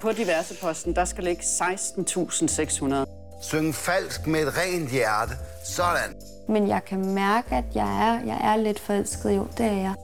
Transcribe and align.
På 0.00 0.12
diverse 0.12 0.54
posten, 0.60 0.94
der 0.94 1.04
skal 1.04 1.24
ligge 1.24 1.42
16.600. 1.42 3.42
Synge 3.42 3.72
falsk 3.72 4.26
med 4.26 4.46
et 4.46 4.58
rent 4.58 4.90
hjerte. 4.90 5.32
Sådan. 5.64 6.16
Men 6.48 6.68
jeg 6.68 6.84
kan 6.84 7.14
mærke, 7.14 7.54
at 7.54 7.64
jeg 7.74 8.08
er, 8.08 8.26
jeg 8.26 8.52
er 8.52 8.56
lidt 8.56 8.80
forelsket, 8.80 9.36
jo, 9.36 9.46
det 9.58 9.66
er 9.66 9.72
jeg. 9.72 9.94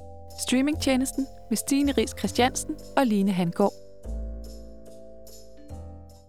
Streamingtjenesten 0.40 1.26
med 1.50 1.56
Stine 1.56 1.92
Ries 1.92 2.14
Christiansen 2.18 2.76
og 2.96 3.06
Line 3.06 3.32
Handgaard. 3.32 3.72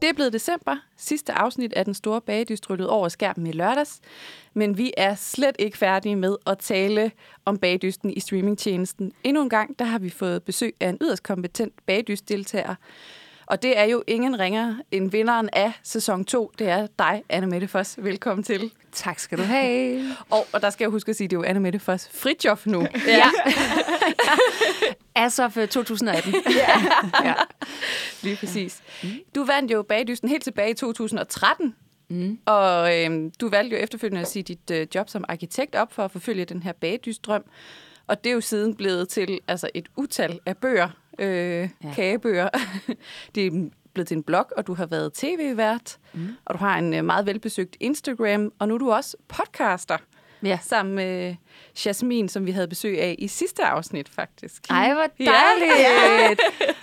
Det 0.01 0.09
er 0.09 0.13
blevet 0.13 0.33
december, 0.33 0.75
sidste 0.97 1.33
afsnit 1.33 1.73
af 1.73 1.85
den 1.85 1.93
store 1.93 2.21
bagedyst 2.21 2.69
rullet 2.69 2.89
over 2.89 3.09
skærmen 3.09 3.47
i 3.47 3.51
lørdags, 3.51 3.99
men 4.53 4.77
vi 4.77 4.93
er 4.97 5.15
slet 5.15 5.55
ikke 5.59 5.77
færdige 5.77 6.15
med 6.15 6.35
at 6.47 6.57
tale 6.57 7.11
om 7.45 7.57
bagdysten 7.57 8.09
i 8.09 8.19
streamingtjenesten. 8.19 9.11
Endnu 9.23 9.43
en 9.43 9.49
gang, 9.49 9.79
der 9.79 9.85
har 9.85 9.99
vi 9.99 10.09
fået 10.09 10.43
besøg 10.43 10.75
af 10.79 10.89
en 10.89 10.97
yderst 11.01 11.23
kompetent 11.23 11.73
bagdystdeltager, 11.85 12.75
og 13.47 13.61
det 13.61 13.77
er 13.77 13.83
jo 13.83 14.03
ingen 14.07 14.39
ringer 14.39 14.75
end 14.91 15.11
vinderen 15.11 15.49
af 15.53 15.71
sæson 15.83 16.25
2. 16.25 16.51
Det 16.59 16.69
er 16.69 16.87
dig, 16.99 17.23
Anne 17.29 17.47
Mette 17.47 17.67
Foss. 17.67 17.95
Velkommen 17.97 18.43
til. 18.43 18.71
Tak 18.91 19.19
skal 19.19 19.37
du 19.37 19.43
have. 19.43 20.03
Og, 20.29 20.47
og 20.53 20.61
der 20.61 20.69
skal 20.69 20.85
jeg 20.85 20.89
huske 20.89 21.09
at 21.09 21.15
sige, 21.15 21.25
at 21.25 21.31
det 21.31 21.37
er 21.37 21.39
jo 21.39 21.43
Anne 21.43 21.59
Mette 21.59 21.79
Foss 21.79 22.09
Fritjof 22.13 22.65
nu. 22.65 22.87
Ja. 23.07 23.29
As 25.25 25.39
of 25.39 25.53
2018. 25.53 26.33
ja. 26.45 26.69
ja. 27.23 27.33
Lige 28.23 28.35
præcis. 28.35 28.81
Du 29.35 29.45
vandt 29.45 29.71
jo 29.71 29.83
bagdysten 29.83 30.29
helt 30.29 30.43
tilbage 30.43 30.71
i 30.71 30.73
2013. 30.73 31.75
Mm. 32.09 32.39
Og 32.45 32.95
øhm, 32.95 33.31
du 33.31 33.49
valgte 33.49 33.77
jo 33.77 33.83
efterfølgende 33.83 34.21
at 34.21 34.27
sige 34.27 34.43
dit 34.43 34.71
øh, 34.71 34.87
job 34.95 35.09
som 35.09 35.25
arkitekt 35.29 35.75
op 35.75 35.93
for 35.93 36.03
at 36.03 36.11
forfølge 36.11 36.45
den 36.45 36.63
her 36.63 36.71
bagdystdrøm. 36.71 37.43
Og 38.07 38.23
det 38.23 38.29
er 38.29 38.33
jo 38.33 38.41
siden 38.41 38.75
blevet 38.75 39.09
til 39.09 39.39
altså 39.47 39.69
et 39.73 39.87
utal 39.95 40.39
af 40.45 40.57
bøger, 40.57 40.89
øh, 41.19 41.69
ja. 41.83 41.93
kagebøger. 41.93 42.49
det 43.35 43.47
er 43.47 43.69
blevet 43.93 44.07
til 44.07 44.17
en 44.17 44.23
blog, 44.23 44.45
og 44.57 44.67
du 44.67 44.73
har 44.73 44.85
været 44.85 45.13
tv-vært, 45.13 45.97
mm. 46.13 46.27
og 46.45 46.53
du 46.53 46.59
har 46.59 46.77
en 46.77 46.93
øh, 46.93 47.05
meget 47.05 47.25
velbesøgt 47.25 47.77
Instagram, 47.79 48.51
og 48.59 48.67
nu 48.67 48.73
er 48.73 48.77
du 48.77 48.91
også 48.91 49.17
podcaster. 49.27 49.97
Ja. 50.47 50.57
Sammen 50.63 50.95
med 50.95 51.35
Jasmin, 51.85 52.29
som 52.29 52.45
vi 52.45 52.51
havde 52.51 52.67
besøg 52.67 53.01
af 53.01 53.15
i 53.19 53.27
sidste 53.27 53.63
afsnit, 53.63 54.09
faktisk. 54.09 54.61
Ej, 54.69 54.93
hvor 54.93 55.07
dejligt! 55.25 55.79
Ja. 55.79 56.29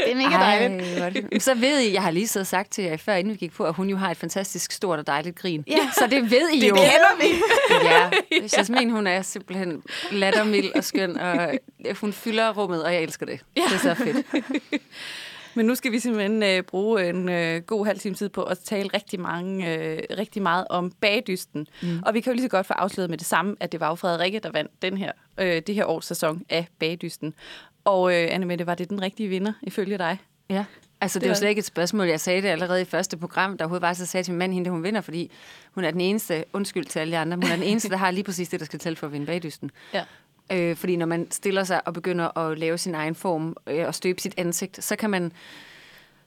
det 0.05 0.13
er 0.13 0.17
mega 0.17 0.37
dejligt. 0.37 1.27
Ej, 1.33 1.39
så 1.39 1.55
ved 1.55 1.81
I, 1.81 1.93
jeg 1.93 2.03
har 2.03 2.11
lige 2.11 2.29
så 2.29 2.45
sagt 2.45 2.73
til 2.73 2.85
jer 2.85 2.97
før, 2.97 3.15
inden 3.15 3.33
vi 3.33 3.39
gik 3.39 3.53
på, 3.53 3.65
at 3.65 3.75
hun 3.75 3.89
jo 3.89 3.97
har 3.97 4.11
et 4.11 4.17
fantastisk 4.17 4.73
stort 4.73 4.99
og 4.99 5.07
dejligt 5.07 5.37
grin. 5.37 5.65
Ja. 5.67 5.91
Så 5.99 6.07
det 6.07 6.31
ved 6.31 6.49
I 6.49 6.61
det 6.61 6.69
jo. 6.69 6.75
Det 6.75 6.83
kender 6.83 7.21
vi. 7.21 7.43
ja, 7.85 8.11
Jasmin, 8.59 8.91
hun 8.91 9.07
er 9.07 9.23
simpelthen 9.23 9.83
lattermild 10.11 10.73
og 10.75 10.85
skøn, 10.85 11.17
og 11.17 11.59
hun 12.01 12.13
fylder 12.13 12.53
rummet, 12.53 12.85
og 12.85 12.95
jeg 12.95 13.03
elsker 13.03 13.27
det. 13.27 13.41
Ja. 13.57 13.63
Det 13.63 13.75
er 13.75 13.79
så 13.79 13.95
fedt. 13.95 14.27
Men 15.55 15.67
nu 15.67 15.75
skal 15.75 15.93
vi 15.93 15.99
simpelthen 15.99 16.43
øh, 16.43 16.63
bruge 16.63 17.09
en 17.09 17.29
øh, 17.29 17.63
god 17.63 17.87
halv 17.87 17.99
time 17.99 18.15
tid 18.15 18.29
på 18.29 18.43
at 18.43 18.59
tale 18.59 18.91
rigtig, 18.95 19.21
mange, 19.21 19.75
øh, 19.75 19.99
rigtig 20.19 20.43
meget 20.43 20.67
om 20.71 20.91
bagdysten. 21.01 21.67
Mm. 21.83 22.03
Og 22.07 22.15
vi 22.15 22.21
kan 22.21 22.33
jo 22.33 22.35
lige 22.35 22.45
så 22.45 22.49
godt 22.49 22.67
få 22.67 22.73
afsløret 22.73 23.11
med 23.11 23.19
det 23.19 23.27
samme, 23.27 23.57
at 23.61 23.73
det 23.73 23.81
var 23.81 23.89
jo 23.89 23.95
Frederikke, 23.95 24.39
der 24.39 24.51
vandt 24.51 24.83
den 24.83 24.99
her, 24.99 25.13
øh, 25.39 25.63
det 25.67 25.75
her 25.75 25.85
års 25.85 26.07
sæson 26.07 26.43
af 26.49 26.67
bagdysten. 26.79 27.35
Og 27.85 28.15
øh, 28.15 28.29
Anne 28.31 28.47
Mette, 28.47 28.67
var 28.67 28.75
det 28.75 28.89
den 28.89 29.03
rigtige 29.03 29.29
vinder, 29.29 29.53
ifølge 29.63 29.99
dig? 29.99 30.19
Ja. 30.51 30.65
Altså, 31.01 31.19
det, 31.19 31.25
det 31.25 31.29
var 31.29 31.35
slet 31.35 31.49
ikke 31.49 31.59
et 31.59 31.65
spørgsmål. 31.65 32.07
Jeg 32.07 32.21
sagde 32.21 32.43
det 32.43 32.49
allerede 32.49 32.81
i 32.83 32.85
første 32.85 33.17
program, 33.17 33.59
der 33.59 33.65
var, 33.65 33.93
så 33.93 34.07
sagde 34.07 34.25
til 34.25 34.33
min 34.33 34.39
mand, 34.39 34.53
hende, 34.53 34.71
hun 34.71 34.83
vinder, 34.83 35.01
fordi 35.01 35.31
hun 35.73 35.85
er 35.85 35.91
den 35.91 36.01
eneste, 36.01 36.45
undskyld 36.53 36.85
til 36.85 36.99
alle 36.99 37.13
de 37.13 37.19
andre, 37.19 37.37
hun 37.37 37.45
er 37.45 37.57
den 37.57 37.63
eneste, 37.63 37.89
der 37.89 37.97
har 37.97 38.11
lige 38.11 38.25
præcis 38.25 38.49
det, 38.49 38.61
der 38.61 38.67
skal 38.67 38.79
til 38.79 38.97
for 38.97 39.07
at 39.07 39.13
vinde 39.13 39.27
bagdysten. 39.27 39.71
Ja. 39.95 40.05
Øh, 40.53 40.77
fordi 40.77 40.97
når 40.97 41.07
man 41.07 41.31
stiller 41.31 41.65
sig 41.65 41.87
og 41.87 41.95
begynder 41.95 42.39
at 42.39 42.59
lave 42.59 42.79
sin 42.79 42.95
egen 42.95 43.15
form 43.15 43.57
øh, 43.67 43.87
og 43.87 43.95
støbe 43.95 44.21
sit 44.21 44.35
ansigt, 44.37 44.85
så 44.85 44.97
kan 44.97 45.11
man 45.11 45.33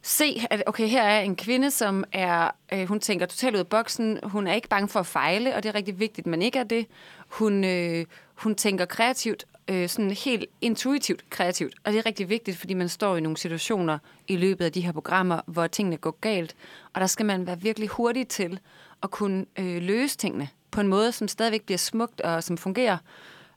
se, 0.01 0.45
at 0.49 0.63
okay, 0.65 0.87
her 0.87 1.03
er 1.03 1.21
en 1.21 1.35
kvinde, 1.35 1.71
som 1.71 2.03
er, 2.11 2.51
øh, 2.73 2.87
hun 2.87 2.99
tænker 2.99 3.25
totalt 3.25 3.55
ud 3.55 3.59
af 3.59 3.67
boksen, 3.67 4.19
hun 4.23 4.47
er 4.47 4.53
ikke 4.53 4.67
bange 4.67 4.87
for 4.87 4.99
at 4.99 5.05
fejle, 5.05 5.55
og 5.55 5.63
det 5.63 5.69
er 5.69 5.75
rigtig 5.75 5.99
vigtigt, 5.99 6.27
men 6.27 6.41
ikke 6.41 6.59
er 6.59 6.63
det. 6.63 6.85
Hun, 7.27 7.63
øh, 7.63 8.05
hun 8.35 8.55
tænker 8.55 8.85
kreativt, 8.85 9.45
øh, 9.67 9.89
sådan 9.89 10.11
helt 10.11 10.45
intuitivt 10.61 11.29
kreativt, 11.29 11.73
og 11.83 11.91
det 11.91 11.99
er 11.99 12.05
rigtig 12.05 12.29
vigtigt, 12.29 12.57
fordi 12.57 12.73
man 12.73 12.89
står 12.89 13.17
i 13.17 13.21
nogle 13.21 13.37
situationer 13.37 13.97
i 14.27 14.37
løbet 14.37 14.65
af 14.65 14.71
de 14.71 14.81
her 14.81 14.91
programmer, 14.91 15.41
hvor 15.47 15.67
tingene 15.67 15.97
går 15.97 16.17
galt, 16.21 16.55
og 16.93 17.01
der 17.01 17.07
skal 17.07 17.25
man 17.25 17.47
være 17.47 17.61
virkelig 17.61 17.89
hurtig 17.89 18.27
til 18.27 18.59
at 19.03 19.11
kunne 19.11 19.45
øh, 19.59 19.81
løse 19.81 20.17
tingene 20.17 20.49
på 20.71 20.81
en 20.81 20.87
måde, 20.87 21.11
som 21.11 21.27
stadigvæk 21.27 21.61
bliver 21.61 21.77
smukt 21.77 22.21
og 22.21 22.43
som 22.43 22.57
fungerer, 22.57 22.97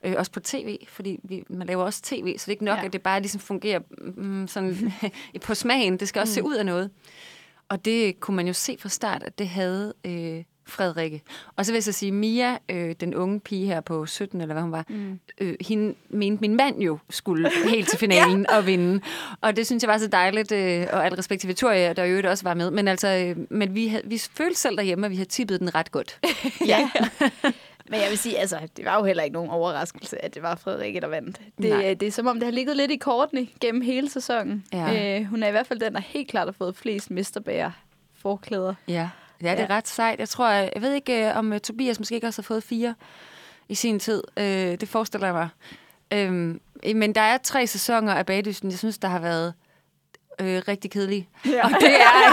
Øh, 0.04 0.14
også 0.18 0.32
på 0.32 0.40
tv, 0.40 0.78
fordi 0.88 1.20
vi, 1.22 1.44
man 1.48 1.66
laver 1.66 1.84
også 1.84 2.02
tv, 2.02 2.38
så 2.38 2.44
det 2.44 2.48
er 2.48 2.50
ikke 2.50 2.64
nok, 2.64 2.78
ja. 2.78 2.84
at 2.84 2.92
det 2.92 3.02
bare 3.02 3.20
ligesom 3.20 3.40
fungerer 3.40 3.80
mm, 4.16 4.48
sådan, 4.48 4.92
på 5.46 5.54
smagen. 5.54 5.96
Det 5.96 6.08
skal 6.08 6.20
også 6.20 6.30
mm. 6.30 6.34
se 6.34 6.42
ud 6.42 6.54
af 6.54 6.66
noget. 6.66 6.90
Og 7.68 7.84
det 7.84 8.20
kunne 8.20 8.36
man 8.36 8.46
jo 8.46 8.52
se 8.52 8.76
fra 8.80 8.88
start, 8.88 9.22
at 9.22 9.38
det 9.38 9.48
havde 9.48 9.94
øh, 10.04 10.44
Frederikke. 10.70 11.22
Og 11.56 11.66
så 11.66 11.72
vil 11.72 11.76
jeg 11.76 11.84
så 11.84 11.92
sige, 11.92 12.12
Mia, 12.12 12.58
øh, 12.68 12.94
den 13.00 13.14
unge 13.14 13.40
pige 13.40 13.66
her 13.66 13.80
på 13.80 14.06
17, 14.06 14.40
eller 14.40 14.54
hvad 14.54 14.62
hun 14.62 14.72
var, 14.72 14.84
mm. 14.88 15.20
øh, 15.40 15.54
hende 15.60 15.94
mente 16.08 16.40
min 16.40 16.56
mand 16.56 16.80
jo 16.80 16.98
skulle 17.10 17.50
helt 17.74 17.88
til 17.88 17.98
finalen 17.98 18.46
ja. 18.50 18.56
og 18.56 18.66
vinde. 18.66 19.00
Og 19.40 19.56
det 19.56 19.66
synes 19.66 19.82
jeg 19.82 19.88
var 19.88 19.98
så 19.98 20.06
dejligt, 20.06 20.52
øh, 20.52 20.86
og 20.92 21.06
alt 21.06 21.18
respekt 21.18 21.40
til 21.40 21.48
Victoria, 21.48 21.92
der 21.92 22.04
jo 22.04 22.30
også 22.30 22.44
var 22.44 22.54
med. 22.54 22.70
Men 22.70 22.88
altså, 22.88 23.08
øh, 23.08 23.36
men 23.50 23.74
vi, 23.74 23.86
havde, 23.86 24.02
vi 24.06 24.18
følte 24.18 24.60
selv 24.60 24.76
derhjemme, 24.76 25.06
at 25.06 25.10
vi 25.10 25.16
havde 25.16 25.28
tippet 25.28 25.60
den 25.60 25.74
ret 25.74 25.92
godt. 25.92 26.20
ja. 26.66 26.90
Men 27.90 28.00
jeg 28.00 28.10
vil 28.10 28.18
sige, 28.18 28.38
altså, 28.38 28.58
det 28.76 28.84
var 28.84 28.98
jo 28.98 29.04
heller 29.04 29.22
ikke 29.22 29.34
nogen 29.34 29.50
overraskelse, 29.50 30.24
at 30.24 30.34
det 30.34 30.42
var 30.42 30.54
Frederikke, 30.54 31.00
der 31.00 31.06
vandt. 31.06 31.40
Det, 31.62 32.00
det 32.00 32.08
er 32.08 32.12
som 32.12 32.26
om, 32.26 32.36
det 32.36 32.44
har 32.44 32.52
ligget 32.52 32.76
lidt 32.76 32.90
i 32.90 32.96
kortene 32.96 33.46
gennem 33.60 33.82
hele 33.82 34.10
sæsonen. 34.10 34.64
Ja. 34.72 35.18
Øh, 35.20 35.26
hun 35.26 35.42
er 35.42 35.48
i 35.48 35.50
hvert 35.50 35.66
fald 35.66 35.80
den, 35.80 35.94
der 35.94 36.00
helt 36.00 36.28
klart 36.28 36.46
har 36.46 36.52
fået 36.52 36.76
flest 36.76 37.10
misterbærer 37.10 37.70
forklæder. 38.14 38.74
Ja. 38.88 39.08
ja, 39.42 39.50
det 39.50 39.60
er 39.60 39.66
ja. 39.70 39.76
ret 39.76 39.88
sejt. 39.88 40.18
Jeg 40.18 40.28
tror, 40.28 40.48
jeg, 40.48 40.70
jeg 40.74 40.82
ved 40.82 40.92
ikke, 40.92 41.28
øh, 41.28 41.36
om 41.36 41.52
uh, 41.52 41.58
Tobias 41.58 41.98
måske 41.98 42.14
ikke 42.14 42.26
også 42.26 42.42
har 42.42 42.46
fået 42.46 42.62
fire 42.62 42.94
i 43.68 43.74
sin 43.74 43.98
tid. 43.98 44.22
Uh, 44.36 44.44
det 44.44 44.88
forestiller 44.88 45.26
jeg 45.26 45.34
mig. 45.34 45.48
Uh, 46.14 46.96
men 46.96 47.14
der 47.14 47.20
er 47.20 47.38
tre 47.38 47.66
sæsoner 47.66 48.14
af 48.14 48.26
Bagdysten, 48.26 48.70
jeg 48.70 48.78
synes, 48.78 48.98
der 48.98 49.08
har 49.08 49.18
været 49.18 49.54
øh, 50.40 50.62
rigtig 50.68 50.90
kedelig. 50.90 51.28
Ja. 51.46 51.64
Og 51.64 51.70
det 51.80 51.96
er, 52.00 52.32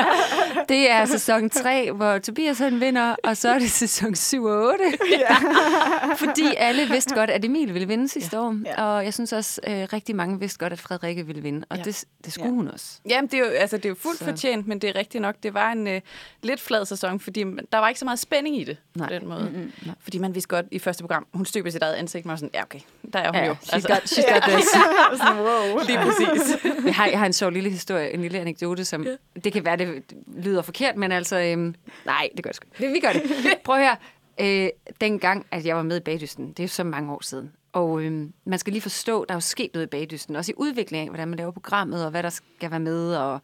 det 0.68 0.90
er 0.90 1.04
sæson 1.04 1.50
3, 1.50 1.92
hvor 1.92 2.18
Tobias 2.18 2.58
han 2.58 2.80
vinder, 2.80 3.14
og 3.24 3.36
så 3.36 3.48
er 3.48 3.58
det 3.58 3.70
sæson 3.70 4.14
7 4.14 4.44
og 4.44 4.66
8. 4.66 4.84
Ja. 5.18 5.36
Fordi 6.24 6.54
alle 6.56 6.88
vidste 6.88 7.14
godt, 7.14 7.30
at 7.30 7.44
Emil 7.44 7.74
ville 7.74 7.88
vinde 7.88 8.08
sidste 8.08 8.36
ja. 8.36 8.42
år. 8.42 8.56
Ja. 8.64 8.84
Og 8.84 9.04
jeg 9.04 9.14
synes 9.14 9.32
også, 9.32 9.60
øh, 9.66 9.88
rigtig 9.92 10.16
mange 10.16 10.40
vidste 10.40 10.58
godt, 10.58 10.72
at 10.72 10.80
Frederikke 10.80 11.26
ville 11.26 11.42
vinde. 11.42 11.66
Og 11.70 11.76
ja. 11.76 11.82
det, 11.82 12.04
det 12.24 12.32
skulle 12.32 12.48
ja. 12.48 12.54
hun 12.54 12.68
også. 12.68 12.98
Jamen, 13.08 13.30
det 13.30 13.34
er 13.34 13.44
jo, 13.44 13.50
altså, 13.50 13.76
det 13.76 13.84
er 13.84 13.88
jo 13.88 13.96
fuldt 13.98 14.18
så. 14.18 14.24
fortjent, 14.24 14.66
men 14.66 14.78
det 14.78 14.90
er 14.90 14.96
rigtigt 14.96 15.22
nok. 15.22 15.34
Det 15.42 15.54
var 15.54 15.72
en 15.72 15.86
øh, 15.86 16.00
lidt 16.42 16.60
flad 16.60 16.84
sæson, 16.84 17.20
fordi 17.20 17.44
der 17.72 17.78
var 17.78 17.88
ikke 17.88 17.98
så 17.98 18.04
meget 18.04 18.18
spænding 18.18 18.60
i 18.60 18.64
det 18.64 18.76
Nej. 18.94 19.08
på 19.08 19.14
den 19.14 19.28
måde. 19.28 19.42
Mm-hmm. 19.42 19.72
Nej. 19.86 19.94
Fordi 20.00 20.18
man 20.18 20.34
vidste 20.34 20.48
godt 20.48 20.66
i 20.70 20.78
første 20.78 21.02
program, 21.02 21.26
hun 21.32 21.46
støber 21.46 21.70
sit 21.70 21.82
eget 21.82 21.94
ansigt, 21.94 22.26
og 22.26 22.38
sådan, 22.38 22.50
ja 22.54 22.62
okay, 22.62 22.80
der 23.12 23.18
er 23.18 23.26
hun 23.26 23.36
ja, 23.36 23.46
jo. 23.46 23.52
She's 23.52 23.74
altså. 23.74 23.88
got, 23.88 23.98
she's 23.98 24.34
got 24.34 24.42
this. 24.42 24.66
wow. 25.46 25.80
Lige 25.86 25.98
præcis. 25.98 26.56
jeg, 26.84 26.94
har, 26.94 27.06
jeg 27.06 27.18
har 27.18 27.25
en 27.26 27.32
sjov 27.32 27.50
lille 27.50 27.70
historie, 27.70 28.14
en 28.14 28.20
lille 28.20 28.38
anekdote, 28.40 28.84
som 28.84 29.04
ja. 29.04 29.16
det 29.44 29.52
kan 29.52 29.64
være, 29.64 29.76
det 29.76 30.02
lyder 30.36 30.62
forkert, 30.62 30.96
men 30.96 31.12
altså, 31.12 31.40
øhm, 31.40 31.74
nej, 32.04 32.28
det 32.36 32.44
gør 32.44 32.50
det 32.50 32.56
sgu. 32.56 32.68
Vi 32.78 33.00
gør 33.00 33.12
det. 33.12 33.22
Prøv 33.64 33.76
høre. 33.76 33.96
Øh, 34.40 34.68
dengang, 35.00 35.46
at 35.50 35.66
jeg 35.66 35.76
var 35.76 35.82
med 35.82 35.96
i 35.96 36.00
Bagdysten, 36.00 36.52
det 36.52 36.64
er 36.64 36.68
så 36.68 36.84
mange 36.84 37.12
år 37.12 37.22
siden, 37.22 37.52
og 37.72 38.02
øhm, 38.02 38.32
man 38.44 38.58
skal 38.58 38.72
lige 38.72 38.82
forstå, 38.82 39.24
der 39.24 39.34
er 39.34 39.36
jo 39.36 39.40
sket 39.40 39.70
noget 39.74 39.86
i 39.86 39.88
Bagdysten, 39.88 40.36
også 40.36 40.52
i 40.52 40.54
udviklingen 40.56 41.08
af, 41.08 41.10
hvordan 41.10 41.28
man 41.28 41.36
laver 41.36 41.50
programmet, 41.50 42.04
og 42.04 42.10
hvad 42.10 42.22
der 42.22 42.30
skal 42.30 42.70
være 42.70 42.80
med, 42.80 43.16
og 43.16 43.40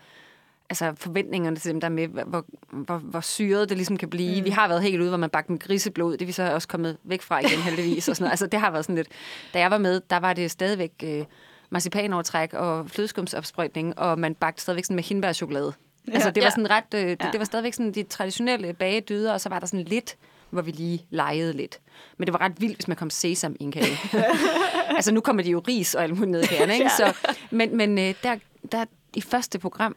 altså 0.70 0.92
forventningerne 0.96 1.56
til 1.56 1.70
dem 1.72 1.80
der 1.80 1.88
med, 1.88 2.08
hvor, 2.08 2.44
hvor, 2.70 2.98
hvor 2.98 3.20
syret 3.20 3.68
det 3.68 3.76
ligesom 3.76 3.96
kan 3.96 4.10
blive. 4.10 4.40
Mm. 4.40 4.44
Vi 4.44 4.50
har 4.50 4.68
været 4.68 4.82
helt 4.82 5.00
ude, 5.00 5.08
hvor 5.08 5.18
man 5.18 5.30
bagte 5.30 5.52
med 5.52 5.58
griseblod. 5.58 6.12
Det 6.12 6.22
er 6.22 6.26
vi 6.26 6.32
så 6.32 6.54
også 6.54 6.68
kommet 6.68 6.96
væk 7.04 7.22
fra 7.22 7.38
igen, 7.38 7.58
heldigvis. 7.58 8.08
Og 8.08 8.16
sådan 8.16 8.24
noget. 8.24 8.30
Altså, 8.30 8.46
det 8.46 8.60
har 8.60 8.70
været 8.70 8.84
sådan 8.84 8.96
lidt... 8.96 9.08
Da 9.54 9.58
jeg 9.58 9.70
var 9.70 9.78
med, 9.78 10.00
der 10.10 10.16
var 10.16 10.32
det 10.32 10.50
stadigvæk... 10.50 10.92
Øh, 11.04 11.24
marcipanovertræk 11.72 12.54
og 12.54 12.90
flødeskumsopsprøjtning, 12.90 13.98
og 13.98 14.18
man 14.18 14.34
bagte 14.34 14.62
stadigvæk 14.62 14.84
sådan 14.84 14.94
med 14.94 15.04
hindbærchokolade. 15.04 15.72
Ja, 16.08 16.12
altså, 16.12 16.30
det 16.30 16.42
var 16.42 16.50
sådan 16.50 16.70
ret, 16.70 16.84
øh, 16.94 17.00
det, 17.00 17.22
ja. 17.22 17.30
det 17.32 17.38
var 17.38 17.44
stadigvæk 17.44 17.74
sådan 17.74 17.92
de 17.92 18.02
traditionelle 18.02 18.72
bagedyder, 18.72 19.32
og 19.32 19.40
så 19.40 19.48
var 19.48 19.58
der 19.58 19.66
sådan 19.66 19.84
lidt, 19.84 20.16
hvor 20.50 20.62
vi 20.62 20.70
lige 20.70 21.06
legede 21.10 21.52
lidt. 21.52 21.80
Men 22.16 22.26
det 22.26 22.32
var 22.32 22.40
ret 22.40 22.60
vildt, 22.60 22.76
hvis 22.76 22.88
man 22.88 22.96
kom 22.96 23.10
sesam 23.10 23.56
i 23.60 23.64
en 23.64 23.72
kage. 23.72 23.98
altså, 24.96 25.12
nu 25.12 25.20
kommer 25.20 25.42
de 25.42 25.50
jo 25.50 25.62
ris 25.68 25.94
og 25.94 26.02
alt 26.02 26.14
muligt 26.14 26.30
ned 26.30 26.42
i 26.42 26.46
kagen, 26.46 26.70
ikke? 26.70 26.90
Så, 26.96 27.16
men 27.50 27.76
men 27.76 27.98
øh, 27.98 28.14
der, 28.22 28.36
der, 28.72 28.84
i 29.14 29.20
første 29.20 29.58
program, 29.58 29.96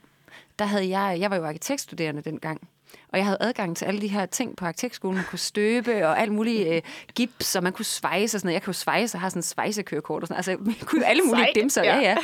der 0.59 0.65
havde 0.65 0.89
jeg, 0.89 1.17
jeg 1.19 1.29
var 1.31 1.37
jo 1.37 1.45
arkitektstuderende 1.45 2.21
dengang, 2.21 2.69
og 3.11 3.17
jeg 3.17 3.25
havde 3.25 3.37
adgang 3.39 3.77
til 3.77 3.85
alle 3.85 4.01
de 4.01 4.07
her 4.07 4.25
ting 4.25 4.55
på 4.55 4.65
arkitektskolen. 4.65 5.15
Man 5.15 5.25
kunne 5.29 5.39
støbe 5.39 6.07
og 6.07 6.19
alt 6.19 6.31
muligt 6.31 6.67
øh, 6.67 6.81
gips, 7.15 7.55
og 7.55 7.63
man 7.63 7.73
kunne 7.73 7.85
svejse 7.85 8.37
og 8.37 8.41
sådan 8.41 8.47
noget. 8.47 8.53
Jeg 8.53 8.63
kunne 8.63 8.73
svejse 8.73 9.17
og 9.17 9.21
har 9.21 9.29
sådan 9.29 9.39
en 9.39 9.43
svejsekørekort 9.43 10.23
og 10.23 10.27
sådan 10.27 10.37
Altså, 10.37 10.57
man 10.59 10.75
kunne 10.85 11.05
alle 11.05 11.23
mulige 11.23 11.47
dimser. 11.55 11.83
Ja, 11.83 11.99
ja. 11.99 12.17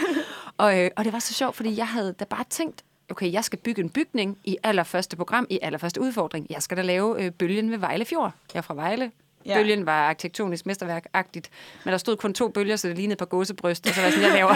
Og, 0.57 0.79
øh, 0.79 0.89
og 0.95 1.05
det 1.05 1.13
var 1.13 1.19
så 1.19 1.33
sjovt, 1.33 1.55
fordi 1.55 1.77
jeg 1.77 1.87
havde 1.87 2.15
da 2.19 2.25
bare 2.25 2.43
tænkt, 2.49 2.83
okay, 3.09 3.33
jeg 3.33 3.43
skal 3.43 3.59
bygge 3.59 3.81
en 3.81 3.89
bygning 3.89 4.37
i 4.43 4.57
allerførste 4.63 5.17
program, 5.17 5.47
i 5.49 5.59
allerførste 5.61 6.01
udfordring. 6.01 6.47
Jeg 6.49 6.63
skal 6.63 6.77
da 6.77 6.81
lave 6.81 7.23
øh, 7.23 7.31
bølgen 7.31 7.71
ved 7.71 7.77
Vejle 7.77 8.05
Fjord. 8.05 8.31
Jeg 8.53 8.57
er 8.57 8.61
fra 8.61 8.73
Vejle. 8.73 9.11
Ja. 9.45 9.57
Bølgen 9.57 9.85
var 9.85 10.07
arkitektonisk 10.09 10.65
mesterværk-agtigt, 10.65 11.49
men 11.83 11.91
der 11.91 11.97
stod 11.97 12.17
kun 12.17 12.33
to 12.33 12.47
bølger, 12.47 12.75
så 12.75 12.87
det 12.87 12.97
lignede 12.97 13.17
på 13.17 13.25
gåsebryst. 13.25 13.87
Og 13.87 13.93
så 13.93 14.01
var 14.01 14.05
jeg 14.05 14.13
sådan, 14.13 14.27
jeg 14.27 14.35
laver, 14.35 14.55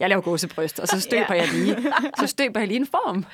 jeg 0.00 0.08
laver 0.08 0.22
gåsebryst, 0.22 0.80
og 0.80 0.88
så 0.88 1.00
støber 1.10 1.34
ja. 1.34 1.40
jeg 1.40 1.48
lige. 1.52 1.76
Så 2.18 2.26
støber 2.26 2.60
jeg 2.60 2.68
lige 2.68 2.80
en 2.80 2.86
form. 2.86 3.24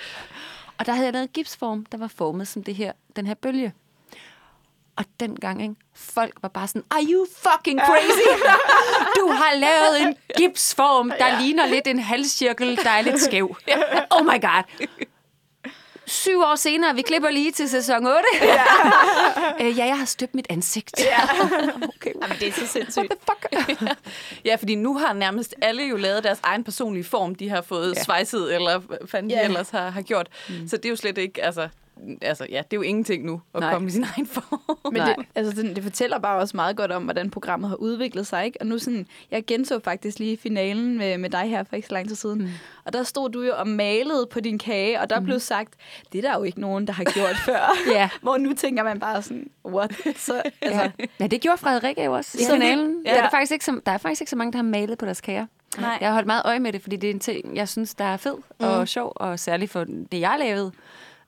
Og 0.78 0.86
der 0.86 0.92
havde 0.92 1.04
jeg 1.04 1.12
lavet 1.12 1.22
en 1.22 1.32
gipsform, 1.32 1.84
der 1.84 1.98
var 1.98 2.08
formet 2.08 2.48
som 2.48 2.62
det 2.62 2.74
her, 2.74 2.92
den 3.16 3.26
her 3.26 3.34
bølge. 3.34 3.72
Og 4.96 5.04
dengang, 5.20 5.62
ikke, 5.62 5.74
folk 5.94 6.34
var 6.42 6.48
bare 6.48 6.68
sådan, 6.68 6.84
are 6.90 7.04
you 7.08 7.26
fucking 7.36 7.80
crazy? 7.80 8.28
Du 9.18 9.28
har 9.32 9.54
lavet 9.54 10.02
en 10.02 10.16
gipsform, 10.36 11.10
der 11.18 11.26
ja. 11.26 11.40
ligner 11.40 11.66
lidt 11.66 11.86
en 11.86 11.98
halscirkel, 11.98 12.76
der 12.76 12.90
er 12.90 13.02
lidt 13.02 13.20
skæv. 13.20 13.56
Oh 14.10 14.24
my 14.24 14.40
god 14.40 14.86
syv 16.08 16.40
år 16.40 16.56
senere, 16.56 16.94
vi 16.94 17.02
klipper 17.02 17.30
lige 17.30 17.52
til 17.52 17.68
sæson 17.68 18.06
8. 18.06 18.18
Ja, 18.42 18.62
øh, 19.66 19.78
ja 19.78 19.86
jeg 19.86 19.98
har 19.98 20.04
støbt 20.04 20.34
mit 20.34 20.46
ansigt. 20.50 21.00
Ja. 21.00 21.18
okay. 21.96 22.12
Jamen, 22.22 22.36
det 22.40 22.48
er 22.48 22.52
så 22.52 22.66
sindssygt. 22.66 22.98
What 22.98 23.10
the 23.10 23.66
fuck? 23.76 23.98
ja, 24.48 24.54
fordi 24.54 24.74
nu 24.74 24.98
har 24.98 25.12
nærmest 25.12 25.54
alle 25.62 25.82
jo 25.82 25.96
lavet 25.96 26.24
deres 26.24 26.40
egen 26.42 26.64
personlige 26.64 27.04
form, 27.04 27.34
de 27.34 27.48
har 27.48 27.62
fået 27.62 27.94
ja. 27.96 28.02
svejset, 28.02 28.54
eller 28.54 28.80
fanden 29.06 29.30
ja. 29.30 29.38
de 29.38 29.44
ellers 29.44 29.70
har, 29.70 29.90
har 29.90 30.02
gjort. 30.02 30.28
Mm. 30.48 30.68
Så 30.68 30.76
det 30.76 30.84
er 30.84 30.90
jo 30.90 30.96
slet 30.96 31.18
ikke, 31.18 31.44
altså, 31.44 31.68
altså, 32.22 32.46
ja, 32.50 32.56
det 32.56 32.72
er 32.72 32.76
jo 32.76 32.82
ingenting 32.82 33.24
nu 33.24 33.40
at 33.54 33.60
Nej. 33.60 33.72
komme 33.72 33.88
i 33.88 33.90
sin 33.90 34.04
egen 34.16 34.26
form. 34.26 34.60
Men 34.92 35.02
det, 35.02 35.16
altså, 35.34 35.62
det, 35.62 35.76
det 35.76 35.84
fortæller 35.84 36.18
bare 36.18 36.38
også 36.38 36.56
meget 36.56 36.76
godt 36.76 36.92
om, 36.92 37.02
hvordan 37.02 37.30
programmet 37.30 37.70
har 37.70 37.76
udviklet 37.76 38.26
sig. 38.26 38.44
Ikke? 38.44 38.60
Og 38.60 38.66
nu 38.66 38.78
sådan, 38.78 39.06
jeg 39.30 39.46
genså 39.46 39.80
faktisk 39.84 40.18
lige 40.18 40.36
finalen 40.36 40.98
med, 40.98 41.18
med 41.18 41.30
dig 41.30 41.42
her 41.42 41.64
for 41.64 41.76
ikke 41.76 41.88
så 41.88 41.94
lang 41.94 42.08
tid 42.08 42.16
siden. 42.16 42.38
Mm. 42.38 42.48
Og 42.84 42.92
der 42.92 43.02
stod 43.02 43.30
du 43.30 43.42
jo 43.42 43.52
og 43.56 43.68
malede 43.68 44.26
på 44.30 44.40
din 44.40 44.58
kage, 44.58 45.00
og 45.00 45.10
der 45.10 45.20
mm. 45.20 45.24
blev 45.24 45.40
sagt, 45.40 45.74
det 46.12 46.24
er 46.24 46.30
der 46.30 46.38
jo 46.38 46.42
ikke 46.42 46.60
nogen, 46.60 46.86
der 46.86 46.92
har 46.92 47.04
gjort 47.04 47.36
før. 47.44 47.76
ja. 47.96 48.08
Hvor 48.22 48.36
nu 48.36 48.54
tænker 48.54 48.82
man 48.82 49.00
bare 49.00 49.22
sådan, 49.22 49.50
what? 49.66 49.92
Så, 50.16 50.42
altså. 50.62 50.82
ja. 50.82 51.06
ja, 51.20 51.26
det 51.26 51.40
gjorde 51.40 51.58
Frederik 51.58 51.98
jo 51.98 52.12
også 52.12 52.38
i 52.40 52.52
finalen. 52.52 53.02
Ja. 53.06 53.14
Der, 53.14 53.22
er 53.22 53.30
faktisk 53.30 53.52
ikke 53.52 53.64
så, 53.64 53.80
der 53.86 53.92
er 53.92 53.98
faktisk 53.98 54.22
ikke 54.22 54.30
så 54.30 54.36
mange, 54.36 54.52
der 54.52 54.58
har 54.58 54.62
malet 54.62 54.98
på 54.98 55.04
deres 55.04 55.20
kager. 55.20 55.46
Nej. 55.78 55.98
Jeg 56.00 56.08
har 56.08 56.12
holdt 56.12 56.26
meget 56.26 56.42
øje 56.44 56.58
med 56.58 56.72
det, 56.72 56.82
fordi 56.82 56.96
det 56.96 57.10
er 57.10 57.14
en 57.14 57.20
ting, 57.20 57.56
jeg 57.56 57.68
synes, 57.68 57.94
der 57.94 58.04
er 58.04 58.16
fed 58.16 58.34
mm. 58.34 58.66
og 58.66 58.88
sjov, 58.88 59.12
og 59.16 59.38
særligt 59.38 59.70
for 59.70 59.84
det, 59.84 60.20
jeg 60.20 60.36
lavede. 60.38 60.72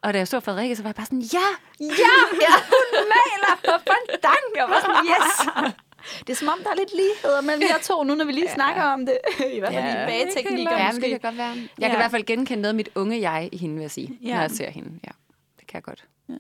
Og 0.02 0.14
da 0.14 0.18
jeg 0.18 0.28
så 0.28 0.40
Frederikke, 0.40 0.76
så 0.76 0.82
var 0.82 0.88
jeg 0.88 0.94
bare 0.94 1.06
sådan, 1.06 1.20
ja, 1.20 1.48
ja, 1.80 2.12
ja 2.44 2.54
hun 2.74 3.04
maler 3.14 3.54
på 3.64 3.72
fondant. 3.88 4.50
Jeg 4.56 4.66
var 4.68 4.80
sådan, 4.80 5.06
yes. 5.06 5.74
Det 6.26 6.32
er 6.32 6.36
som 6.36 6.48
om, 6.48 6.58
der 6.62 6.70
er 6.70 6.74
lidt 6.74 6.90
ligheder 6.94 7.40
mellem 7.40 7.62
jer 7.62 7.78
to, 7.82 8.02
nu 8.02 8.14
når 8.14 8.24
vi 8.24 8.32
lige 8.32 8.48
ja. 8.48 8.54
snakker 8.54 8.82
om 8.82 9.06
det. 9.06 9.18
I 9.56 9.58
hvert 9.58 9.72
fald 9.72 9.84
ja. 9.84 10.06
bageteknikker 10.06 10.78
ja, 10.78 10.86
måske. 10.86 11.00
det 11.00 11.10
kan 11.10 11.20
godt 11.20 11.38
være. 11.38 11.48
Jeg 11.48 11.68
ja. 11.80 11.86
kan 11.86 11.96
i 11.96 12.00
hvert 12.00 12.10
fald 12.10 12.24
genkende 12.24 12.62
noget 12.62 12.72
af 12.72 12.74
mit 12.74 12.88
unge 12.94 13.30
jeg 13.30 13.48
i 13.52 13.56
hende, 13.56 13.74
vil 13.74 13.82
jeg 13.82 13.90
sige, 13.90 14.18
ja. 14.22 14.34
når 14.34 14.40
jeg 14.40 14.50
ser 14.50 14.70
hende. 14.70 14.88
Ja, 14.88 15.10
det 15.60 15.66
kan 15.66 15.74
jeg 15.74 15.82
godt. 15.82 16.04
Ja. 16.28 16.34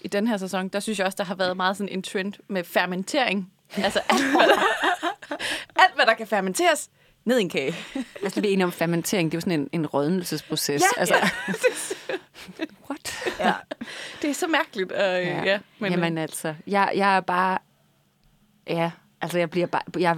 I 0.00 0.08
den 0.08 0.28
her 0.28 0.36
sæson, 0.36 0.68
der 0.68 0.80
synes 0.80 0.98
jeg 0.98 1.06
også, 1.06 1.16
der 1.16 1.24
har 1.24 1.34
været 1.34 1.56
meget 1.56 1.76
sådan 1.76 1.92
en 1.92 2.02
trend 2.02 2.32
med 2.48 2.64
fermentering. 2.64 3.52
Altså 3.76 4.00
alt, 4.08 4.22
alt, 5.76 5.94
hvad 5.94 6.06
der 6.06 6.14
kan 6.14 6.26
fermenteres, 6.26 6.90
ned 7.24 7.38
i 7.38 7.42
en 7.42 7.48
kage. 7.48 7.76
Lad 7.94 8.26
os 8.26 8.36
lige 8.36 8.52
enige 8.52 8.64
om 8.64 8.72
fermentering. 8.72 9.32
Det 9.32 9.36
er 9.36 9.38
jo 9.38 9.40
sådan 9.40 9.60
en, 9.60 9.68
en 9.72 9.86
rådnelsesproces. 9.86 10.82
Ja, 10.82 11.00
altså. 11.00 11.14
ja. 11.14 12.64
Ja. 13.40 13.52
Det 14.22 14.30
er 14.30 14.34
så 14.34 14.46
mærkeligt. 14.46 14.92
Uh, 14.92 14.98
ja. 14.98 15.42
Ja, 15.44 15.58
men, 15.78 15.92
Jamen 15.92 16.18
altså, 16.18 16.54
jeg, 16.66 16.92
jeg 16.96 17.16
er 17.16 17.20
bare... 17.20 17.58
Ja, 18.68 18.90
altså 19.20 19.38
jeg 19.38 19.50
bliver 19.50 19.66
bare... 19.66 19.82
Jeg, 19.98 20.16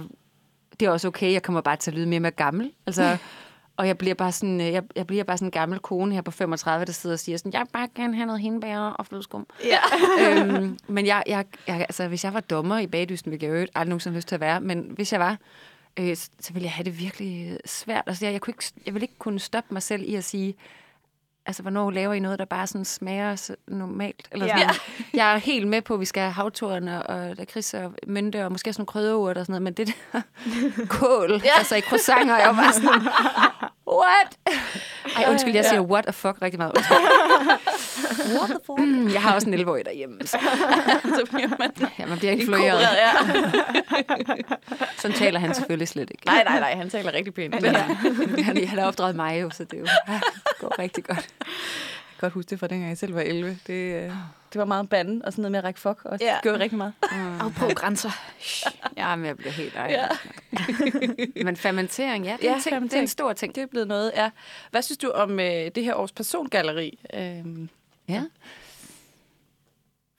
det 0.79 0.85
er 0.85 0.91
også 0.91 1.07
okay, 1.07 1.33
jeg 1.33 1.43
kommer 1.43 1.61
bare 1.61 1.75
til 1.75 1.91
at 1.91 1.95
lyde 1.95 2.05
mere 2.05 2.19
med 2.19 2.35
gammel. 2.35 2.71
Altså, 2.85 3.17
og 3.79 3.87
jeg 3.87 3.97
bliver 3.97 4.15
bare 4.15 4.31
sådan, 4.31 4.59
jeg, 4.61 4.83
jeg 4.95 5.07
bliver 5.07 5.23
bare 5.23 5.37
sådan 5.37 5.47
en 5.47 5.51
gammel 5.51 5.79
kone 5.79 6.13
her 6.13 6.21
på 6.21 6.31
35, 6.31 6.85
der 6.85 6.91
sidder 6.91 7.13
og 7.13 7.19
siger 7.19 7.37
sådan, 7.37 7.53
jeg 7.53 7.59
vil 7.61 7.69
bare 7.73 7.87
gerne 7.95 8.15
have 8.15 8.25
noget 8.25 8.41
hindbær 8.41 8.79
og 8.79 9.05
flødeskum. 9.05 9.47
Ja. 9.63 9.79
øhm, 10.21 10.77
men 10.87 11.05
jeg, 11.05 11.23
jeg, 11.27 11.45
jeg, 11.67 11.75
altså, 11.75 12.07
hvis 12.07 12.23
jeg 12.23 12.33
var 12.33 12.39
dommer 12.39 12.79
i 12.79 12.87
bagdysten, 12.87 13.31
ville 13.31 13.45
jeg 13.45 13.53
jo 13.53 13.59
aldrig 13.59 13.87
nogensinde 13.87 14.15
lyst 14.15 14.27
til 14.27 14.35
at 14.35 14.41
være, 14.41 14.61
men 14.61 14.91
hvis 14.95 15.11
jeg 15.11 15.19
var, 15.19 15.37
øh, 15.99 16.15
så 16.15 16.53
ville 16.53 16.63
jeg 16.65 16.71
have 16.71 16.83
det 16.83 16.99
virkelig 16.99 17.59
svært. 17.65 18.03
Altså, 18.07 18.25
jeg, 18.25 18.33
jeg, 18.33 18.41
kunne 18.41 18.51
ikke, 18.51 18.63
jeg 18.85 18.93
ville 18.93 19.03
ikke 19.03 19.17
kunne 19.19 19.39
stoppe 19.39 19.73
mig 19.73 19.83
selv 19.83 20.03
i 20.05 20.15
at 20.15 20.23
sige, 20.23 20.55
altså, 21.45 21.61
hvornår 21.61 21.91
laver 21.91 22.13
I 22.13 22.19
noget, 22.19 22.39
der 22.39 22.45
bare 22.45 22.67
sådan 22.67 22.85
smager 22.85 23.55
normalt? 23.67 24.27
Eller 24.31 24.47
sådan. 24.47 24.59
Ja. 24.59 24.69
Jeg 25.19 25.33
er 25.33 25.37
helt 25.37 25.67
med 25.67 25.81
på, 25.81 25.93
at 25.93 25.99
vi 25.99 26.05
skal 26.05 26.21
have 26.21 26.31
havtorne 26.31 27.03
og 27.03 27.35
lakrids 27.35 27.73
og 27.73 27.93
mynte 28.07 28.45
og 28.45 28.51
måske 28.51 28.73
sådan 28.73 28.81
nogle 28.81 28.87
krydderurt 28.87 29.37
og 29.37 29.45
sådan 29.45 29.53
noget, 29.53 29.61
men 29.61 29.73
det 29.73 29.87
der 29.87 30.21
kål, 30.99 31.41
ja. 31.43 31.49
altså 31.57 31.75
i 31.75 31.81
croissanter, 31.81 32.37
jeg 32.37 32.57
var 32.57 32.71
sådan, 32.71 33.01
what? 33.91 34.37
Ej, 35.15 35.25
undskyld, 35.29 35.55
jeg 35.55 35.65
siger 35.65 35.81
what 35.81 36.03
the 36.03 36.13
fuck 36.13 36.41
rigtig 36.41 36.59
meget. 36.59 36.73
what 38.37 38.49
the 38.49 38.59
fuck? 38.65 38.79
Mm, 38.79 39.13
jeg 39.13 39.21
har 39.21 39.35
også 39.35 39.47
en 39.47 39.53
11 39.53 39.83
derhjemme. 39.83 40.19
Så. 40.25 40.37
så 41.17 41.25
bliver 41.29 41.49
man, 41.59 41.71
ja, 41.99 42.05
man 42.05 42.17
bliver 42.17 42.31
influeret. 42.31 42.81
Ja. 42.81 43.11
sådan 45.01 45.17
taler 45.17 45.39
han 45.39 45.55
selvfølgelig 45.55 45.87
slet 45.87 46.09
ikke. 46.11 46.25
Nej, 46.25 46.43
nej, 46.43 46.59
nej, 46.59 46.75
han 46.75 46.89
taler 46.89 47.13
rigtig 47.13 47.33
pænt. 47.33 47.63
Ja. 47.63 47.71
han, 48.43 48.67
han 48.67 48.79
har 48.79 48.87
opdraget 48.87 49.15
mig 49.15 49.41
jo, 49.41 49.49
så 49.49 49.63
det 49.63 49.79
jo, 49.79 49.85
ja, 50.07 50.19
går 50.59 50.79
rigtig 50.79 51.03
godt. 51.03 51.27
Jeg 52.19 52.21
kan 52.21 52.27
godt 52.27 52.33
huske 52.33 52.49
det 52.49 52.59
fra 52.59 52.67
dengang 52.67 52.89
jeg 52.89 52.97
selv 52.97 53.15
var 53.15 53.21
11. 53.21 53.59
Det, 53.67 53.73
øh, 53.73 54.11
det 54.53 54.59
var 54.59 54.65
meget 54.65 54.89
banden 54.89 55.25
og 55.25 55.31
sådan 55.31 55.41
noget 55.41 55.51
med 55.51 55.59
at 55.59 55.63
række 55.63 55.79
fuck. 55.79 56.05
Og 56.05 56.17
ja. 56.21 56.25
det 56.25 56.41
gjorde 56.43 56.59
rigtig 56.59 56.77
meget. 56.77 56.93
Mm. 57.11 57.39
Og 57.39 57.53
på 57.53 57.65
grænser. 57.75 58.09
ja, 58.97 59.15
men 59.15 59.25
jeg 59.25 59.37
bliver 59.37 59.51
helt 59.51 59.75
ej. 59.75 59.85
Ja. 59.89 60.07
men 61.45 61.55
fermentering, 61.55 62.25
ja, 62.25 62.37
det 62.41 62.49
er, 62.49 62.53
ja, 62.53 62.59
ting, 62.59 62.81
det 62.83 62.93
er 62.93 63.01
en 63.01 63.07
stor 63.07 63.33
ting. 63.33 63.55
Det 63.55 63.63
er 63.63 63.67
blevet 63.67 63.87
noget, 63.87 64.11
ja. 64.15 64.29
Hvad 64.71 64.81
synes 64.81 64.97
du 64.97 65.09
om 65.09 65.39
øh, 65.39 65.71
det 65.75 65.83
her 65.83 65.95
års 65.95 66.11
persongalleri? 66.11 66.99
Øhm, 67.13 67.69
ja. 68.09 68.23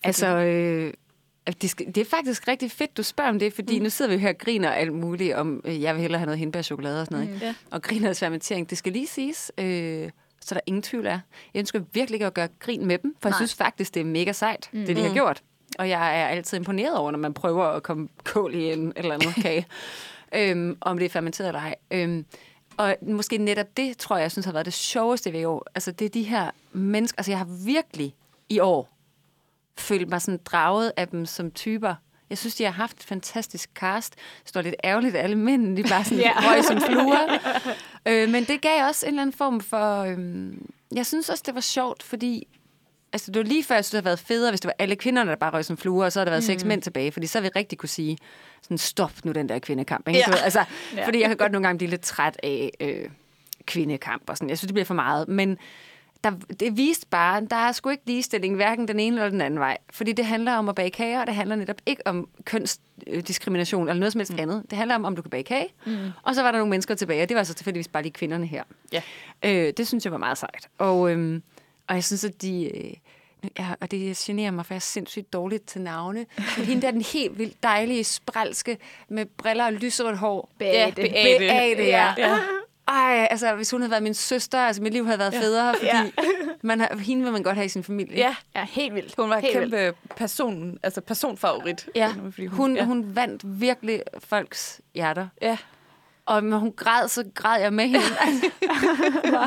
Altså, 0.02 0.26
øh, 0.26 0.92
det, 1.62 1.70
skal, 1.70 1.86
det 1.86 1.98
er 1.98 2.04
faktisk 2.04 2.48
rigtig 2.48 2.70
fedt, 2.70 2.96
du 2.96 3.02
spørger 3.02 3.30
om 3.30 3.38
det, 3.38 3.52
fordi 3.52 3.78
mm. 3.78 3.82
nu 3.82 3.90
sidder 3.90 4.10
vi 4.10 4.18
her 4.18 4.28
og 4.28 4.38
griner 4.38 4.70
alt 4.70 4.92
muligt 4.92 5.34
om, 5.34 5.62
øh, 5.64 5.82
jeg 5.82 5.94
vil 5.94 6.00
hellere 6.00 6.18
have 6.18 6.26
noget 6.26 6.38
hindbærchokolade 6.38 7.00
og 7.00 7.06
sådan 7.06 7.18
noget. 7.18 7.34
Mm. 7.34 7.46
Ja. 7.46 7.54
Og 7.70 7.82
griner 7.82 8.14
fermentering. 8.14 8.70
Det 8.70 8.78
skal 8.78 8.92
lige 8.92 9.06
siges, 9.06 9.52
øh, 9.58 10.10
så 10.40 10.54
der 10.54 10.60
ingen 10.66 10.82
tvivl 10.82 11.06
er. 11.06 11.20
Jeg 11.54 11.60
ønsker 11.60 11.80
virkelig 11.92 12.16
ikke 12.16 12.26
at 12.26 12.34
gøre 12.34 12.48
grin 12.58 12.86
med 12.86 12.98
dem, 12.98 13.16
for 13.20 13.28
Nej. 13.28 13.30
jeg 13.30 13.36
synes 13.36 13.54
faktisk, 13.54 13.94
det 13.94 14.00
er 14.00 14.04
mega 14.04 14.32
sejt, 14.32 14.70
mm. 14.72 14.86
det 14.86 14.96
de 14.96 15.02
har 15.02 15.08
mm. 15.08 15.14
gjort. 15.14 15.42
Og 15.78 15.88
jeg 15.88 16.20
er 16.20 16.26
altid 16.26 16.58
imponeret 16.58 16.96
over, 16.96 17.10
når 17.10 17.18
man 17.18 17.34
prøver 17.34 17.64
at 17.64 17.82
komme 17.82 18.08
kål 18.24 18.54
i 18.54 18.72
en 18.72 18.92
eller 18.96 19.14
anden 19.14 19.32
kage. 19.42 19.66
øhm, 20.34 20.76
om 20.80 20.98
det 20.98 21.04
er 21.04 21.10
fermenteret 21.10 21.48
eller 21.48 21.60
ej. 21.60 21.74
Øhm, 21.90 22.26
og 22.76 22.96
måske 23.02 23.38
netop 23.38 23.76
det, 23.76 23.98
tror 23.98 24.16
jeg, 24.16 24.22
jeg 24.22 24.32
synes 24.32 24.44
har 24.44 24.52
været 24.52 24.66
det 24.66 24.74
sjoveste 24.74 25.32
ved 25.32 25.40
i 25.40 25.44
år. 25.44 25.66
Altså, 25.74 25.92
det 25.92 26.04
er 26.04 26.08
de 26.08 26.22
her 26.22 26.50
mennesker. 26.72 27.18
Altså, 27.18 27.32
jeg 27.32 27.38
har 27.38 27.48
virkelig 27.66 28.14
i 28.48 28.58
år 28.58 28.96
følt 29.78 30.08
mig 30.08 30.22
sådan 30.22 30.40
draget 30.44 30.92
af 30.96 31.08
dem 31.08 31.26
som 31.26 31.50
typer. 31.50 31.94
Jeg 32.30 32.38
synes, 32.38 32.54
de 32.54 32.64
har 32.64 32.70
haft 32.70 32.96
et 32.96 33.02
fantastisk 33.02 33.70
cast. 33.74 34.14
Det 34.14 34.48
står 34.48 34.62
lidt 34.62 34.74
ærgerligt, 34.84 35.16
at 35.16 35.24
alle 35.24 35.38
mænd 35.38 35.76
de 35.76 35.82
bare 35.82 36.04
sådan 36.04 36.18
ja. 36.18 36.32
røg 36.36 36.64
som 36.64 36.80
fluer. 36.80 37.38
øh, 38.08 38.28
men 38.28 38.44
det 38.44 38.60
gav 38.60 38.84
også 38.88 39.06
en 39.06 39.12
eller 39.12 39.22
anden 39.22 39.36
form 39.36 39.60
for... 39.60 40.02
Øh, 40.02 40.18
jeg 40.94 41.06
synes 41.06 41.28
også, 41.28 41.42
det 41.46 41.54
var 41.54 41.60
sjovt, 41.60 42.02
fordi 42.02 42.46
altså, 43.12 43.30
det 43.30 43.38
var 43.38 43.48
lige 43.48 43.64
før, 43.64 43.74
jeg 43.74 43.84
synes, 43.84 43.90
det 43.90 43.96
havde 43.96 44.04
været 44.04 44.18
federe, 44.18 44.50
hvis 44.50 44.60
det 44.60 44.66
var 44.66 44.74
alle 44.78 44.96
kvinderne, 44.96 45.30
der 45.30 45.36
bare 45.36 45.50
røg 45.50 45.64
som 45.64 45.76
fluer, 45.76 46.04
og 46.04 46.12
så 46.12 46.18
havde 46.18 46.26
der 46.26 46.32
været 46.32 46.42
mm. 46.42 46.46
seks 46.46 46.64
mænd 46.64 46.82
tilbage, 46.82 47.12
fordi 47.12 47.26
så 47.26 47.40
ville 47.40 47.50
vi 47.54 47.58
rigtig 47.58 47.78
kunne 47.78 47.88
sige, 47.88 48.18
sådan, 48.62 48.78
stop 48.78 49.12
nu 49.24 49.32
den 49.32 49.48
der 49.48 49.58
kvindekamp. 49.58 50.08
Ikke? 50.08 50.18
Ja. 50.18 50.36
Altså, 50.36 50.64
ja. 50.96 51.06
Fordi 51.06 51.20
jeg 51.20 51.28
kan 51.28 51.36
godt 51.36 51.52
nogle 51.52 51.66
gange 51.66 51.78
blive 51.78 51.90
lidt 51.90 52.02
træt 52.02 52.40
af 52.42 52.70
øh, 52.80 53.08
kvindekamp 53.66 54.22
og 54.26 54.36
sådan. 54.36 54.48
Jeg 54.48 54.58
synes, 54.58 54.68
det 54.68 54.74
bliver 54.74 54.84
for 54.84 54.94
meget. 54.94 55.28
Men 55.28 55.58
der, 56.24 56.30
det 56.60 56.76
viste 56.76 57.06
bare, 57.10 57.46
der 57.50 57.56
er 57.56 57.72
sgu 57.72 57.88
ikke 57.88 58.02
ligestilling, 58.06 58.56
hverken 58.56 58.88
den 58.88 59.00
ene 59.00 59.16
eller 59.16 59.30
den 59.30 59.40
anden 59.40 59.60
vej. 59.60 59.78
Fordi 59.92 60.12
det 60.12 60.24
handler 60.24 60.52
om 60.52 60.68
at 60.68 60.74
bage 60.74 60.90
kager, 60.90 61.20
og 61.20 61.26
det 61.26 61.34
handler 61.34 61.56
netop 61.56 61.76
ikke 61.86 62.06
om 62.06 62.28
kønsdiskrimination 62.44 63.88
eller 63.88 64.00
noget 64.00 64.12
som 64.12 64.18
helst 64.18 64.32
mm. 64.32 64.38
andet. 64.38 64.62
Det 64.70 64.78
handler 64.78 64.94
om, 64.94 65.04
om 65.04 65.16
du 65.16 65.22
kan 65.22 65.30
bage 65.30 65.42
kage. 65.42 65.68
Mm. 65.86 65.96
Og 66.22 66.34
så 66.34 66.42
var 66.42 66.50
der 66.50 66.58
nogle 66.58 66.70
mennesker 66.70 66.94
tilbage, 66.94 67.22
og 67.22 67.28
det 67.28 67.36
var 67.36 67.42
så 67.42 67.54
tilfældigvis 67.54 67.88
bare 67.88 68.02
de 68.02 68.10
kvinderne 68.10 68.46
her. 68.46 68.62
Ja. 68.92 69.02
Øh, 69.44 69.72
det 69.76 69.88
synes 69.88 70.04
jeg 70.04 70.12
var 70.12 70.18
meget 70.18 70.38
sejt. 70.38 70.68
Og, 70.78 71.10
øhm, 71.10 71.42
og 71.88 71.94
jeg 71.94 72.04
synes, 72.04 72.24
at 72.24 72.42
de... 72.42 72.76
Øh, 72.76 72.92
Ja, 73.58 73.68
og 73.80 73.90
det 73.90 74.16
generer 74.16 74.50
mig, 74.50 74.66
for 74.66 74.74
jeg 74.74 74.76
er 74.76 74.80
sindssygt 74.80 75.32
dårligt 75.32 75.66
til 75.66 75.80
navne. 75.80 76.26
Men 76.56 76.66
hende 76.66 76.82
der, 76.82 76.90
den 76.90 77.00
helt 77.02 77.38
vildt 77.38 77.62
dejlige, 77.62 78.04
spralske, 78.04 78.78
med 79.08 79.26
briller 79.26 79.66
og 79.66 79.72
lyserødt 79.72 80.18
hår. 80.18 80.50
Beate. 80.58 80.76
Ja, 80.78 80.90
Beate, 80.90 81.38
Beate 81.38 81.84
ja. 81.84 82.14
ja 82.18 82.38
ej, 82.90 83.26
altså 83.30 83.54
hvis 83.54 83.70
hun 83.70 83.80
havde 83.80 83.90
været 83.90 84.02
min 84.02 84.14
søster, 84.14 84.58
altså 84.58 84.82
mit 84.82 84.92
liv 84.92 85.06
havde 85.06 85.18
været 85.18 85.32
ja. 85.32 85.40
federe, 85.40 85.74
fordi 85.74 85.86
ja. 85.86 86.10
man 86.62 86.80
har, 86.80 86.96
hende 86.96 87.22
vil 87.22 87.32
man 87.32 87.42
godt 87.42 87.54
have 87.54 87.64
i 87.64 87.68
sin 87.68 87.84
familie. 87.84 88.16
Ja, 88.16 88.36
ja 88.56 88.66
helt 88.70 88.94
vildt. 88.94 89.14
Hun 89.18 89.30
var 89.30 89.38
helt 89.38 89.52
kæmpe 89.52 89.76
vildt. 89.76 89.96
person, 90.16 90.78
altså 90.82 91.00
personfavorit. 91.00 91.88
Ja, 91.94 92.12
fordi 92.24 92.46
hun, 92.46 92.56
hun, 92.56 92.76
ja. 92.76 92.84
hun 92.84 93.16
vandt 93.16 93.60
virkelig 93.60 94.02
folks 94.18 94.80
hjerter. 94.94 95.28
Ja. 95.42 95.58
Og 96.26 96.44
når 96.44 96.58
hun 96.58 96.72
græd, 96.72 97.08
så 97.08 97.24
græd 97.34 97.60
jeg 97.60 97.72
med 97.72 97.84
hende. 97.84 98.06
Altså, 98.20 98.50
jeg, 99.24 99.32
var, 99.32 99.46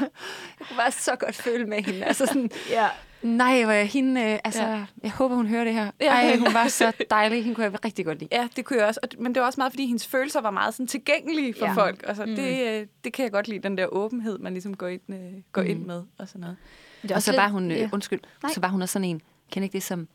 jeg 0.59 0.67
kunne 0.67 0.77
bare 0.77 0.91
så 0.91 1.15
godt 1.15 1.35
føle 1.35 1.65
med 1.65 1.83
hende. 1.83 2.05
Altså 2.05 2.25
sådan, 2.25 2.51
ja. 2.69 2.87
Nej, 3.23 3.63
hvor 3.63 3.73
jeg 3.73 3.87
hende, 3.87 4.21
øh, 4.21 4.39
altså, 4.43 4.63
ja. 4.63 4.85
jeg 5.03 5.11
håber, 5.11 5.35
hun 5.35 5.47
hører 5.47 5.63
det 5.63 5.73
her. 5.73 5.91
Ja. 6.01 6.07
Ej, 6.07 6.37
hun 6.37 6.53
var 6.53 6.67
så 6.67 6.91
dejlig. 7.09 7.43
Hende 7.43 7.55
kunne 7.55 7.63
jeg 7.63 7.85
rigtig 7.85 8.05
godt 8.05 8.19
lide. 8.19 8.29
Ja, 8.31 8.47
det 8.55 8.65
kunne 8.65 8.79
jeg 8.79 8.87
også. 8.87 8.99
Men 9.19 9.35
det 9.35 9.41
var 9.41 9.47
også 9.47 9.59
meget, 9.59 9.71
fordi 9.71 9.85
hendes 9.85 10.07
følelser 10.07 10.41
var 10.41 10.51
meget 10.51 10.73
sådan 10.73 10.87
tilgængelige 10.87 11.53
for 11.59 11.65
ja. 11.65 11.73
folk. 11.73 12.03
Altså, 12.07 12.25
mm. 12.25 12.35
det, 12.35 12.79
øh, 12.81 12.87
det 13.03 13.13
kan 13.13 13.23
jeg 13.23 13.31
godt 13.31 13.47
lide, 13.47 13.59
den 13.59 13.77
der 13.77 13.85
åbenhed, 13.85 14.39
man 14.39 14.53
ligesom 14.53 14.77
går 14.77 14.87
ind, 14.87 15.01
øh, 15.09 15.17
går 15.51 15.61
mm. 15.61 15.67
ind 15.67 15.85
med 15.85 16.03
og 16.17 16.27
sådan 16.27 16.41
noget. 16.41 16.57
Det 17.01 17.11
og 17.11 17.21
så 17.21 17.31
lidt, 17.31 17.41
var 17.41 17.47
hun, 17.47 17.71
øh, 17.71 17.77
ja. 17.77 17.89
undskyld, 17.93 18.19
Nej. 18.43 18.51
så 18.53 18.61
var 18.61 18.67
hun 18.67 18.81
også 18.81 18.93
sådan 18.93 19.07
en, 19.07 19.21
kender 19.51 19.65
ikke 19.65 19.73
det 19.73 19.83
som, 19.83 20.07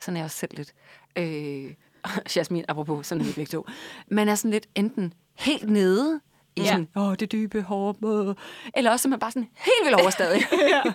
sådan 0.00 0.16
er 0.16 0.20
jeg 0.20 0.24
også 0.24 0.36
selv 0.36 0.56
lidt, 0.56 0.74
øh, 1.16 1.74
Jasmin, 2.36 2.64
apropos, 2.68 3.06
sådan 3.06 3.20
er 3.20 3.26
vi 3.26 3.32
begge 3.32 3.50
to, 3.50 3.66
man 4.08 4.28
er 4.28 4.34
sådan 4.34 4.50
lidt 4.50 4.66
enten 4.74 5.12
helt 5.34 5.70
nede, 5.70 6.20
i 6.56 6.60
ja. 6.60 6.66
sådan, 6.66 6.88
åh, 6.96 7.14
det 7.14 7.32
dybe, 7.32 7.62
hårde, 7.62 8.34
eller 8.74 8.90
også 8.90 9.08
er 9.08 9.10
man 9.10 9.18
bare 9.18 9.30
sådan 9.30 9.48
helt 9.56 9.84
vildt 9.84 10.00
overstadig. 10.00 10.42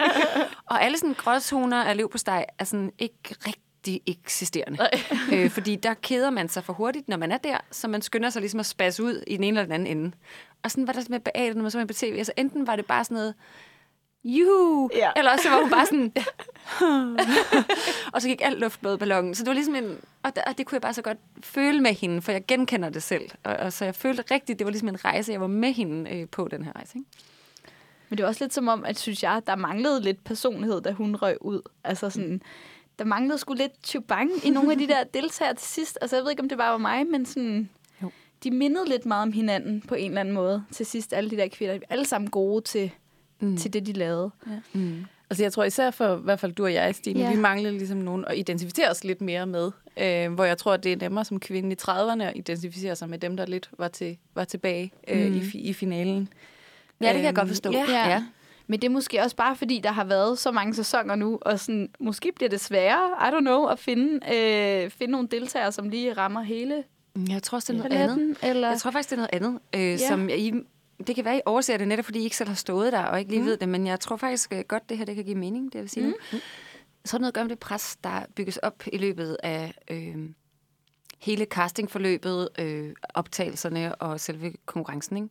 og 0.72 0.84
alle 0.84 0.98
sådan 0.98 1.14
gråzoner 1.14 1.84
af 1.84 1.98
liv 1.98 2.10
på 2.10 2.18
steg 2.18 2.46
er 2.60 2.64
sådan 2.64 2.92
ikke 3.00 3.36
rigtig 3.48 4.02
eksisterende. 4.08 4.80
øh, 5.34 5.50
fordi 5.50 5.76
der 5.76 5.94
keder 5.94 6.30
man 6.30 6.50
sig 6.50 6.64
for 6.64 6.74
hurtigt, 6.74 7.08
når 7.08 7.18
man 7.18 7.32
er 7.32 7.38
der, 7.38 7.58
så 7.72 7.88
man 7.88 8.02
skynder 8.02 8.30
sig 8.30 8.40
ligesom 8.40 8.60
at 8.60 8.66
spasse 8.66 9.04
ud 9.04 9.24
i 9.28 9.36
den 9.36 9.44
ene 9.44 9.60
eller 9.60 9.64
den 9.64 9.74
anden 9.74 9.98
ende. 9.98 10.12
Og 10.64 10.72
sådan 10.72 10.88
var 10.88 10.94
der 10.94 11.04
med 11.10 11.20
Beate, 11.20 11.54
når 11.54 11.62
man 11.62 11.72
så 11.72 11.86
på 11.86 11.94
tv. 11.94 12.16
Altså 12.18 12.34
enten 12.38 12.68
var 12.68 12.76
det 12.76 12.86
bare 12.86 13.04
sådan 13.04 13.16
noget, 13.16 13.34
juhu, 14.24 14.90
ja. 14.96 15.12
eller 15.16 15.32
også 15.32 15.50
var 15.50 15.62
hun 15.62 15.70
bare 15.70 15.86
sådan, 15.86 16.14
og 18.14 18.22
så 18.22 18.28
gik 18.28 18.42
alt 18.44 18.60
luft 18.60 18.84
med 18.84 18.98
ballongen. 18.98 19.36
Så 19.36 19.44
det 19.44 19.48
var 19.48 19.54
ligesom 19.54 19.76
en, 19.76 19.98
og, 20.24 20.36
der, 20.36 20.42
og 20.48 20.58
det 20.58 20.66
kunne 20.66 20.76
jeg 20.76 20.82
bare 20.82 20.94
så 20.94 21.02
godt 21.02 21.18
føle 21.44 21.82
med 21.82 21.94
hende, 21.94 22.22
for 22.22 22.32
jeg 22.32 22.46
genkender 22.48 22.90
det 22.90 23.04
selv. 23.04 23.30
Og, 23.44 23.56
og 23.56 23.74
så 23.74 23.86
jeg 23.86 23.96
følte 23.96 24.24
rigtigt, 24.32 24.60
det 24.60 24.66
var 24.66 24.72
ligesom 24.72 24.88
en 24.88 25.06
rejse, 25.06 25.32
jeg 25.32 25.42
var 25.42 25.48
med 25.48 25.74
hende 25.74 26.12
øh, 26.12 26.28
på 26.30 26.48
den 26.48 26.66
her 26.66 26.76
rejse. 26.76 26.98
Ikke? 26.98 27.10
Men 28.10 28.18
det 28.18 28.24
var 28.24 28.30
også 28.30 28.44
lidt 28.44 28.54
som 28.54 28.68
om, 28.68 28.86
at 28.86 29.00
synes 29.00 29.24
jeg, 29.24 29.42
der 29.48 29.56
manglede 29.56 30.02
lidt 30.02 30.24
personlighed, 30.24 30.82
da 30.82 30.92
hun 30.92 31.16
røg 31.16 31.38
ud. 31.42 31.62
Altså 31.84 32.10
sådan, 32.10 32.42
der 33.00 33.06
manglede 33.06 33.38
sgu 33.38 33.54
lidt 33.54 33.88
chubang 33.88 34.32
i 34.44 34.50
nogle 34.50 34.72
af 34.72 34.78
de 34.78 34.88
der 34.88 35.04
deltagere 35.20 35.54
til 35.54 35.68
sidst. 35.68 35.98
Altså 36.02 36.16
jeg 36.16 36.24
ved 36.24 36.32
ikke, 36.32 36.44
om 36.44 36.50
det 36.50 36.58
bare 36.58 36.72
var 36.72 36.78
mig, 36.78 37.08
men 37.08 37.26
sådan, 37.26 37.70
jo. 38.04 38.12
de 38.44 38.52
mindede 38.52 38.90
lidt 38.90 39.06
meget 39.06 39.22
om 39.22 39.32
hinanden 39.32 39.82
på 39.82 39.96
en 39.96 40.12
eller 40.12 40.20
anden 40.20 40.34
måde 40.34 40.64
til 40.72 40.86
sidst. 40.86 41.14
Alle 41.14 41.30
de 41.30 41.38
der 41.38 41.48
kvinder, 41.48 41.80
alle 41.90 42.06
sammen 42.06 42.30
gode 42.30 42.62
til, 42.62 42.92
mm. 43.40 43.58
til 43.58 43.74
det, 43.74 43.86
de 43.86 43.94
lavede. 43.94 44.32
Ja. 44.48 44.60
Mm. 44.74 45.06
Altså 45.32 45.44
jeg 45.44 45.54
tror 45.54 45.64
især 45.64 45.92
for 45.92 46.18
i 46.18 46.22
hvert 46.24 46.40
fald 46.40 46.52
du 46.52 46.64
og 46.64 46.74
jeg, 46.74 46.96
Stine, 46.96 47.20
ja. 47.20 47.32
vi 47.32 47.38
mangler 47.38 47.72
ligesom 47.72 47.98
nogen 47.98 48.26
at 48.28 48.38
identificere 48.38 48.90
os 48.90 49.04
lidt 49.04 49.22
mere 49.22 49.46
med. 49.46 49.72
Øh, 49.98 50.34
hvor 50.34 50.44
jeg 50.44 50.58
tror, 50.58 50.74
at 50.74 50.84
det 50.84 50.92
er 50.92 50.96
nemmere 50.96 51.26
som 51.26 51.40
kvinde 51.40 51.72
i 51.72 51.76
30'erne 51.82 52.24
at 52.24 52.34
identificere 52.36 52.96
sig 52.96 53.10
med 53.10 53.18
dem, 53.18 53.38
der 53.38 53.46
lidt 53.46 53.70
var, 53.78 53.88
til, 53.88 54.18
var 54.36 54.44
tilbage 54.44 54.92
øh, 55.08 55.28
mm. 55.28 55.38
i, 55.54 55.60
i 55.60 55.74
finalen. 55.74 56.30
Ja, 57.02 57.08
det 57.08 57.16
kan 57.16 57.24
jeg 57.24 57.36
godt 57.36 57.48
forstå. 57.48 57.72
Ja. 57.72 57.86
ja. 57.90 58.10
ja. 58.10 58.24
Men 58.68 58.82
det 58.82 58.88
er 58.88 58.92
måske 58.92 59.22
også 59.22 59.36
bare, 59.36 59.56
fordi 59.56 59.80
der 59.84 59.92
har 59.92 60.04
været 60.04 60.40
så 60.40 60.52
mange 60.52 60.74
sæsoner 60.74 61.16
nu, 61.16 61.40
og 61.42 61.60
sådan, 61.60 61.90
måske 62.00 62.32
bliver 62.36 62.50
det 62.50 62.60
sværere, 62.60 63.30
I 63.30 63.36
don't 63.36 63.40
know, 63.40 63.66
at 63.66 63.80
finde, 63.80 64.36
øh, 64.36 64.90
finde 64.90 65.12
nogle 65.12 65.28
deltagere, 65.28 65.72
som 65.72 65.90
lige 65.90 66.14
rammer 66.14 66.42
hele 66.42 66.84
jeg 67.30 67.44
tror 67.44 67.56
også, 67.56 67.74
det 67.74 67.86
er 67.86 67.90
noget 67.90 68.10
andet. 68.10 68.38
Eller? 68.44 68.70
Jeg 68.70 68.80
tror 68.80 68.92
faktisk, 68.92 69.10
det 69.10 69.16
er 69.16 69.28
noget 69.28 69.34
andet, 69.34 69.60
øh, 69.76 69.82
ja. 69.82 69.98
som 69.98 70.30
I 70.30 70.54
det 71.08 71.16
kan 71.16 71.26
være, 71.26 71.38
I 71.38 71.42
overser 71.46 71.78
det 71.78 71.88
netop, 71.88 72.06
fordi 72.06 72.20
I 72.20 72.24
ikke 72.24 72.38
selv 72.38 72.48
har 72.48 72.56
stået 72.56 72.94
der 72.94 73.04
og 73.04 73.20
ikke 73.20 73.32
lige 73.32 73.42
mm. 73.42 73.48
ved 73.48 73.58
det, 73.58 73.70
men 73.70 73.88
jeg 73.88 74.00
tror 74.00 74.16
faktisk 74.16 74.54
øh, 74.54 74.64
godt, 74.68 74.90
det 74.90 74.98
her 74.98 75.06
det 75.06 75.16
kan 75.16 75.26
give 75.26 75.38
mening, 75.38 75.66
det 75.66 75.76
jeg 75.76 75.82
vil 75.82 75.90
sige 75.90 76.06
mm. 76.06 76.14
nu. 76.32 76.40
Så 77.06 77.16
er 77.16 77.18
det 77.18 77.22
noget 77.22 77.32
at 77.32 77.34
gøre 77.34 77.44
med 77.44 77.50
det 77.50 77.60
pres, 77.60 77.98
der 78.04 78.26
bygges 78.36 78.58
op 78.58 78.84
i 78.94 78.98
løbet 78.98 79.38
af 79.44 79.74
øh, 79.92 80.30
hele 81.20 81.46
castingforløbet, 81.46 82.50
øh, 82.60 82.94
optagelserne 83.14 83.96
og 83.96 84.20
selve 84.20 84.54
konkurrencen. 84.66 85.18
Ikke? 85.18 85.30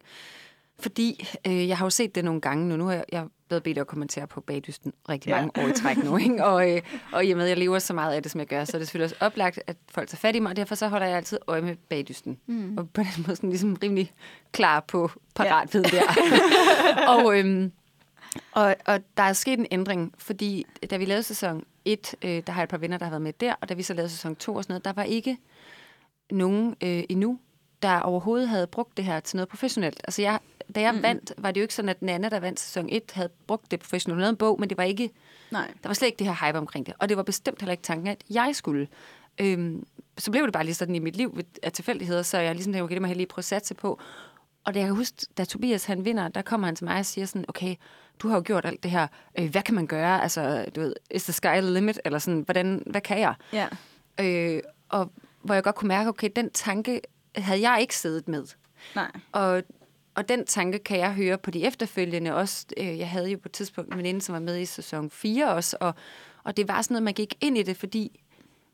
Fordi 0.80 1.28
øh, 1.46 1.68
jeg 1.68 1.78
har 1.78 1.86
jo 1.86 1.90
set 1.90 2.14
det 2.14 2.24
nogle 2.24 2.40
gange 2.40 2.68
nu. 2.68 2.76
Nu 2.76 2.84
har 2.84 2.92
jeg, 2.92 3.04
jeg 3.12 3.26
blevet 3.48 3.62
bedt 3.62 3.78
at 3.78 3.86
kommentere 3.86 4.26
på 4.26 4.40
bagdysten 4.40 4.92
rigtig 5.08 5.30
mange 5.30 5.50
ja. 5.56 5.64
år 5.64 5.68
i 5.68 5.72
træk 5.72 6.04
nu. 6.04 6.16
Ikke? 6.16 6.44
Og, 6.44 6.70
øh, 6.70 6.82
og 7.12 7.24
i 7.24 7.30
og 7.30 7.36
med, 7.36 7.44
at 7.44 7.48
jeg 7.48 7.58
lever 7.58 7.78
så 7.78 7.94
meget 7.94 8.14
af 8.14 8.22
det, 8.22 8.32
som 8.32 8.38
jeg 8.38 8.46
gør, 8.46 8.64
så 8.64 8.76
er 8.76 8.78
det 8.78 8.88
selvfølgelig 8.88 9.04
også 9.04 9.24
oplagt, 9.24 9.60
at 9.66 9.76
folk 9.90 10.08
tager 10.08 10.18
fat 10.18 10.36
i 10.36 10.38
mig, 10.38 10.50
og 10.50 10.56
derfor 10.56 10.74
så 10.74 10.88
holder 10.88 11.06
jeg 11.06 11.16
altid 11.16 11.38
øje 11.46 11.60
med 11.60 11.76
bagdysten. 11.88 12.38
Mm. 12.46 12.78
Og 12.78 12.90
på 12.90 13.02
den 13.02 13.24
måde 13.26 13.36
sådan 13.36 13.50
ligesom 13.50 13.78
rimelig 13.82 14.12
klar 14.52 14.80
på 14.80 15.10
paratviden 15.34 15.90
ja. 15.92 15.98
der. 15.98 17.08
og, 17.14 17.38
øhm, 17.38 17.72
og, 18.52 18.76
og 18.86 19.00
der 19.16 19.22
er 19.22 19.32
sket 19.32 19.58
en 19.58 19.66
ændring, 19.70 20.14
fordi 20.18 20.66
da 20.90 20.96
vi 20.96 21.04
lavede 21.04 21.22
sæson 21.22 21.64
1, 21.84 22.14
øh, 22.22 22.42
der 22.46 22.52
har 22.52 22.60
jeg 22.60 22.64
et 22.64 22.70
par 22.70 22.78
venner, 22.78 22.98
der 22.98 23.04
har 23.04 23.10
været 23.10 23.22
med 23.22 23.32
der, 23.32 23.54
og 23.60 23.68
da 23.68 23.74
vi 23.74 23.82
så 23.82 23.94
lavede 23.94 24.10
sæson 24.10 24.36
2 24.36 24.54
og 24.54 24.64
sådan 24.64 24.72
noget, 24.72 24.84
der 24.84 24.92
var 24.92 25.02
ikke 25.02 25.38
nogen 26.30 26.76
øh, 26.82 27.02
endnu, 27.08 27.38
der 27.82 28.00
overhovedet 28.00 28.48
havde 28.48 28.66
brugt 28.66 28.96
det 28.96 29.04
her 29.04 29.20
til 29.20 29.36
noget 29.36 29.48
professionelt. 29.48 30.00
Altså 30.04 30.22
jeg 30.22 30.38
da 30.74 30.80
jeg 30.80 30.94
mm. 30.94 31.02
vandt, 31.02 31.32
var 31.38 31.50
det 31.50 31.60
jo 31.60 31.62
ikke 31.62 31.74
sådan, 31.74 31.88
at 31.88 32.02
Nana, 32.02 32.28
der 32.28 32.40
vandt 32.40 32.60
sæson 32.60 32.88
1, 32.92 33.02
havde 33.12 33.28
brugt 33.46 33.70
det 33.70 33.80
professionelt. 33.80 34.14
Hun 34.14 34.20
lavede 34.20 34.30
en 34.30 34.36
bog, 34.36 34.60
men 34.60 34.68
det 34.68 34.78
var 34.78 34.84
ikke... 34.84 35.10
Nej. 35.50 35.66
Der 35.82 35.88
var 35.88 35.94
slet 35.94 36.06
ikke 36.06 36.18
det 36.18 36.26
her 36.26 36.46
hype 36.46 36.58
omkring 36.58 36.86
det. 36.86 36.94
Og 36.98 37.08
det 37.08 37.16
var 37.16 37.22
bestemt 37.22 37.60
heller 37.60 37.72
ikke 37.72 37.82
tanken, 37.82 38.06
at 38.06 38.24
jeg 38.30 38.50
skulle. 38.52 38.88
Øhm, 39.40 39.86
så 40.18 40.30
blev 40.30 40.44
det 40.44 40.52
bare 40.52 40.64
lige 40.64 40.74
sådan 40.74 40.94
i 40.94 40.98
mit 40.98 41.16
liv 41.16 41.40
af 41.62 41.72
tilfældigheder, 41.72 42.22
så 42.22 42.38
jeg 42.38 42.54
ligesom 42.54 42.72
tænkte, 42.72 42.84
okay, 42.84 42.94
det 42.94 43.02
må 43.02 43.08
jeg 43.08 43.16
lige 43.16 43.26
prøve 43.26 43.40
at 43.40 43.44
satse 43.44 43.74
på. 43.74 44.00
Og 44.64 44.74
det 44.74 44.80
jeg 44.80 44.86
kan 44.86 44.96
huske, 44.96 45.16
da 45.38 45.44
Tobias 45.44 45.84
han 45.84 46.04
vinder, 46.04 46.28
der 46.28 46.42
kommer 46.42 46.66
han 46.66 46.76
til 46.76 46.84
mig 46.84 46.98
og 46.98 47.06
siger 47.06 47.26
sådan, 47.26 47.44
okay, 47.48 47.74
du 48.18 48.28
har 48.28 48.36
jo 48.36 48.42
gjort 48.46 48.64
alt 48.64 48.82
det 48.82 48.90
her. 48.90 49.06
Øh, 49.38 49.50
hvad 49.50 49.62
kan 49.62 49.74
man 49.74 49.86
gøre? 49.86 50.22
Altså, 50.22 50.64
du 50.76 50.80
ved, 50.80 50.94
is 51.10 51.24
the 51.24 51.32
sky 51.32 51.46
the 51.46 51.60
limit? 51.60 52.00
Eller 52.04 52.18
sådan, 52.18 52.40
hvordan, 52.40 52.82
hvad 52.86 53.00
kan 53.00 53.20
jeg? 53.20 53.34
Ja. 53.52 53.68
Øh, 54.20 54.62
og 54.88 55.12
hvor 55.42 55.54
jeg 55.54 55.62
godt 55.62 55.74
kunne 55.74 55.88
mærke, 55.88 56.08
okay, 56.08 56.30
den 56.36 56.50
tanke 56.50 57.00
havde 57.36 57.70
jeg 57.70 57.80
ikke 57.80 57.96
siddet 57.96 58.28
med. 58.28 58.44
Nej. 58.94 59.10
Og 59.32 59.62
og 60.14 60.28
den 60.28 60.46
tanke 60.46 60.78
kan 60.78 60.98
jeg 60.98 61.14
høre 61.14 61.38
på 61.38 61.50
de 61.50 61.64
efterfølgende 61.64 62.34
også. 62.34 62.66
Øh, 62.76 62.98
jeg 62.98 63.10
havde 63.10 63.30
jo 63.30 63.38
på 63.38 63.48
et 63.48 63.52
tidspunkt 63.52 63.92
en 63.92 63.98
veninde, 63.98 64.20
som 64.20 64.32
var 64.32 64.40
med 64.40 64.58
i 64.58 64.64
sæson 64.64 65.10
4 65.10 65.54
også, 65.54 65.76
og, 65.80 65.94
og 66.44 66.56
det 66.56 66.68
var 66.68 66.82
sådan 66.82 66.94
noget, 66.94 67.02
man 67.02 67.14
gik 67.14 67.34
ind 67.40 67.58
i 67.58 67.62
det, 67.62 67.76
fordi 67.76 68.20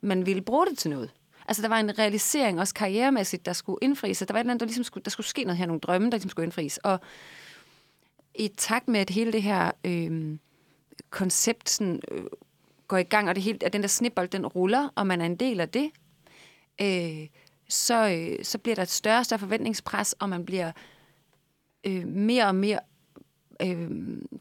man 0.00 0.26
ville 0.26 0.43
bruge 0.43 0.66
det 0.66 0.78
til 0.78 0.90
noget. 0.90 1.11
Altså, 1.49 1.62
der 1.62 1.69
var 1.69 1.81
en 1.81 1.99
realisering, 1.99 2.61
også 2.61 2.75
karrieremæssigt, 2.75 3.47
der 3.47 3.52
skulle 3.52 3.78
indfries. 3.83 4.19
Der 4.19 4.26
var 4.33 4.35
et 4.35 4.40
eller 4.40 4.50
andet, 4.50 4.61
der, 4.61 4.66
ligesom 4.66 4.85
skulle, 4.85 5.05
der 5.05 5.11
skulle 5.11 5.26
ske 5.26 5.45
noget 5.45 5.59
her, 5.59 5.66
nogle 5.66 5.81
drømme, 5.81 6.11
der 6.11 6.16
ligesom 6.16 6.31
skulle 6.31 6.45
indfries. 6.45 6.78
Og 6.78 7.00
i 8.35 8.49
takt 8.49 8.88
med, 8.88 9.00
at 9.00 9.11
hele 9.11 9.33
det 9.33 9.43
her 9.43 9.71
øh, 9.85 10.38
koncept 11.11 11.71
sådan, 11.71 12.00
øh, 12.11 12.25
går 12.88 12.97
i 12.97 13.02
gang, 13.02 13.28
og 13.28 13.35
det 13.35 13.43
hele, 13.43 13.59
at 13.64 13.73
den 13.73 13.83
der 13.83 13.88
snibbold, 13.88 14.28
den 14.28 14.47
ruller, 14.47 14.88
og 14.95 15.07
man 15.07 15.21
er 15.21 15.26
en 15.26 15.37
del 15.37 15.61
af 15.61 15.69
det, 15.69 15.90
øh, 16.81 17.28
så, 17.69 18.09
øh, 18.09 18.45
så 18.45 18.59
bliver 18.59 18.75
der 18.75 18.83
et 18.83 18.90
større 18.90 19.19
og 19.19 19.26
større 19.26 19.38
forventningspres, 19.38 20.12
og 20.12 20.28
man 20.28 20.45
bliver 20.45 20.73
øh, 21.87 22.07
mere 22.07 22.47
og 22.47 22.55
mere 22.55 22.78
øh, 23.62 23.90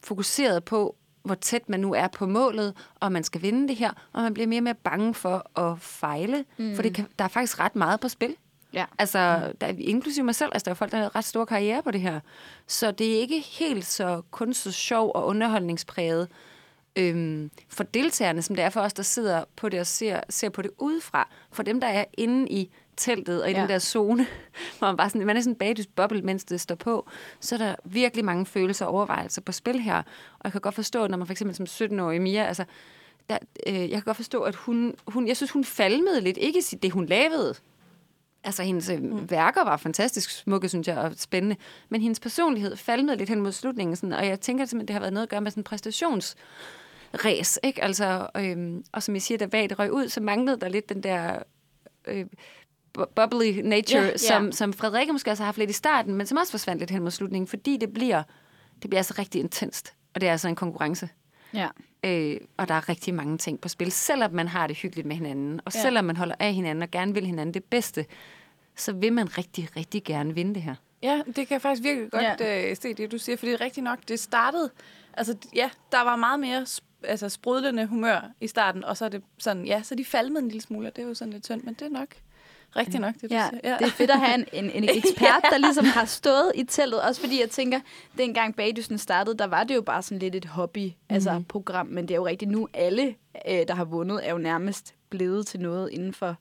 fokuseret 0.03 0.63
på, 0.63 0.95
hvor 1.23 1.35
tæt 1.35 1.69
man 1.69 1.79
nu 1.79 1.93
er 1.93 2.07
på 2.07 2.27
målet, 2.27 2.73
og 2.95 3.11
man 3.11 3.23
skal 3.23 3.41
vinde 3.41 3.67
det 3.67 3.75
her, 3.75 3.91
og 4.13 4.21
man 4.21 4.33
bliver 4.33 4.47
mere 4.47 4.59
og 4.59 4.63
mere 4.63 4.75
bange 4.75 5.13
for 5.13 5.59
at 5.59 5.79
fejle, 5.79 6.45
mm. 6.57 6.75
for 6.75 6.81
det 6.81 6.93
kan, 6.93 7.07
der 7.19 7.25
er 7.25 7.29
faktisk 7.29 7.59
ret 7.59 7.75
meget 7.75 7.99
på 7.99 8.09
spil. 8.09 8.35
Ja. 8.73 8.85
Altså, 8.97 9.53
der, 9.61 9.67
inklusive 9.67 10.25
mig 10.25 10.35
selv, 10.35 10.49
altså 10.53 10.65
der 10.65 10.71
er 10.71 10.75
folk, 10.75 10.91
der 10.91 10.97
har 10.97 11.15
ret 11.15 11.25
stor 11.25 11.45
karriere 11.45 11.83
på 11.83 11.91
det 11.91 12.01
her. 12.01 12.19
Så 12.67 12.91
det 12.91 13.15
er 13.15 13.19
ikke 13.19 13.39
helt 13.39 13.85
så 13.85 14.21
kun 14.31 14.53
så 14.53 14.71
sjov 14.71 15.11
og 15.15 15.25
underholdningspræget 15.25 16.27
øhm, 16.95 17.51
for 17.69 17.83
deltagerne, 17.83 18.41
som 18.41 18.55
det 18.55 18.65
er 18.65 18.69
for 18.69 18.81
os, 18.81 18.93
der 18.93 19.03
sidder 19.03 19.43
på 19.55 19.69
det 19.69 19.79
og 19.79 19.87
ser, 19.87 20.19
ser 20.29 20.49
på 20.49 20.61
det 20.61 20.71
udefra. 20.77 21.29
For 21.51 21.63
dem, 21.63 21.81
der 21.81 21.87
er 21.87 22.05
inde 22.13 22.49
i 22.49 22.71
teltet 22.97 23.43
og 23.43 23.49
i 23.49 23.53
ja. 23.53 23.61
den 23.61 23.69
der 23.69 23.79
zone, 23.79 24.27
hvor 24.77 24.87
man, 24.87 24.97
bare 24.97 25.09
sådan, 25.09 25.27
man 25.27 25.37
er 25.37 25.41
sådan 25.41 25.51
en 25.51 25.57
bagdyst 25.57 25.95
boble, 25.95 26.21
mens 26.21 26.43
det 26.43 26.61
står 26.61 26.75
på, 26.75 27.09
så 27.39 27.55
er 27.55 27.59
der 27.59 27.75
virkelig 27.83 28.25
mange 28.25 28.45
følelser 28.45 28.85
og 28.85 28.93
overvejelser 28.93 29.41
på 29.41 29.51
spil 29.51 29.79
her. 29.79 29.97
Og 30.39 30.41
jeg 30.43 30.51
kan 30.51 30.61
godt 30.61 30.75
forstå, 30.75 31.07
når 31.07 31.17
man 31.17 31.27
for 31.27 31.31
eksempel 31.31 31.67
som 31.67 31.87
17-årig 31.87 32.21
Mia, 32.21 32.45
altså, 32.45 32.65
der, 33.29 33.37
øh, 33.67 33.79
jeg 33.79 33.89
kan 33.89 34.03
godt 34.03 34.17
forstå, 34.17 34.41
at 34.41 34.55
hun, 34.55 34.95
hun, 35.07 35.27
jeg 35.27 35.37
synes, 35.37 35.51
hun 35.51 35.63
falmede 35.63 36.21
lidt. 36.21 36.37
Ikke 36.37 36.61
det, 36.83 36.91
hun 36.91 37.05
lavede. 37.05 37.55
Altså, 38.43 38.63
hendes 38.63 38.89
øh, 38.89 39.03
mm. 39.03 39.31
værker 39.31 39.63
var 39.63 39.77
fantastisk 39.77 40.29
smukke, 40.29 40.69
synes 40.69 40.87
jeg, 40.87 40.97
og 40.97 41.11
spændende. 41.17 41.55
Men 41.89 42.01
hendes 42.01 42.19
personlighed 42.19 42.75
falmede 42.75 43.17
lidt 43.17 43.29
hen 43.29 43.41
mod 43.41 43.51
slutningen. 43.51 43.95
Sådan, 43.95 44.13
og 44.13 44.27
jeg 44.27 44.41
tænker 44.41 44.65
simpelthen, 44.65 44.87
det 44.87 44.93
har 44.93 44.99
været 44.99 45.13
noget 45.13 45.25
at 45.25 45.29
gøre 45.29 45.41
med 45.41 45.51
sådan 45.51 45.63
præstations 45.63 46.35
ræs, 47.13 47.59
ikke? 47.63 47.83
Altså, 47.83 48.27
øhm, 48.37 48.83
og 48.91 49.03
som 49.03 49.15
jeg 49.15 49.21
siger, 49.21 49.37
da 49.37 49.47
Vagt 49.51 49.79
røg 49.79 49.91
ud, 49.91 50.09
så 50.09 50.21
manglede 50.21 50.59
der 50.59 50.67
lidt 50.67 50.89
den 50.89 51.03
der 51.03 51.39
øh, 52.07 52.25
bubbly 53.15 53.61
nature, 53.63 54.01
yeah, 54.01 54.07
yeah. 54.07 54.19
Som, 54.19 54.51
som 54.51 54.73
Frederikke 54.73 55.13
måske 55.13 55.31
også 55.31 55.43
har 55.43 55.45
haft 55.45 55.57
lidt 55.57 55.69
i 55.69 55.73
starten, 55.73 56.13
men 56.13 56.27
som 56.27 56.37
også 56.37 56.51
forsvandt 56.51 56.79
lidt 56.79 56.91
hen 56.91 57.03
mod 57.03 57.11
slutningen, 57.11 57.47
fordi 57.47 57.77
det 57.77 57.93
bliver, 57.93 58.23
det 58.81 58.89
bliver 58.89 58.99
altså 58.99 59.13
rigtig 59.19 59.41
intenst, 59.41 59.93
og 60.13 60.21
det 60.21 60.27
er 60.27 60.31
altså 60.31 60.47
en 60.47 60.55
konkurrence. 60.55 61.09
Ja. 61.53 61.67
Øh, 62.03 62.37
og 62.57 62.67
der 62.67 62.73
er 62.73 62.89
rigtig 62.89 63.13
mange 63.13 63.37
ting 63.37 63.61
på 63.61 63.69
spil, 63.69 63.91
selvom 63.91 64.31
man 64.31 64.47
har 64.47 64.67
det 64.67 64.77
hyggeligt 64.77 65.07
med 65.07 65.15
hinanden, 65.15 65.59
og 65.65 65.71
ja. 65.75 65.81
selvom 65.81 66.05
man 66.05 66.17
holder 66.17 66.35
af 66.39 66.53
hinanden 66.53 66.81
og 66.81 66.91
gerne 66.91 67.13
vil 67.13 67.25
hinanden 67.25 67.53
det 67.53 67.63
bedste, 67.63 68.05
så 68.75 68.93
vil 68.93 69.13
man 69.13 69.37
rigtig, 69.37 69.69
rigtig 69.77 70.03
gerne 70.03 70.35
vinde 70.35 70.53
det 70.53 70.61
her. 70.61 70.75
Ja, 71.03 71.21
det 71.25 71.35
kan 71.35 71.47
jeg 71.49 71.61
faktisk 71.61 71.83
virkelig 71.83 72.11
godt 72.11 72.23
ja. 72.39 72.69
øh, 72.69 72.75
se 72.75 72.93
det, 72.93 73.11
du 73.11 73.17
siger, 73.17 73.37
for 73.37 73.45
det 73.45 73.53
er 73.53 73.61
rigtigt 73.61 73.83
nok, 73.83 73.99
det 74.07 74.19
startede, 74.19 74.69
altså 75.13 75.35
ja, 75.55 75.69
der 75.91 76.01
var 76.01 76.15
meget 76.15 76.39
mere 76.39 76.65
altså, 77.03 77.29
sprudlende 77.29 77.85
humør 77.85 78.31
i 78.41 78.47
starten, 78.47 78.83
og 78.83 78.97
så 78.97 79.05
er 79.05 79.09
det 79.09 79.23
sådan, 79.37 79.65
ja, 79.65 79.81
så 79.83 79.95
de 79.95 80.05
falmede 80.05 80.43
en 80.43 80.47
lille 80.47 80.61
smule, 80.61 80.87
og 80.87 80.95
det 80.95 81.03
er 81.03 81.07
jo 81.07 81.13
sådan 81.13 81.33
lidt 81.33 81.43
tyndt, 81.43 81.65
men 81.65 81.73
det 81.73 81.81
er 81.81 81.89
nok 81.89 82.07
Rigtig 82.75 83.00
nok, 83.00 83.13
det 83.13 83.22
du 83.22 83.36
ja, 83.36 83.50
siger. 83.50 83.60
Ja. 83.63 83.77
Det 83.77 83.88
er 83.88 83.91
fedt 83.91 84.12
at 84.12 84.20
have 84.20 84.36
en, 84.36 84.46
en, 84.53 84.84
en 84.84 84.89
ekspert, 84.98 85.41
der 85.51 85.58
ligesom 85.58 85.86
har 85.86 86.05
stået 86.05 86.51
i 86.55 86.63
teltet. 86.63 87.01
Også 87.01 87.22
fordi 87.22 87.41
jeg 87.41 87.50
tænker, 87.50 87.79
dengang 88.17 88.55
Bagdysten 88.55 88.98
startede, 88.98 89.38
der 89.38 89.48
var 89.48 89.63
det 89.63 89.75
jo 89.75 89.82
bare 89.82 90.01
sådan 90.01 90.20
lidt 90.20 90.36
et 90.36 90.46
hobby, 90.46 90.86
mm. 90.86 91.15
altså 91.15 91.44
program. 91.48 91.88
Men 91.88 92.08
det 92.08 92.12
er 92.12 92.15
jo 92.15 92.27
rigtigt 92.27 92.51
nu, 92.51 92.67
alle, 92.74 93.15
øh, 93.50 93.67
der 93.67 93.75
har 93.75 93.86
vundet, 93.86 94.27
er 94.27 94.32
jo 94.32 94.38
nærmest 94.38 94.94
blevet 95.10 95.48
til 95.48 95.60
noget 95.60 95.89
inden 95.91 96.13
for 96.13 96.36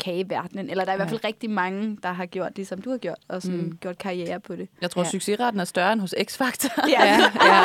kageverdenen. 0.00 0.70
Eller 0.70 0.84
der 0.84 0.92
er 0.92 0.94
i 0.94 0.98
hvert 0.98 1.08
fald 1.08 1.24
rigtig 1.24 1.50
mange, 1.50 1.98
der 2.02 2.12
har 2.12 2.26
gjort 2.26 2.56
det, 2.56 2.66
som 2.66 2.82
du 2.82 2.90
har 2.90 2.98
gjort, 2.98 3.18
og 3.28 3.42
sådan 3.42 3.58
mm. 3.58 3.78
gjort 3.80 3.98
karriere 3.98 4.40
på 4.40 4.56
det. 4.56 4.68
Jeg 4.80 4.90
tror, 4.90 5.02
ja. 5.02 5.10
succesraten 5.10 5.60
er 5.60 5.64
større 5.64 5.92
end 5.92 6.00
hos 6.00 6.14
X-Factor. 6.18 6.68
Ja, 6.88 7.04
ja. 7.04 7.20
ja. 7.44 7.62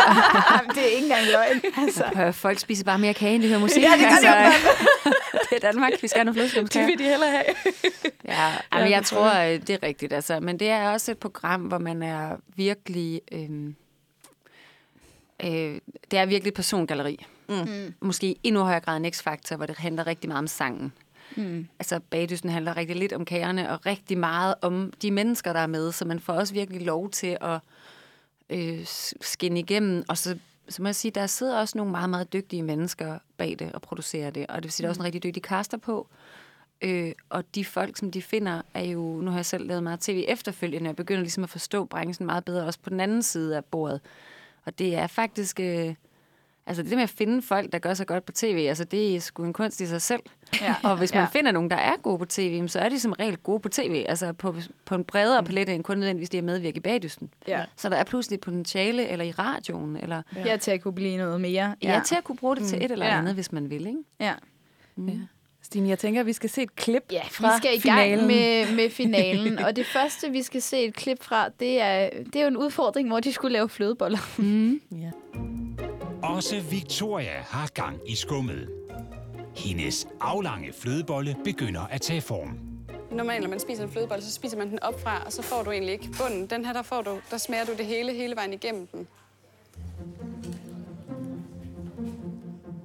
det 0.76 0.84
er 0.84 0.92
ikke 0.96 1.04
engang 1.04 1.26
løgn. 1.32 1.62
Altså. 1.78 2.32
Folk 2.32 2.60
spiser 2.60 2.84
bare 2.84 3.00
mere 3.00 3.14
kage, 3.14 3.36
end 3.36 3.44
de 3.44 3.48
hører 3.48 3.60
musik. 3.60 3.84
ja, 3.84 3.92
det 3.92 4.22
gør 4.24 4.30
altså. 4.30 5.14
I 5.56 5.60
Danmark. 5.62 5.91
Vi 6.01 6.08
skal 6.08 6.20
have 6.20 6.25
nogle 6.25 6.36
flødeskumskager. 6.36 6.88
Det 6.88 6.98
vil 6.98 7.06
de 7.06 7.10
hellere 7.10 7.32
have. 7.32 7.44
ja, 8.25 8.79
men 8.79 8.91
jeg 8.91 9.06
tror, 9.06 9.39
øh, 9.39 9.51
det 9.51 9.70
er 9.70 9.84
rigtigt. 9.84 10.13
Altså. 10.13 10.39
Men 10.39 10.60
det 10.60 10.70
er 10.70 10.89
også 10.89 11.12
et 11.12 11.18
program, 11.18 11.62
hvor 11.62 11.77
man 11.77 12.03
er 12.03 12.38
virkelig... 12.56 13.22
Øh, 13.32 13.74
øh, 15.44 15.79
det 16.12 16.20
er 16.20 16.25
virkelig 16.25 16.53
persongalleri. 16.53 17.25
Mm. 17.50 17.94
Måske 18.01 18.27
i 18.27 18.39
endnu 18.44 18.62
højere 18.62 18.79
grad 18.79 18.98
en 18.98 19.12
X-faktor, 19.12 19.56
hvor 19.56 19.65
det 19.65 19.77
handler 19.77 20.08
rigtig 20.08 20.27
meget 20.27 20.39
om 20.39 20.48
sangen. 20.48 20.94
Mm. 21.36 21.68
Altså 21.79 22.00
bagdysten 22.10 22.50
handler 22.50 22.77
rigtig 22.77 22.96
lidt 22.96 23.13
om 23.13 23.25
kagerne, 23.25 23.72
og 23.72 23.86
rigtig 23.86 24.18
meget 24.18 24.56
om 24.62 24.94
de 25.01 25.12
mennesker, 25.12 25.53
der 25.53 25.60
er 25.60 25.68
med, 25.68 25.91
så 25.91 26.06
man 26.06 26.20
får 26.20 26.34
også 26.34 26.53
virkelig 26.53 26.82
lov 26.82 27.10
til 27.10 27.38
at 27.41 27.60
øh, 28.50 28.79
skinne 29.22 29.60
igennem. 29.60 30.03
Og 30.08 30.18
så, 30.18 30.38
så 30.70 30.82
må 30.82 30.88
jeg 30.88 30.96
sige, 30.96 31.12
der 31.12 31.28
sidder 31.28 31.60
også 31.60 31.78
nogle 31.78 31.92
meget, 31.92 32.10
meget 32.10 32.34
dygtige 32.34 32.64
mennesker 32.64 33.20
bag 33.38 33.56
det 33.60 33.72
og 33.72 33.82
producerer 33.82 34.30
det, 34.30 34.48
og 34.48 34.56
det 34.56 34.64
vil 34.64 34.72
sige, 34.72 34.84
der 34.84 34.88
er 34.88 34.92
også 34.92 35.02
en 35.02 35.06
rigtig 35.06 35.24
dygtig 35.24 35.44
caster 35.44 35.78
på. 35.78 36.08
Øh, 36.82 37.12
og 37.30 37.56
de 37.56 37.66
folk, 37.66 37.98
som 37.98 38.12
de 38.12 38.22
finder, 38.22 38.62
er 38.74 38.84
jo, 38.84 39.02
nu 39.22 39.32
har 39.32 39.38
jeg 39.38 39.46
selv 39.46 39.68
lavet 39.68 39.84
meget 39.84 40.00
tv 40.00 40.26
efterfølgende, 40.28 40.90
og 40.90 40.96
begynder 40.96 41.22
ligesom 41.22 41.44
at 41.44 41.50
forstå 41.50 41.86
branchen 41.86 42.26
meget 42.26 42.46
bedre, 42.46 42.66
også 42.66 42.80
på 42.80 42.90
den 42.90 43.00
anden 43.00 43.24
side 43.24 43.58
af 43.58 43.66
bordet. 43.66 44.02
Og 44.66 44.80
det 44.80 44.96
er 44.96 45.08
faktisk... 45.08 45.60
Øh, 45.60 45.96
Altså 46.70 46.84
det 46.84 46.92
med 46.92 47.04
at 47.04 47.10
finde 47.10 47.42
folk, 47.42 47.72
der 47.72 47.80
gør 47.80 47.94
sig 47.94 48.08
godt 48.08 48.26
på 48.26 48.32
tv, 48.32 48.66
altså 48.70 48.84
det 48.84 49.16
er 49.16 49.20
sgu 49.20 49.44
en 49.44 49.54
kunst 49.54 49.82
i 49.82 49.88
sig 49.88 50.02
selv. 50.02 50.22
Ja. 50.62 50.76
Og 50.84 50.98
hvis 50.98 51.14
man 51.14 51.24
ja. 51.24 51.28
finder 51.28 51.52
nogen, 51.52 51.70
der 51.70 51.76
er 51.76 51.98
gode 51.98 52.20
på 52.20 52.26
tv, 52.26 52.68
så 52.68 52.80
er 52.80 52.90
de 52.90 53.00
som 53.00 53.12
regel 53.12 53.38
gode 53.38 53.60
på 53.60 53.70
tv. 53.70 54.06
Altså 54.08 54.34
på, 54.34 54.56
på 54.86 54.96
en 54.96 55.04
bredere 55.04 55.44
palette 55.44 55.76
end 55.76 55.84
kun 55.84 55.98
nødvendigvis 55.98 56.30
det 56.30 56.38
at 56.38 56.44
medvirke 56.44 56.78
i 56.78 56.80
bagdysten. 56.80 57.30
Ja. 57.48 57.66
Så 57.76 57.90
der 57.90 57.96
er 57.96 58.04
pludselig 58.04 58.40
potentiale, 58.40 59.08
eller 59.08 59.26
i 59.26 59.32
radioen. 59.32 59.98
Eller, 59.98 60.22
ja. 60.36 60.44
ja, 60.46 60.58
til 60.58 60.72
at 60.72 60.82
kunne 60.82 60.94
blive 60.94 61.18
noget 61.18 61.42
mere. 61.42 61.76
Ja, 61.84 61.94
ja 61.94 62.02
til 62.06 62.16
at 62.16 62.24
kunne 62.24 62.38
bruge 62.38 62.56
det 62.56 62.64
til 62.64 62.78
mm. 62.78 62.86
et 62.86 62.92
eller 62.92 63.06
andet, 63.06 63.30
ja. 63.30 63.34
hvis 63.34 63.52
man 63.52 63.70
vil. 63.70 63.88
Ikke? 63.88 64.00
Ja. 64.20 64.34
Mm. 64.96 65.08
ja. 65.08 65.14
Stine, 65.62 65.90
jeg 65.90 66.00
tænker, 66.00 66.20
at 66.20 66.26
vi 66.26 66.34
skal 66.34 66.50
se 66.50 66.62
et 66.62 66.76
klip 66.76 67.04
ja, 67.12 67.22
fra 67.32 67.48
vi 67.48 67.58
skal 67.58 67.78
i 67.78 67.80
finalen. 67.80 68.18
gang 68.18 68.28
med, 68.28 68.76
med 68.76 68.90
finalen. 69.02 69.60
og 69.60 69.76
det 69.76 69.86
første, 69.86 70.32
vi 70.32 70.44
skal 70.44 70.62
se 70.62 70.84
et 70.84 70.94
klip 70.94 71.24
fra, 71.24 71.50
det 71.60 71.82
er, 71.82 72.10
det 72.26 72.36
er 72.36 72.42
jo 72.42 72.48
en 72.48 72.58
udfordring, 72.58 73.08
hvor 73.08 73.20
de 73.20 73.34
skulle 73.34 73.54
lave 73.54 73.70
flødeboller. 73.70 74.20
Mm. 74.38 74.82
ja. 74.92 75.12
Også 76.36 76.60
Victoria 76.60 77.44
har 77.48 77.68
gang 77.68 78.00
i 78.10 78.16
skummet. 78.16 78.70
Hendes 79.56 80.08
aflange 80.22 80.74
flødebolle 80.74 81.36
begynder 81.44 81.82
at 81.82 82.02
tage 82.02 82.22
form. 82.22 82.60
Normalt, 83.12 83.42
når 83.42 83.50
man 83.50 83.60
spiser 83.60 83.84
en 83.84 83.92
flødebolle, 83.92 84.24
så 84.24 84.32
spiser 84.32 84.58
man 84.58 84.70
den 84.70 84.84
op 84.84 85.02
fra, 85.02 85.24
og 85.26 85.34
så 85.34 85.42
får 85.42 85.64
du 85.64 85.72
egentlig 85.72 85.94
ikke 85.94 86.10
bunden. 86.22 86.48
Den 86.48 86.66
her, 86.66 86.74
der, 86.74 86.82
får 86.82 87.02
du, 87.02 87.20
der 87.32 87.38
smager 87.38 87.66
du 87.66 87.72
det 87.78 87.86
hele, 87.86 88.14
hele 88.14 88.36
vejen 88.36 88.54
igennem 88.54 88.88
den. 88.88 89.08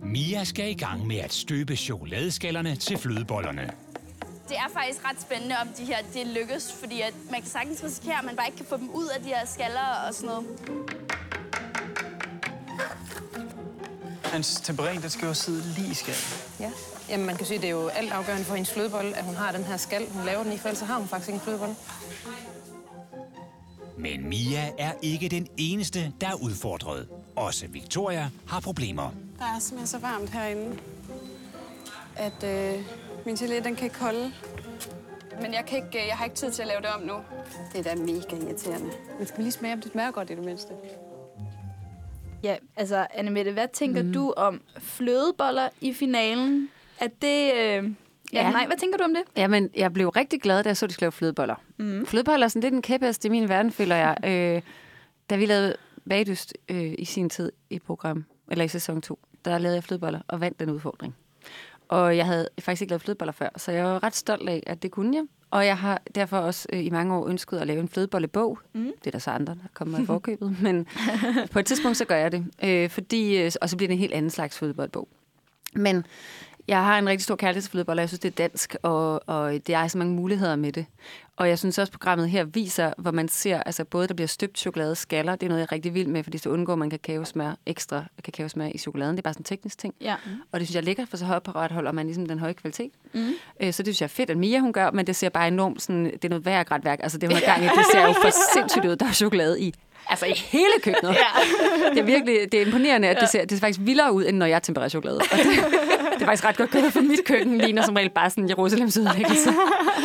Mia 0.03 0.45
skal 0.45 0.71
i 0.71 0.75
gang 0.75 1.07
med 1.07 1.17
at 1.17 1.33
støbe 1.33 1.77
chokoladeskallerne 1.77 2.77
til 2.77 2.99
flødebollerne. 2.99 3.71
Det 4.49 4.57
er 4.57 4.69
faktisk 4.73 5.11
ret 5.11 5.21
spændende, 5.21 5.55
om 5.63 5.69
de 5.79 5.85
her 5.85 5.97
det 6.15 6.27
lykkes, 6.27 6.73
fordi 6.81 7.01
at 7.01 7.15
man 7.31 7.41
kan 7.41 7.51
sagtens 7.51 7.85
risikere, 7.85 8.19
at 8.19 8.25
man 8.25 8.37
bare 8.37 8.47
ikke 8.47 8.57
kan 8.57 8.67
få 8.67 8.77
dem 8.77 8.91
ud 8.91 9.07
af 9.17 9.23
de 9.23 9.29
her 9.29 9.47
skaller 9.47 10.07
og 10.09 10.15
sådan 10.15 10.27
noget. 10.29 11.03
Hans 14.35 14.61
temperin, 14.61 15.03
den 15.03 15.11
skal 15.11 15.26
jo 15.26 15.35
sidde 15.35 15.62
lige 15.76 15.91
i 15.91 15.95
skallen. 15.95 16.23
Ja. 16.61 16.71
Jamen, 17.09 17.26
man 17.26 17.37
kan 17.37 17.47
sige, 17.47 17.57
at 17.57 17.62
det 17.62 17.69
er 17.69 17.73
jo 17.73 17.88
alt 17.88 18.12
afgørende 18.12 18.45
for 18.45 18.55
hendes 18.55 18.73
flødebolle, 18.73 19.17
at 19.17 19.25
hun 19.25 19.35
har 19.35 19.53
den 19.53 19.64
her 19.64 19.76
skal. 19.76 20.11
Hun 20.11 20.25
laver 20.25 20.43
den 20.43 20.53
i, 20.53 20.59
for 20.59 20.69
ellers 20.69 20.81
har 20.81 20.99
hun 20.99 21.09
faktisk 21.09 21.29
ikke 21.29 21.37
en 21.37 21.41
flødebolle. 21.41 21.75
Men 23.99 24.29
Mia 24.29 24.71
er 24.79 24.93
ikke 25.03 25.29
den 25.29 25.49
eneste, 25.57 26.12
der 26.21 26.29
er 26.29 26.35
udfordret. 26.35 27.09
Også 27.37 27.67
Victoria 27.67 28.31
har 28.47 28.61
problemer. 28.61 29.11
Der 29.38 29.45
er 29.45 29.59
simpelthen 29.59 29.87
så 29.87 29.99
varmt 29.99 30.31
herinde, 30.31 30.79
at 32.17 32.45
øh, 32.45 32.85
min 33.26 33.35
gelé, 33.35 33.64
den 33.64 33.76
kan 33.76 33.85
ikke 33.85 33.99
holde. 33.99 34.33
Men 35.43 35.55
jeg, 35.55 35.64
kan 35.67 35.76
ikke, 35.85 36.03
øh, 36.03 36.09
jeg 36.09 36.17
har 36.17 36.25
ikke 36.25 36.37
tid 36.37 36.50
til 36.50 36.62
at 36.62 36.69
lave 36.69 36.81
det 36.81 36.88
om 36.91 37.03
nu. 37.03 37.14
Det 37.73 37.87
er 37.87 37.95
da 37.95 38.00
mega 38.00 38.37
irriterende. 38.37 38.91
Men 39.19 39.26
skal 39.26 39.38
vi 39.38 39.43
lige 39.43 39.53
smage, 39.53 39.75
om 39.75 39.81
det 39.81 39.93
smager 39.93 40.11
godt 40.11 40.31
i 40.31 40.35
det 40.35 40.45
mindste? 40.45 40.73
Ja, 42.45 42.57
altså, 42.77 43.07
Annemette, 43.15 43.53
hvad 43.53 43.69
tænker 43.73 44.03
mm. 44.03 44.13
du 44.13 44.33
om 44.37 44.61
flødeboller 44.79 45.69
i 45.81 45.93
finalen? 45.93 46.69
Er 47.00 47.09
det... 47.23 47.52
Øh... 47.54 47.91
Ja, 48.33 48.43
ja, 48.43 48.50
nej, 48.50 48.67
hvad 48.67 48.76
tænker 48.76 48.99
du 48.99 49.04
om 49.04 49.15
det? 49.15 49.23
Jamen, 49.37 49.71
jeg 49.76 49.93
blev 49.93 50.09
rigtig 50.09 50.43
glad, 50.43 50.63
da 50.63 50.69
jeg 50.69 50.76
så, 50.76 50.87
de 50.87 50.93
skulle 50.93 51.04
lave 51.04 51.13
flødeboller. 51.13 51.54
Mm. 51.76 52.07
Flødeboller 52.07 52.45
er 52.45 52.49
sådan 52.49 52.63
lidt 52.63 52.75
en 52.75 52.83
kæphest 52.83 53.25
i 53.25 53.28
min 53.28 53.49
verden, 53.49 53.73
føler 53.73 53.97
jeg. 53.97 54.17
øh, 54.30 54.63
da 55.30 55.37
vi 55.37 55.47
lavede 55.47 55.76
bagdyst 56.09 56.54
øh, 56.69 56.95
i 56.99 57.04
sin 57.04 57.30
tid 57.30 57.52
i 57.71 57.78
program, 57.78 58.25
eller 58.50 58.65
i 58.65 58.69
sæson 58.69 59.02
2, 59.02 59.19
der 59.45 59.59
lavede 59.59 59.75
jeg 59.75 59.85
flødeboller 59.85 60.21
og 60.28 60.41
vandt 60.41 60.61
den 60.61 60.71
udfordring. 60.71 61.17
Og 61.89 62.17
jeg 62.17 62.26
havde 62.26 62.49
faktisk 62.61 62.83
ikke 62.83 62.91
lavet 62.91 63.02
flødeboller 63.02 63.33
før, 63.33 63.49
så 63.57 63.73
jeg 63.73 63.85
var 63.85 64.02
ret 64.02 64.17
stolt 64.17 64.49
af, 64.49 64.63
at 64.67 64.83
det 64.83 64.91
kunne 64.91 65.17
jeg. 65.17 65.25
Og 65.54 65.67
jeg 65.67 65.78
har 65.78 66.02
derfor 66.14 66.38
også 66.38 66.69
øh, 66.73 66.84
i 66.84 66.90
mange 66.90 67.14
år 67.14 67.28
ønsket 67.28 67.58
at 67.58 67.67
lave 67.67 67.80
en 67.80 67.88
flødebollebog. 67.88 68.58
Mm. 68.73 68.93
Det 68.99 69.06
er 69.06 69.10
der 69.10 69.19
så 69.19 69.30
andre, 69.30 69.54
der 69.54 69.69
kommer 69.75 69.99
i 70.02 70.06
forkøbet. 70.06 70.56
Men 70.62 70.86
på 71.50 71.58
et 71.58 71.67
tidspunkt, 71.67 71.97
så 71.97 72.04
gør 72.04 72.17
jeg 72.17 72.32
det. 72.32 72.47
Øh, 72.64 72.90
fordi, 72.90 73.36
øh, 73.36 73.52
og 73.60 73.71
så 73.71 73.76
bliver 73.76 73.88
det 73.88 73.95
en 73.95 73.99
helt 74.00 74.12
anden 74.12 74.30
slags 74.30 74.58
flødebollebog. 74.58 75.08
Men 75.73 76.06
jeg 76.69 76.85
har 76.85 76.99
en 76.99 77.09
rigtig 77.09 77.25
stor 77.25 77.37
kærlighed 77.37 77.63
til 77.63 77.71
flødeboller. 77.71 78.03
Jeg 78.03 78.09
synes, 78.09 78.21
det 78.21 78.29
er 78.29 78.35
dansk, 78.35 78.77
og, 78.83 79.29
og 79.29 79.53
det 79.53 79.71
er 79.75 79.89
så 79.89 79.99
mange 79.99 80.15
muligheder 80.15 80.57
med 80.57 80.73
det. 80.73 80.87
Og 81.37 81.49
jeg 81.49 81.59
synes 81.59 81.79
også, 81.79 81.93
programmet 81.93 82.31
her 82.31 82.45
viser, 82.45 82.93
hvor 82.99 83.11
man 83.11 83.29
ser, 83.29 83.63
altså 83.63 83.85
både 83.85 84.09
der 84.09 84.15
bliver 84.15 84.29
støbt 84.29 84.59
chokolade 84.59 84.95
skaller, 84.95 85.37
det 85.37 85.47
er 85.47 85.49
noget, 85.49 85.61
jeg 85.61 85.67
er 85.71 85.73
rigtig 85.73 85.95
vild 85.95 86.09
med, 86.09 86.23
fordi 86.23 86.39
så 86.39 86.49
undgår 86.49 86.75
man 86.75 86.91
kakaosmør, 86.91 87.55
ekstra 87.67 88.05
kakaosmør 88.25 88.69
i 88.75 88.79
chokoladen. 88.79 89.17
Det 89.17 89.21
er 89.21 89.23
bare 89.23 89.35
sådan 89.35 89.41
en 89.41 89.45
teknisk 89.45 89.79
ting. 89.79 89.95
Ja. 90.00 90.15
Mm. 90.25 90.31
Og 90.53 90.61
det 90.61 90.69
synes 90.69 90.75
jeg 90.75 90.81
er 90.81 90.85
lækkert, 90.85 91.09
for 91.09 91.17
så 91.17 91.25
højt 91.25 91.73
holder 91.73 91.93
man 91.93 92.07
ligesom 92.07 92.27
den 92.27 92.39
høje 92.39 92.53
kvalitet. 92.53 92.93
Mm. 93.13 93.29
Øh, 93.61 93.73
så 93.73 93.83
det 93.83 93.95
synes 93.95 94.00
jeg 94.00 94.07
er 94.07 94.09
fedt, 94.09 94.31
at 94.31 94.37
Mia 94.37 94.59
hun 94.59 94.73
gør, 94.73 94.91
men 94.91 95.07
det 95.07 95.17
ser 95.17 95.29
bare 95.29 95.49
enormt 95.49 95.83
sådan, 95.83 96.05
det 96.05 96.25
er 96.25 96.29
noget 96.29 96.45
værre 96.45 96.81
værk. 96.83 97.00
Altså 97.03 97.19
det 97.19 97.29
hun 97.29 97.37
har 97.37 97.45
gang 97.45 97.65
i, 97.65 97.67
det 97.67 97.87
ser 97.93 98.07
jo 98.07 98.13
for 98.13 98.31
sindssygt 98.55 98.85
ud, 98.85 98.97
der 98.97 99.07
er 99.07 99.13
chokolade 99.13 99.61
i. 99.61 99.75
Altså 100.09 100.27
i 100.27 100.33
hele 100.37 100.73
køkkenet. 100.83 101.13
Ja. 101.15 101.91
Det 101.91 101.99
er 101.99 102.05
virkelig 102.05 102.53
det 102.53 102.63
er 102.63 102.67
imponerende, 102.67 103.09
at 103.09 103.17
det 103.21 103.29
ser, 103.29 103.41
det 103.41 103.50
ser 103.50 103.61
faktisk 103.61 103.81
vildere 103.83 104.13
ud, 104.13 104.25
end 104.27 104.37
når 104.37 104.47
jeg 104.47 104.63
tempererer 104.63 104.89
chokolade. 104.89 105.19
Og 105.19 105.39
det, 105.39 105.45
det 106.15 106.23
er 106.23 106.27
faktisk 106.27 106.45
ret 106.45 106.57
godt 106.57 106.71
gået, 106.71 106.93
for 106.93 107.00
mit 107.00 107.25
køkken 107.25 107.59
ligner 107.59 107.83
som 107.83 107.95
regel 107.95 108.11
bare 108.11 108.31
sådan 108.31 108.49
Jerusalems 108.49 108.99
udlæggelse. 108.99 109.50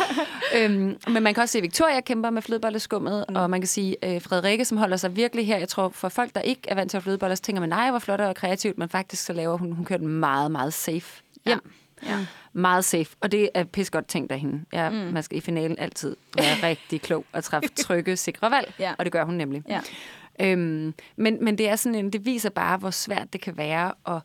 øhm, 0.56 0.96
men 1.08 1.22
man 1.22 1.34
kan 1.34 1.42
også 1.42 1.52
se, 1.52 1.58
at 1.58 1.62
Victoria 1.62 2.00
kæmper 2.00 2.30
med 2.30 2.42
flødebolleskummet, 2.42 3.24
mm. 3.28 3.36
og 3.36 3.50
man 3.50 3.60
kan 3.60 3.68
sige, 3.68 3.96
øh, 4.02 4.22
Frederikke, 4.22 4.64
som 4.64 4.78
holder 4.78 4.96
sig 4.96 5.16
virkelig 5.16 5.46
her, 5.46 5.58
jeg 5.58 5.68
tror, 5.68 5.88
for 5.88 6.08
folk, 6.08 6.34
der 6.34 6.40
ikke 6.40 6.62
er 6.68 6.74
vant 6.74 6.90
til 6.90 6.96
at 6.96 7.02
flødeboller, 7.02 7.34
så 7.34 7.42
tænker 7.42 7.60
man, 7.60 7.68
nej, 7.68 7.90
hvor 7.90 7.98
flot 7.98 8.20
og 8.20 8.34
kreativt, 8.34 8.78
men 8.78 8.88
faktisk 8.88 9.24
så 9.24 9.32
laver 9.32 9.56
hun, 9.56 9.72
hun 9.72 9.84
kører 9.84 9.98
den 9.98 10.08
meget, 10.08 10.50
meget 10.50 10.72
safe 10.72 11.22
hjem. 11.46 11.60
Ja. 12.02 12.10
Ja. 12.10 12.26
Meget 12.52 12.84
safe, 12.84 13.16
og 13.20 13.32
det 13.32 13.48
er 13.54 13.64
pis 13.64 13.90
godt 13.90 14.06
tænkt 14.06 14.32
af 14.32 14.38
hende. 14.38 14.64
Ja, 14.72 14.90
mm. 14.90 14.96
Man 14.96 15.22
skal 15.22 15.38
i 15.38 15.40
finalen 15.40 15.78
altid 15.78 16.16
være 16.36 16.54
rigtig 16.68 17.00
klog 17.00 17.24
og 17.32 17.44
træffe 17.44 17.68
trygge, 17.68 18.16
sikre 18.16 18.50
valg, 18.50 18.74
ja. 18.78 18.92
og 18.98 19.04
det 19.04 19.12
gør 19.12 19.24
hun 19.24 19.34
nemlig. 19.34 19.62
Ja. 19.68 19.80
Øhm, 20.40 20.94
men, 21.16 21.44
men 21.44 21.58
det 21.58 21.68
er 21.68 21.76
sådan 21.76 21.98
en, 21.98 22.10
det 22.10 22.24
viser 22.24 22.50
bare, 22.50 22.78
hvor 22.78 22.90
svært 22.90 23.32
det 23.32 23.40
kan 23.40 23.56
være 23.56 23.92
at 24.06 24.22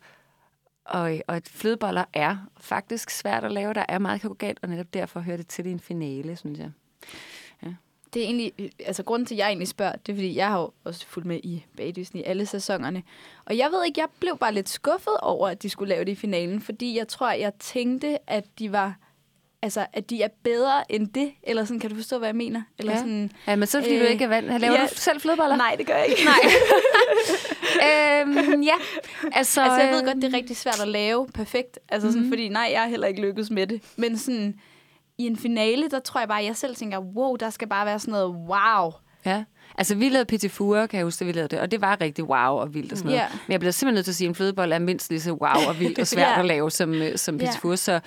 og, 0.85 1.19
og 1.27 1.37
et 1.37 1.47
flødeboller 1.49 2.03
er 2.13 2.37
faktisk 2.57 3.09
svært 3.09 3.43
at 3.43 3.51
lave. 3.51 3.73
Der 3.73 3.85
er 3.89 3.99
meget 3.99 4.21
kakao 4.21 4.53
og 4.61 4.69
netop 4.69 4.93
derfor 4.93 5.19
hører 5.19 5.37
det 5.37 5.47
til 5.47 5.65
i 5.65 5.71
en 5.71 5.79
finale, 5.79 6.35
synes 6.35 6.59
jeg. 6.59 6.71
Ja. 7.63 7.73
Det 8.13 8.21
er 8.21 8.25
egentlig, 8.25 8.71
altså 8.79 9.03
grunden 9.03 9.25
til, 9.25 9.35
at 9.35 9.39
jeg 9.39 9.47
egentlig 9.47 9.67
spørger, 9.67 9.95
det 9.95 10.11
er, 10.11 10.15
fordi 10.15 10.35
jeg 10.35 10.47
har 10.47 10.59
jo 10.59 10.71
også 10.83 11.07
fulgt 11.07 11.27
med 11.27 11.39
i 11.43 11.65
Bagdysten 11.77 12.19
i 12.19 12.23
alle 12.23 12.45
sæsonerne. 12.45 13.03
Og 13.45 13.57
jeg 13.57 13.71
ved 13.71 13.85
ikke, 13.85 14.01
jeg 14.01 14.07
blev 14.19 14.37
bare 14.37 14.53
lidt 14.53 14.69
skuffet 14.69 15.17
over, 15.17 15.47
at 15.47 15.63
de 15.63 15.69
skulle 15.69 15.89
lave 15.89 16.05
det 16.05 16.11
i 16.11 16.15
finalen, 16.15 16.61
fordi 16.61 16.97
jeg 16.97 17.07
tror, 17.07 17.31
jeg 17.31 17.53
tænkte, 17.59 18.17
at 18.27 18.45
de 18.59 18.71
var 18.71 18.95
altså, 19.65 19.85
at 19.93 20.09
de 20.09 20.21
er 20.21 20.27
bedre 20.43 20.91
end 20.91 21.07
det, 21.07 21.31
eller 21.43 21.65
sådan, 21.65 21.79
kan 21.79 21.89
du 21.89 21.95
forstå, 21.95 22.17
hvad 22.17 22.27
jeg 22.27 22.35
mener? 22.35 22.61
Eller 22.79 22.91
ja. 22.91 22.97
Sådan, 22.97 23.31
ja, 23.47 23.55
men 23.55 23.67
så 23.67 23.81
fordi 23.81 23.95
øh, 23.95 24.01
du 24.01 24.05
ikke 24.05 24.23
er 24.23 24.27
vant. 24.27 24.61
Laver 24.61 24.73
ja. 24.73 24.81
du 24.81 24.95
selv 24.95 25.21
flødeboller? 25.21 25.55
Nej, 25.55 25.75
det 25.77 25.87
gør 25.87 25.95
jeg 25.95 26.07
ikke. 26.07 26.21
Nej. 26.25 26.39
øhm, 28.21 28.61
ja, 28.61 28.75
altså... 29.31 29.61
Altså, 29.61 29.81
jeg 29.81 29.93
ved 29.93 30.05
godt, 30.05 30.15
det 30.15 30.23
er 30.23 30.37
rigtig 30.37 30.57
svært 30.57 30.81
at 30.81 30.87
lave 30.87 31.27
perfekt, 31.33 31.79
altså 31.89 32.07
sådan, 32.07 32.19
mm-hmm. 32.19 32.31
fordi 32.31 32.49
nej, 32.49 32.69
jeg 32.71 32.81
har 32.81 32.87
heller 32.87 33.07
ikke 33.07 33.21
lykkes 33.21 33.49
med 33.49 33.67
det, 33.67 33.81
men 33.95 34.17
sådan, 34.17 34.59
i 35.17 35.25
en 35.27 35.37
finale, 35.37 35.89
der 35.89 35.99
tror 35.99 36.19
jeg 36.19 36.27
bare, 36.27 36.39
at 36.39 36.45
jeg 36.45 36.55
selv 36.55 36.75
tænker, 36.75 36.99
wow, 36.99 37.35
der 37.35 37.49
skal 37.49 37.67
bare 37.67 37.85
være 37.85 37.99
sådan 37.99 38.11
noget 38.11 38.35
wow. 38.49 38.91
Ja. 39.25 39.43
Altså, 39.77 39.95
vi 39.95 40.09
lavede 40.09 40.25
Petit 40.25 40.51
Four, 40.51 40.85
kan 40.85 40.97
jeg 40.97 41.03
huske, 41.03 41.25
vi 41.25 41.31
lavede 41.31 41.55
det, 41.55 41.59
og 41.59 41.71
det 41.71 41.81
var 41.81 42.01
rigtig 42.01 42.23
wow 42.23 42.59
og 42.59 42.73
vildt 42.73 42.91
og 42.91 42.97
sådan 42.97 43.11
noget. 43.11 43.21
Yeah. 43.21 43.31
Men 43.47 43.51
jeg 43.51 43.59
bliver 43.59 43.71
simpelthen 43.71 43.95
nødt 43.95 44.05
til 44.05 44.11
at 44.11 44.15
sige, 44.15 44.25
at 44.25 44.29
en 44.29 44.35
flødebolle 44.35 44.75
er 44.75 44.79
mindst 44.79 45.09
lige 45.09 45.21
så 45.21 45.31
wow 45.31 45.67
og 45.67 45.79
vildt 45.81 45.99
og 45.99 46.07
svært 46.07 46.27
yeah. 46.27 46.39
at 46.39 46.45
lave 46.45 46.71
som, 46.71 46.93
øh, 46.93 47.17
som 47.17 47.37
Petit 47.37 47.59
yeah. 47.65 47.77
Så 47.77 47.99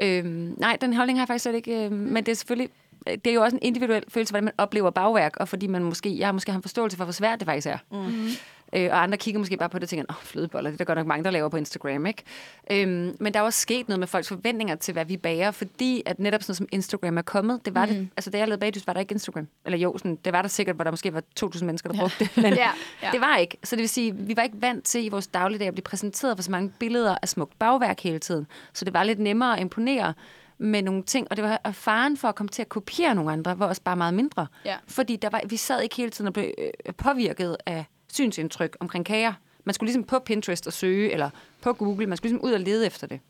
Øhm, 0.00 0.54
nej, 0.58 0.78
den 0.80 0.94
holdning 0.94 1.18
har 1.18 1.22
jeg 1.22 1.28
faktisk 1.28 1.42
slet 1.42 1.54
ikke. 1.54 1.84
Øh, 1.84 1.92
men 1.92 2.26
det 2.26 2.32
er 2.32 2.36
selvfølgelig 2.36 2.70
øh, 3.08 3.14
det 3.14 3.26
er 3.26 3.34
jo 3.34 3.42
også 3.42 3.56
en 3.56 3.62
individuel 3.62 4.04
følelse, 4.08 4.32
hvordan 4.32 4.44
man 4.44 4.54
oplever 4.58 4.90
bagværk, 4.90 5.36
og 5.36 5.48
fordi 5.48 5.66
man 5.66 5.84
måske, 5.84 6.18
jeg 6.18 6.26
har 6.26 6.32
måske 6.32 6.50
har 6.50 6.58
en 6.58 6.62
forståelse 6.62 6.96
for, 6.96 7.04
hvor 7.04 7.12
svært 7.12 7.40
det 7.40 7.46
faktisk 7.46 7.66
er. 7.66 7.78
Mm. 7.90 7.98
mm. 7.98 8.28
Øh, 8.72 8.88
og 8.92 9.02
andre 9.02 9.18
kigger 9.18 9.38
måske 9.38 9.56
bare 9.56 9.68
på 9.68 9.78
det 9.78 9.82
og 9.82 9.88
tænker, 9.88 10.06
åh, 10.10 10.22
flødeboller, 10.22 10.70
det 10.70 10.74
er 10.74 10.78
der 10.78 10.84
godt 10.84 10.98
nok 10.98 11.06
mange, 11.06 11.24
der 11.24 11.30
laver 11.30 11.48
på 11.48 11.56
Instagram, 11.56 12.06
ikke? 12.06 12.22
Øhm, 12.70 13.16
men 13.20 13.34
der 13.34 13.40
er 13.40 13.44
også 13.44 13.60
sket 13.60 13.88
noget 13.88 13.98
med 14.00 14.06
folks 14.06 14.28
forventninger 14.28 14.74
til, 14.74 14.92
hvad 14.92 15.04
vi 15.04 15.16
bager, 15.16 15.50
fordi 15.50 16.02
at 16.06 16.18
netop 16.18 16.42
sådan 16.42 16.50
noget 16.50 16.56
som 16.56 16.68
Instagram 16.72 17.18
er 17.18 17.22
kommet, 17.22 17.64
det 17.64 17.74
var 17.74 17.86
mm. 17.86 17.92
det, 17.92 18.08
altså 18.16 18.30
da 18.30 18.38
jeg 18.38 18.48
lavede 18.48 18.60
bagdys, 18.60 18.86
var 18.86 18.92
der 18.92 19.00
ikke 19.00 19.12
Instagram. 19.12 19.48
Eller 19.64 19.78
jo, 19.78 19.98
sådan, 19.98 20.18
det 20.24 20.32
var 20.32 20.42
der 20.42 20.48
sikkert, 20.48 20.76
hvor 20.76 20.84
der 20.84 20.90
måske 20.90 21.14
var 21.14 21.22
2.000 21.40 21.64
mennesker, 21.64 21.92
der 21.92 21.98
brugte 21.98 22.18
det, 22.18 22.36
men 22.36 22.54
ja, 22.64 22.70
ja. 23.02 23.10
det 23.12 23.20
var 23.20 23.36
ikke. 23.36 23.56
Så 23.64 23.76
det 23.76 23.80
vil 23.80 23.88
sige, 23.88 24.16
vi 24.16 24.36
var 24.36 24.42
ikke 24.42 24.60
vant 24.60 24.84
til 24.84 25.04
i 25.04 25.08
vores 25.08 25.26
dagligdag 25.26 25.68
at 25.68 25.74
blive 25.74 25.82
præsenteret 25.82 26.38
for 26.38 26.42
så 26.42 26.50
mange 26.50 26.72
billeder 26.78 27.16
af 27.22 27.28
smukt 27.28 27.58
bagværk 27.58 28.00
hele 28.00 28.18
tiden. 28.18 28.46
Så 28.72 28.84
det 28.84 28.94
var 28.94 29.02
lidt 29.02 29.18
nemmere 29.18 29.56
at 29.56 29.60
imponere 29.60 30.14
med 30.58 30.82
nogle 30.82 31.02
ting, 31.02 31.26
og 31.30 31.36
det 31.36 31.44
var 31.44 31.72
faren 31.72 32.16
for 32.16 32.28
at 32.28 32.34
komme 32.34 32.48
til 32.48 32.62
at 32.62 32.68
kopiere 32.68 33.14
nogle 33.14 33.32
andre, 33.32 33.58
var 33.58 33.66
også 33.66 33.82
bare 33.82 33.96
meget 33.96 34.14
mindre. 34.14 34.46
Ja. 34.64 34.76
Fordi 34.86 35.16
der 35.16 35.30
var, 35.30 35.40
vi 35.46 35.56
sad 35.56 35.82
ikke 35.82 35.96
hele 35.96 36.10
tiden 36.10 36.26
og 36.26 36.32
blev 36.32 36.50
øh, 36.58 36.94
påvirket 36.94 37.56
af 37.66 37.84
synsindtryk 38.12 38.76
omkring 38.80 39.06
kager. 39.06 39.32
Man 39.64 39.74
skulle 39.74 39.88
ligesom 39.88 40.04
på 40.04 40.18
Pinterest 40.18 40.66
og 40.66 40.72
søge, 40.72 41.12
eller 41.12 41.30
på 41.60 41.72
Google, 41.72 42.06
man 42.06 42.16
skulle 42.16 42.30
ligesom 42.30 42.48
ud 42.48 42.52
og 42.52 42.60
lede 42.60 42.86
efter 42.86 43.06
det. 43.06 43.20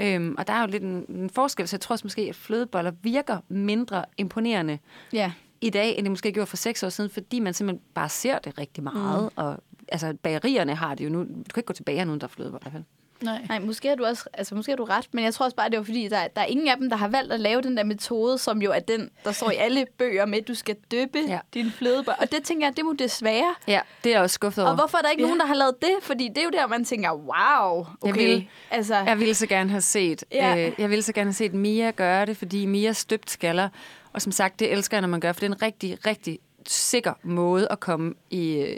Øhm, 0.00 0.34
og 0.38 0.46
der 0.46 0.52
er 0.52 0.60
jo 0.60 0.66
lidt 0.66 0.82
en, 0.82 1.04
en 1.08 1.30
forskel, 1.30 1.68
så 1.68 1.76
jeg 1.76 1.80
tror 1.80 1.92
også 1.94 2.04
måske, 2.04 2.22
at 2.22 2.34
flødeboller 2.34 2.92
virker 3.02 3.38
mindre 3.48 4.04
imponerende 4.18 4.78
ja. 5.12 5.32
i 5.60 5.70
dag, 5.70 5.96
end 5.98 6.04
det 6.04 6.10
måske 6.10 6.32
gjorde 6.32 6.46
for 6.46 6.56
seks 6.56 6.82
år 6.82 6.88
siden, 6.88 7.10
fordi 7.10 7.40
man 7.40 7.54
simpelthen 7.54 7.82
bare 7.94 8.08
ser 8.08 8.38
det 8.38 8.58
rigtig 8.58 8.84
meget. 8.84 9.22
Mm. 9.22 9.30
Og 9.36 9.58
altså, 9.88 10.16
bagerierne 10.22 10.74
har 10.74 10.94
det 10.94 11.04
jo 11.04 11.10
nu. 11.10 11.18
Du 11.18 11.26
kan 11.26 11.60
ikke 11.60 11.66
gå 11.66 11.72
tilbage 11.72 12.04
nu, 12.04 12.14
der 12.14 12.24
er 12.24 12.28
flødeboller. 12.28 12.70
fald. 12.70 12.84
Nej. 13.22 13.46
Nej, 13.48 13.58
måske 13.58 13.88
har 13.88 13.94
du 13.94 14.04
også, 14.04 14.24
altså 14.32 14.54
måske 14.54 14.72
har 14.72 14.76
du 14.76 14.84
ret, 14.84 15.08
men 15.12 15.24
jeg 15.24 15.34
tror 15.34 15.44
også 15.44 15.56
bare, 15.56 15.70
det 15.70 15.78
var 15.78 15.84
fordi, 15.84 16.08
der, 16.08 16.28
der 16.28 16.40
er 16.40 16.46
ingen 16.46 16.68
af 16.68 16.76
dem, 16.76 16.90
der 16.90 16.96
har 16.96 17.08
valgt 17.08 17.32
at 17.32 17.40
lave 17.40 17.62
den 17.62 17.76
der 17.76 17.84
metode, 17.84 18.38
som 18.38 18.62
jo 18.62 18.70
er 18.70 18.78
den, 18.78 19.10
der 19.24 19.32
står 19.32 19.50
i 19.50 19.54
alle 19.66 19.86
bøger 19.98 20.26
med, 20.26 20.38
at 20.38 20.48
du 20.48 20.54
skal 20.54 20.76
dyppe 20.92 21.18
ja. 21.28 21.38
din 21.54 21.70
flødebold. 21.70 22.16
Og 22.20 22.32
det 22.32 22.42
tænker 22.42 22.66
jeg, 22.66 22.76
det 22.76 22.84
må 22.84 22.92
desværre. 22.92 23.54
Ja, 23.68 23.80
det 24.04 24.10
er 24.10 24.14
jeg 24.14 24.22
også 24.22 24.34
skuffet 24.34 24.64
over. 24.64 24.70
Og 24.70 24.76
hvorfor 24.76 24.98
er 24.98 25.02
der 25.02 25.10
ikke 25.10 25.22
ja. 25.22 25.26
nogen, 25.26 25.40
der 25.40 25.46
har 25.46 25.54
lavet 25.54 25.74
det? 25.82 25.94
Fordi 26.02 26.28
det 26.28 26.38
er 26.38 26.44
jo 26.44 26.50
der, 26.50 26.66
man 26.66 26.84
tænker, 26.84 27.12
wow, 27.12 27.86
okay. 28.00 28.06
Jeg 28.06 28.14
vil, 28.14 28.48
altså, 28.70 28.96
jeg 28.96 29.18
ville 29.18 29.34
så 29.34 29.46
gerne 29.46 29.70
have 29.70 29.80
set, 29.80 30.24
ja. 30.32 30.66
øh, 30.66 30.72
jeg 30.78 30.90
ville 30.90 31.02
så 31.02 31.12
gerne 31.12 31.28
have 31.28 31.34
set 31.34 31.54
Mia 31.54 31.90
gøre 31.90 32.26
det, 32.26 32.36
fordi 32.36 32.66
Mia 32.66 32.92
støbt 32.92 33.30
skaller. 33.30 33.68
Og 34.12 34.22
som 34.22 34.32
sagt, 34.32 34.60
det 34.60 34.72
elsker 34.72 34.96
jeg, 34.96 35.00
når 35.00 35.08
man 35.08 35.20
gør, 35.20 35.32
for 35.32 35.40
det 35.40 35.46
er 35.46 35.54
en 35.54 35.62
rigtig, 35.62 36.06
rigtig 36.06 36.38
sikker 36.66 37.12
måde 37.22 37.68
at 37.70 37.80
komme 37.80 38.14
i, 38.30 38.52
øh, 38.56 38.76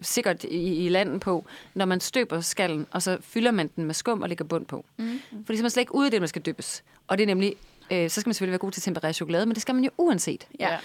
sikkert 0.00 0.44
i, 0.44 0.86
i 0.86 0.88
landet 0.88 1.20
på, 1.20 1.44
når 1.74 1.84
man 1.84 2.00
støber 2.00 2.40
skallen, 2.40 2.86
og 2.90 3.02
så 3.02 3.18
fylder 3.20 3.50
man 3.50 3.70
den 3.76 3.84
med 3.84 3.94
skum 3.94 4.22
og 4.22 4.28
lægger 4.28 4.44
bund 4.44 4.66
på. 4.66 4.84
Mm. 4.96 5.20
Fordi 5.46 5.56
så 5.56 5.60
er 5.60 5.64
man 5.64 5.70
slet 5.70 5.82
ikke 5.82 5.94
ude 5.94 6.06
i 6.06 6.10
det, 6.10 6.20
man 6.20 6.28
skal 6.28 6.42
dyppes. 6.46 6.84
Og 7.08 7.18
det 7.18 7.24
er 7.24 7.26
nemlig, 7.26 7.54
øh, 7.90 8.10
så 8.10 8.20
skal 8.20 8.28
man 8.28 8.34
selvfølgelig 8.34 8.52
være 8.52 8.58
god 8.58 8.72
til 8.72 8.80
at 8.80 8.84
temperere 8.84 9.12
chokolade, 9.12 9.46
men 9.46 9.54
det 9.54 9.62
skal 9.62 9.74
man 9.74 9.84
jo 9.84 9.90
uanset. 9.98 10.48
Ja. 10.60 10.78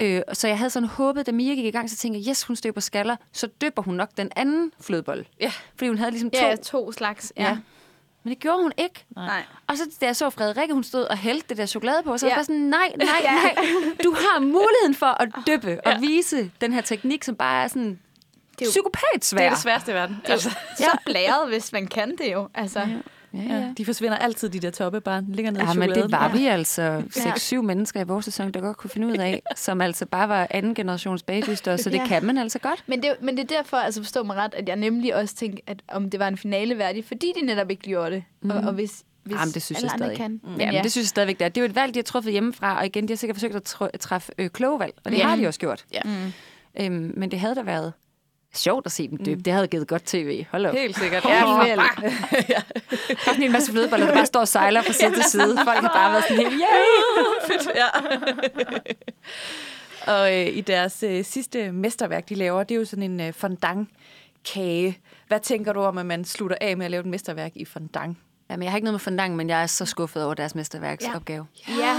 Øh, 0.00 0.22
så 0.32 0.48
jeg 0.48 0.58
havde 0.58 0.70
sådan 0.70 0.88
håbet, 0.88 1.26
da 1.26 1.32
Mia 1.32 1.54
gik 1.54 1.64
i 1.64 1.70
gang, 1.70 1.90
så 1.90 1.96
tænkte 1.96 2.20
jeg, 2.20 2.28
yes, 2.28 2.42
hun 2.42 2.56
støber 2.56 2.80
skaller, 2.80 3.16
så 3.32 3.48
dypper 3.62 3.82
hun 3.82 3.94
nok 3.94 4.08
den 4.16 4.30
anden 4.36 4.72
flødebold. 4.80 5.24
Ja. 5.40 5.52
Fordi 5.76 5.88
hun 5.88 5.98
havde 5.98 6.10
ligesom 6.10 6.30
to... 6.30 6.46
Ja, 6.46 6.56
to 6.56 6.92
slags. 6.92 7.32
Ja. 7.36 7.48
ja. 7.48 7.58
Men 8.22 8.30
det 8.30 8.40
gjorde 8.40 8.62
hun 8.62 8.72
ikke. 8.76 9.04
Nej. 9.16 9.42
Og 9.66 9.76
så 9.76 9.84
da 10.00 10.06
jeg 10.06 10.16
så 10.16 10.30
Frederikke, 10.30 10.74
hun 10.74 10.84
stod 10.84 11.02
og 11.04 11.16
hældte 11.16 11.48
det 11.48 11.56
der 11.56 11.66
chokolade 11.66 12.02
på, 12.02 12.18
så 12.18 12.26
ja. 12.26 12.32
var 12.32 12.38
jeg 12.38 12.46
sådan, 12.46 12.60
nej, 12.60 12.92
nej, 12.96 13.22
nej. 13.22 13.56
Du 14.04 14.10
har 14.12 14.40
muligheden 14.40 14.94
for 14.94 15.06
at 15.06 15.28
dyppe 15.46 15.78
ja. 15.86 15.94
og 15.94 16.00
vise 16.00 16.50
den 16.60 16.72
her 16.72 16.80
teknik, 16.80 17.24
som 17.24 17.36
bare 17.36 17.64
er 17.64 17.68
sådan 17.68 17.98
det 18.58 18.66
er 18.66 18.66
jo, 18.66 18.70
psykopat 18.70 19.24
svær. 19.24 19.38
Det 19.38 19.46
er 19.46 19.50
det 19.50 19.58
sværeste 19.58 19.90
i 19.90 19.94
verden. 19.94 20.16
Det 20.22 20.28
er 20.28 20.32
altså. 20.32 20.50
så 20.76 20.98
blæret, 21.06 21.48
hvis 21.48 21.72
man 21.72 21.86
kan 21.86 22.16
det 22.16 22.32
jo. 22.32 22.48
Altså. 22.54 22.80
Ja. 22.80 22.86
Ja, 23.34 23.40
ja. 23.40 23.72
De 23.76 23.84
forsvinder 23.84 24.16
altid, 24.16 24.48
de 24.48 24.60
der 24.60 24.70
toppe, 24.70 25.00
bare 25.00 25.24
ligger 25.28 25.50
ned 25.50 25.60
ja, 25.60 25.72
i 25.72 25.78
men 25.78 25.90
det 25.90 26.12
var 26.12 26.28
vi 26.28 26.46
altså 26.46 27.02
6-7 27.16 27.54
ja. 27.54 27.62
mennesker 27.62 28.00
i 28.00 28.04
vores 28.04 28.24
sæson, 28.24 28.50
der 28.50 28.60
godt 28.60 28.76
kunne 28.76 28.90
finde 28.90 29.06
ud 29.06 29.16
af, 29.16 29.42
som 29.56 29.80
altså 29.80 30.06
bare 30.06 30.28
var 30.28 30.46
anden 30.50 30.74
generations 30.74 31.22
bagdyster, 31.22 31.76
så 31.76 31.90
det 31.90 31.96
ja. 31.96 32.06
kan 32.06 32.24
man 32.24 32.38
altså 32.38 32.58
godt. 32.58 32.84
Men 32.86 33.02
det, 33.02 33.16
men 33.20 33.36
det 33.36 33.52
er 33.52 33.56
derfor, 33.56 33.76
altså 33.76 34.02
forstå 34.02 34.22
mig 34.22 34.36
ret, 34.36 34.54
at 34.54 34.68
jeg 34.68 34.76
nemlig 34.76 35.14
også 35.14 35.34
tænkte, 35.34 35.62
at 35.66 35.82
om 35.88 36.10
det 36.10 36.20
var 36.20 36.28
en 36.28 36.36
finale 36.36 36.78
værdig, 36.78 37.04
fordi 37.04 37.32
de 37.40 37.46
netop 37.46 37.70
ikke 37.70 37.82
gjorde 37.82 38.10
det. 38.10 38.24
Mm. 38.42 38.50
Og, 38.50 38.56
og 38.56 38.72
hvis, 38.72 39.02
hvis 39.22 39.34
Jamen, 39.34 39.54
det 39.54 39.62
synes 39.62 39.82
jeg 39.82 39.90
stadig. 39.96 40.16
Kan. 40.16 40.40
Mm. 40.44 40.56
Ja, 40.58 40.72
men 40.72 40.82
det 40.82 40.92
synes 40.92 41.04
jeg 41.04 41.08
stadigvæk, 41.08 41.38
det 41.38 41.44
er. 41.44 41.48
Det 41.48 41.56
er 41.56 41.62
jo 41.62 41.68
et 41.68 41.74
valg, 41.74 41.94
de 41.94 41.98
har 41.98 42.04
truffet 42.04 42.32
hjemmefra, 42.32 42.78
og 42.78 42.86
igen, 42.86 43.08
de 43.08 43.12
har 43.12 43.16
sikkert 43.16 43.36
forsøgt 43.36 43.54
at 43.94 44.00
træffe 44.00 44.32
øh, 44.38 44.50
kloge 44.50 44.80
valg, 44.80 44.94
og 45.04 45.10
det 45.10 45.18
ja. 45.18 45.28
har 45.28 45.36
de 45.36 45.46
også 45.46 45.60
gjort. 45.60 45.84
Ja. 45.92 46.00
Mm. 46.04 46.32
Øhm, 46.80 47.12
men 47.16 47.30
det 47.30 47.40
havde 47.40 47.54
der 47.54 47.62
været 47.62 47.92
sjovt 48.54 48.86
at 48.86 48.92
se 48.92 49.08
dem 49.08 49.18
dybe. 49.18 49.36
Mm. 49.36 49.42
Det 49.42 49.52
havde 49.52 49.68
givet 49.68 49.88
godt 49.88 50.04
tv. 50.04 50.44
Hold 50.50 50.66
op. 50.66 50.74
Helt 50.74 50.98
sikkert. 50.98 51.24
Ja, 51.24 51.60
oh, 51.60 51.68
ja. 51.68 51.74
Der 53.24 53.32
er 53.32 53.42
en 53.42 53.52
masse 53.52 53.72
flødeboller, 53.72 54.06
der 54.06 54.14
bare 54.14 54.26
står 54.26 54.40
og 54.40 54.48
sejler 54.48 54.82
fra 54.82 54.92
side 54.92 55.14
til 55.14 55.24
side. 55.24 55.58
Folk 55.64 55.80
har 55.80 55.92
bare 55.94 56.12
været 56.12 56.24
sådan 56.28 56.46
helt, 56.46 56.62
yeah! 56.62 57.48
Fedt, 57.48 57.68
ja. 57.74 57.86
og 60.14 60.38
øh, 60.38 60.56
i 60.56 60.60
deres 60.60 61.02
øh, 61.02 61.24
sidste 61.24 61.72
mesterværk, 61.72 62.28
de 62.28 62.34
laver, 62.34 62.62
det 62.62 62.74
er 62.74 62.78
jo 62.78 62.84
sådan 62.84 63.02
en 63.10 63.20
øh, 63.20 63.32
fondant-kage. 63.32 64.98
Hvad 65.28 65.40
tænker 65.40 65.72
du 65.72 65.80
om, 65.80 65.98
at 65.98 66.06
man 66.06 66.24
slutter 66.24 66.56
af 66.60 66.76
med 66.76 66.84
at 66.84 66.90
lave 66.90 67.00
et 67.00 67.06
mesterværk 67.06 67.52
i 67.54 67.64
fondant? 67.64 68.18
Jamen, 68.50 68.62
jeg 68.62 68.72
har 68.72 68.76
ikke 68.76 68.84
noget 68.84 68.94
med 68.94 69.00
fondant, 69.00 69.34
men 69.34 69.48
jeg 69.48 69.62
er 69.62 69.66
så 69.66 69.84
skuffet 69.84 70.24
over 70.24 70.34
deres 70.34 70.54
mesterværksopgave. 70.54 71.46
Ja. 71.68 71.72
ja, 71.74 71.89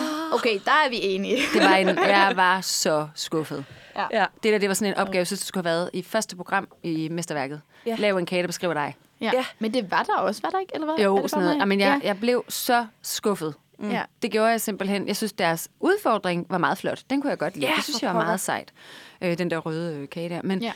okay, 0.42 0.60
der 0.66 0.72
er 0.72 0.90
vi 0.90 1.00
enige. 1.02 1.38
det 1.54 1.62
var 1.62 1.76
en, 1.76 1.88
jeg 2.18 2.34
var 2.36 2.62
så 2.62 3.08
skuffet. 3.16 3.66
Ja. 3.96 4.06
ja. 4.12 4.26
Det 4.44 4.54
der, 4.54 4.60
det 4.60 4.70
var 4.70 4.76
sådan 4.76 4.94
en 4.94 4.98
opgave, 4.98 5.18
jeg 5.18 5.28
synes, 5.28 5.40
det 5.40 5.48
skulle 5.48 5.68
have 5.68 5.76
været 5.76 5.90
i 5.94 6.02
første 6.02 6.36
program 6.36 6.68
i 6.84 7.10
Mesterværket. 7.10 7.62
Ja. 7.86 7.96
Lav 8.00 8.18
en 8.18 8.26
kage, 8.26 8.42
der 8.42 8.48
beskriver 8.48 8.74
dig. 8.74 8.96
Ja. 9.22 9.32
ja. 9.34 9.46
Men 9.60 9.74
det 9.74 9.92
var 9.92 10.04
der 10.04 10.18
også, 10.18 10.42
var 10.44 10.50
der 10.50 10.60
ikke? 10.60 10.72
Eller 10.76 10.88
hvad? 10.88 11.06
Jo, 11.06 11.28
sådan 11.28 11.46
noget. 11.46 11.60
Jamen, 11.60 11.80
jeg, 11.80 12.00
ja. 12.04 12.08
jeg 12.08 12.20
blev 12.20 12.46
så 12.50 12.86
skuffet. 13.02 13.54
Mm. 13.80 13.92
Ja. 13.92 14.02
Det 14.22 14.32
gjorde 14.32 14.50
jeg 14.50 14.62
simpelthen. 14.62 15.08
Jeg 15.08 15.16
synes, 15.16 15.34
deres 15.34 15.70
udfordring 15.80 16.46
var 16.50 16.58
meget 16.58 16.78
flot. 16.78 17.04
Den 17.10 17.22
kunne 17.22 17.30
jeg 17.30 17.38
godt 17.38 17.56
lide. 17.56 17.68
Ja, 17.68 17.74
det 17.76 17.84
synes 17.84 18.04
jeg 18.04 18.16
var 18.16 18.24
meget 18.24 18.40
sejt. 18.40 18.74
Øh, 19.22 19.38
den 19.38 19.52
der 19.52 19.58
røde 19.58 19.98
øh, 19.98 20.10
kage 20.10 20.30
der. 20.30 20.42
Men, 20.44 20.62
ja. 20.62 20.72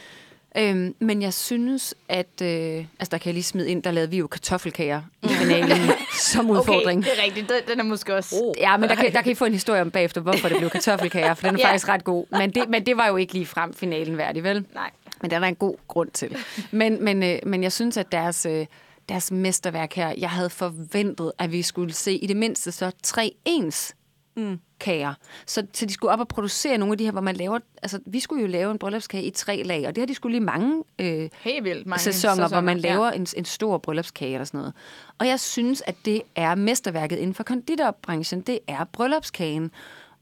Øhm, 0.57 0.95
men 0.99 1.21
jeg 1.21 1.33
synes, 1.33 1.95
at... 2.09 2.41
Øh, 2.41 2.85
altså, 2.99 3.11
der 3.11 3.17
kan 3.17 3.25
jeg 3.25 3.33
lige 3.33 3.43
smide 3.43 3.69
ind, 3.69 3.83
der 3.83 3.91
lavede 3.91 4.11
vi 4.11 4.17
jo 4.17 4.27
kartoffelkager 4.27 5.01
i 5.23 5.27
finalen 5.41 5.91
som 6.25 6.49
udfordring. 6.49 6.99
Okay, 6.99 7.11
det 7.11 7.19
er 7.19 7.23
rigtigt. 7.23 7.49
Den, 7.49 7.57
den 7.67 7.79
er 7.79 7.83
måske 7.83 8.15
også... 8.15 8.35
Oh. 8.41 8.53
Ja, 8.57 8.77
men 8.77 8.89
der 8.89 8.95
kan, 8.95 9.13
der 9.13 9.21
kan 9.21 9.31
I 9.31 9.35
få 9.35 9.45
en 9.45 9.53
historie 9.53 9.81
om 9.81 9.91
bagefter, 9.91 10.21
hvorfor 10.21 10.49
det 10.49 10.57
blev 10.57 10.69
kartoffelkager, 10.69 11.33
for 11.33 11.47
den 11.47 11.55
er 11.55 11.59
ja. 11.63 11.67
faktisk 11.67 11.89
ret 11.89 12.03
god. 12.03 12.25
Men 12.31 12.51
det, 12.51 12.69
men 12.69 12.85
det 12.85 12.97
var 12.97 13.07
jo 13.07 13.15
ikke 13.15 13.33
lige 13.33 13.45
frem 13.45 13.73
finalen 13.73 14.17
værdig, 14.17 14.43
vel? 14.43 14.65
Nej. 14.73 14.89
Men 15.21 15.31
der 15.31 15.39
er 15.39 15.43
en 15.43 15.55
god 15.55 15.75
grund 15.87 16.09
til. 16.11 16.37
Men, 16.71 17.03
men, 17.03 17.23
øh, 17.23 17.39
men 17.45 17.63
jeg 17.63 17.71
synes, 17.71 17.97
at 17.97 18.11
deres... 18.11 18.45
Øh, 18.45 18.65
deres 19.09 19.31
mesterværk 19.31 19.93
her, 19.93 20.13
jeg 20.17 20.29
havde 20.29 20.49
forventet, 20.49 21.31
at 21.39 21.51
vi 21.51 21.61
skulle 21.61 21.93
se 21.93 22.13
i 22.13 22.27
det 22.27 22.37
mindste 22.37 22.71
så 22.71 22.91
tre 23.03 23.35
ens 23.45 23.95
mm. 24.37 24.59
Kager. 24.79 25.13
Så, 25.45 25.67
så 25.73 25.85
de 25.85 25.93
skulle 25.93 26.11
op 26.11 26.19
og 26.19 26.27
producere 26.27 26.77
nogle 26.77 26.91
af 26.93 26.97
de 26.97 27.03
her, 27.03 27.11
hvor 27.11 27.21
man 27.21 27.35
laver... 27.35 27.59
Altså, 27.83 27.99
vi 28.05 28.19
skulle 28.19 28.41
jo 28.41 28.47
lave 28.47 28.71
en 28.71 28.77
bryllupskage 28.77 29.23
i 29.23 29.29
tre 29.29 29.63
lag, 29.63 29.87
og 29.87 29.95
det 29.95 30.01
har 30.01 30.05
de 30.05 30.15
skulle 30.15 30.33
lige 30.37 30.45
mange, 30.45 30.83
øh, 30.99 31.29
Helt 31.41 31.63
vildt 31.63 31.87
mange 31.87 32.01
sæsoner, 32.01 32.33
sæsoner, 32.33 32.47
hvor 32.47 32.61
man 32.61 32.77
laver 32.77 33.05
ja. 33.05 33.11
en, 33.11 33.27
en 33.37 33.45
stor 33.45 33.77
bryllupskage 33.77 34.33
eller 34.33 34.45
sådan 34.45 34.57
noget. 34.57 34.73
Og 35.19 35.27
jeg 35.27 35.39
synes, 35.39 35.83
at 35.87 35.95
det 36.05 36.21
er 36.35 36.55
mesterværket 36.55 37.17
inden 37.17 37.33
for 37.33 37.43
konditorbranchen. 37.43 38.41
Det 38.41 38.59
er 38.67 38.83
bryllupskagen. 38.83 39.71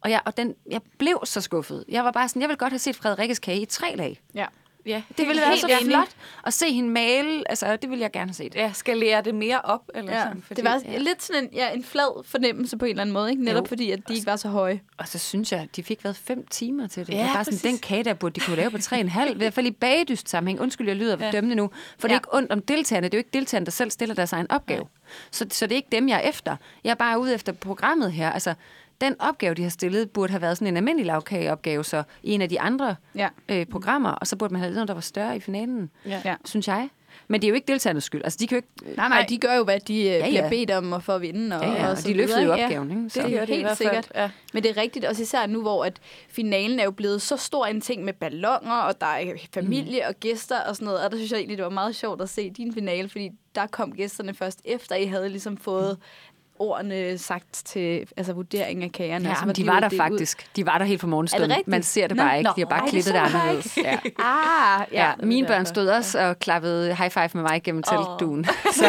Og, 0.02 0.12
jeg, 0.12 0.22
og 0.26 0.38
den, 0.38 0.56
jeg 0.70 0.82
blev 0.98 1.20
så 1.24 1.42
skuffet. 1.42 1.86
Jeg 1.90 2.04
var 2.04 2.12
bare 2.12 2.30
sådan, 2.30 2.42
jeg 2.42 2.50
vil 2.50 2.58
godt 2.58 2.74
have 2.74 2.80
set 2.80 2.96
Frederikkes 2.96 3.40
kage 3.40 3.62
i 3.62 3.66
tre 3.66 3.96
lag. 3.96 4.20
Ja. 4.36 4.46
Ja, 4.86 5.02
det 5.18 5.28
ville 5.28 5.42
være 5.42 5.58
så 5.58 5.68
enig. 5.68 5.86
flot 5.86 6.10
at 6.44 6.54
se 6.54 6.74
hende 6.74 6.90
male. 6.90 7.50
Altså, 7.50 7.76
det 7.76 7.90
ville 7.90 8.02
jeg 8.02 8.12
gerne 8.12 8.30
have 8.30 8.34
set. 8.34 8.56
Ja, 8.56 8.72
skal 8.74 8.98
lære 8.98 9.22
det 9.22 9.36
mere 9.36 9.62
op? 9.62 9.82
Eller 9.96 10.14
ja. 10.14 10.24
sådan, 10.24 10.42
fordi, 10.42 10.62
det 10.62 10.70
var 10.70 10.82
ja. 10.86 10.98
lidt 10.98 11.24
sådan 11.24 11.44
en, 11.44 11.50
ja, 11.54 11.74
en 11.74 11.84
flad 11.84 12.24
fornemmelse 12.26 12.78
på 12.78 12.86
en 12.86 12.90
eller 12.90 13.02
anden 13.02 13.14
måde, 13.14 13.30
ikke? 13.32 13.44
netop 13.44 13.64
jo. 13.64 13.68
fordi, 13.68 13.92
at 13.92 14.08
de 14.08 14.14
ikke 14.14 14.26
var 14.26 14.36
så 14.36 14.50
høje. 14.50 14.82
Og 14.98 15.08
så 15.08 15.20
synes 15.20 15.52
jeg, 15.52 15.68
de 15.76 15.84
fik 15.84 16.04
været 16.04 16.16
fem 16.16 16.48
timer 16.48 16.88
til 16.88 17.08
det. 17.08 17.14
Ja, 17.14 17.24
det 17.24 17.30
bare 17.34 17.46
sådan, 17.46 17.60
den 17.72 17.78
kage, 17.78 18.04
der 18.04 18.14
burde 18.14 18.40
de 18.40 18.46
kunne 18.46 18.56
lave 18.56 18.72
på 18.72 18.78
tre 18.78 19.00
en 19.00 19.10
halv. 19.10 19.36
I 19.36 19.38
hvert 19.38 19.54
fald 19.54 19.66
i 19.66 19.72
bagdyst 19.72 20.30
sammenhæng. 20.30 20.62
Undskyld, 20.62 20.88
jeg 20.88 20.96
lyder 20.96 21.18
ja. 21.20 21.32
dømmende 21.32 21.56
nu. 21.56 21.70
For 22.00 22.08
ja. 22.08 22.14
det 22.14 22.16
er 22.16 22.20
ikke 22.20 22.36
ondt 22.36 22.52
om 22.52 22.62
deltagerne. 22.62 23.08
Det 23.08 23.14
er 23.14 23.18
jo 23.18 23.20
ikke 23.20 23.34
deltagerne, 23.34 23.66
der 23.66 23.72
selv 23.72 23.92
stiller 23.92 24.16
deres 24.16 24.34
egen 24.34 24.52
opgave. 24.52 24.88
Så, 25.32 25.46
så 25.50 25.66
det 25.66 25.72
er 25.72 25.76
ikke 25.76 25.92
dem, 25.92 26.10
jeg 26.10 26.18
er 26.24 26.30
efter. 26.30 26.56
Jeg 26.84 26.92
er 26.92 26.96
bare 26.96 27.20
ude 27.20 27.34
efter 27.34 27.52
programmet 27.52 28.12
her. 28.12 28.32
Altså, 28.32 28.54
den 29.04 29.16
opgave, 29.20 29.54
de 29.54 29.64
har 29.64 29.70
stillet, 29.70 30.12
burde 30.12 30.32
have 30.32 30.42
været 30.42 30.58
sådan 30.58 30.68
en 30.68 30.78
almindelig 30.78 31.06
lavkageopgave, 31.06 31.86
så 31.86 32.04
i 32.24 32.32
en 32.32 32.42
af 32.42 32.50
de 32.50 32.60
andre 32.60 32.96
ja. 33.16 33.30
øh, 33.50 33.66
programmer, 33.66 34.10
og 34.10 34.28
så 34.28 34.36
burde 34.36 34.54
man 34.54 34.60
have 34.60 34.68
lavet 34.68 34.76
noget, 34.76 34.88
der 34.88 34.94
var 34.94 35.02
større 35.02 35.36
i 35.36 35.40
finalen, 35.40 35.90
ja. 36.06 36.36
synes 36.46 36.68
jeg. 36.68 36.90
Men 37.28 37.42
det 37.42 37.48
er 37.48 37.50
jo 37.50 37.56
ikke 37.56 37.68
deltagernes 37.68 38.04
skyld. 38.04 38.22
Altså, 38.24 38.38
de 38.40 38.48
kan 38.48 38.56
jo 38.56 38.58
ikke... 38.58 38.98
Nej, 38.98 39.10
nej, 39.10 39.26
de 39.30 39.38
gør 39.38 39.54
jo, 39.54 39.64
hvad 39.64 39.80
de 39.80 40.00
øh, 40.00 40.06
ja, 40.06 40.18
ja. 40.18 40.28
bliver 40.28 40.50
bedt 40.50 40.72
om 40.72 40.94
at 40.94 41.04
få 41.04 41.12
at 41.12 41.22
vinde. 41.22 41.56
Og, 41.56 41.64
ja, 41.64 41.72
ja, 41.72 41.86
og, 41.86 41.92
og 41.92 42.04
de 42.04 42.14
løfter 42.14 42.42
jo 42.42 42.52
opgaven. 42.52 42.92
Ikke? 42.92 43.10
Så. 43.10 43.22
Det 43.22 43.32
gør 43.32 43.46
de 43.46 43.54
helt 43.56 43.78
sikkert. 43.78 44.12
Ja. 44.16 44.30
Men 44.54 44.64
det 44.64 44.78
er 44.78 44.82
rigtigt, 44.82 45.06
også 45.06 45.22
især 45.22 45.46
nu, 45.46 45.62
hvor 45.62 45.86
at 45.86 46.00
finalen 46.30 46.80
er 46.80 46.84
jo 46.84 46.92
blevet 46.92 47.22
så 47.22 47.38
stor 47.38 47.66
en 47.66 47.82
ting 47.82 48.04
med 48.04 48.14
ballonger, 48.14 48.76
og 48.76 49.02
der 49.02 49.08
er 49.08 49.34
familie 49.54 50.00
mm. 50.00 50.08
og 50.10 50.16
gæster 50.20 50.60
og 50.60 50.76
sådan 50.76 50.86
noget. 50.86 51.06
Og 51.06 51.12
der 51.12 51.18
synes 51.18 51.32
jeg 51.32 51.38
egentlig, 51.38 51.58
det 51.58 51.64
var 51.64 51.72
meget 51.72 51.96
sjovt 51.96 52.22
at 52.22 52.30
se 52.30 52.50
din 52.50 52.74
finale, 52.74 53.10
fordi 53.10 53.30
der 53.56 53.68
kom 53.68 53.92
gæsterne 53.92 54.34
først 54.34 54.62
efter, 54.66 54.96
I 54.96 55.06
havde 55.06 55.30
ligesom 55.30 55.58
fået 55.58 55.98
ordene 56.60 57.18
sagt 57.18 57.54
til 57.66 58.08
altså, 58.18 58.34
vurdering 58.34 58.84
af 58.84 58.92
kagerne. 58.92 59.26
Ja, 59.26 59.30
altså, 59.30 59.46
men 59.46 59.56
de 59.56 59.68
var 59.68 59.80
der 59.80 59.90
faktisk. 59.98 60.38
Ud. 60.40 60.52
De 60.56 60.66
var 60.66 60.78
der 60.78 60.86
helt 60.86 61.02
fra 61.02 61.08
morgenstunden. 61.08 61.64
Man 61.66 61.84
ser 61.84 62.08
det 62.08 62.18
bare 62.18 62.32
Nå, 62.32 62.38
ikke. 62.38 62.52
De 62.56 62.62
har 62.62 62.80
bare 62.80 62.90
klippet 62.90 63.14
det 63.14 63.20
anderledes. 63.20 63.78
Ja. 63.78 64.00
Ah, 64.20 64.86
ja. 64.92 65.08
ja. 65.08 65.26
Mine 65.26 65.48
børn 65.48 65.66
stod 65.66 65.88
også 65.88 66.20
og 66.20 66.40
klappede 66.40 66.96
high 66.96 67.12
five 67.12 67.30
med 67.34 67.42
mig 67.42 67.64
gennem 67.64 67.84
oh. 67.88 67.98
teltduen. 67.98 68.46
Så. 68.72 68.86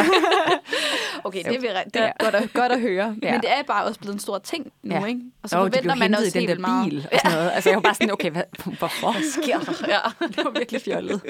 Okay, 1.23 1.43
det 1.43 1.55
er, 1.55 1.61
vi, 1.61 1.67
det 1.93 2.01
er 2.01 2.05
ja. 2.05 2.11
godt, 2.19 2.35
at, 2.35 2.53
godt 2.53 2.71
at 2.71 2.81
høre. 2.81 3.15
Ja. 3.23 3.31
Men 3.31 3.41
det 3.41 3.51
er 3.51 3.63
bare 3.67 3.85
også 3.85 3.99
blevet 3.99 4.13
en 4.13 4.19
stor 4.19 4.37
ting 4.37 4.71
nu, 4.83 4.95
ja. 4.95 5.05
ikke? 5.05 5.21
Og 5.43 5.49
så 5.49 5.55
forventer 5.55 5.95
man 5.95 6.15
også 6.15 6.39
helt 6.39 6.49
den 6.49 6.63
der 6.63 6.83
bil 6.83 6.93
meget. 6.93 7.09
og 7.11 7.19
sådan 7.19 7.37
noget. 7.37 7.51
Altså, 7.51 7.69
jeg 7.69 7.75
var 7.75 7.81
bare 7.81 7.93
sådan, 7.93 8.11
okay, 8.11 8.31
hvad, 8.31 8.43
hvorfor? 8.77 9.11
Hvad 9.11 9.43
sker 9.43 9.59
der? 9.59 9.87
Ja, 10.21 10.27
det 10.27 10.45
var 10.45 10.51
virkelig 10.51 10.81
fjollet. 10.81 11.21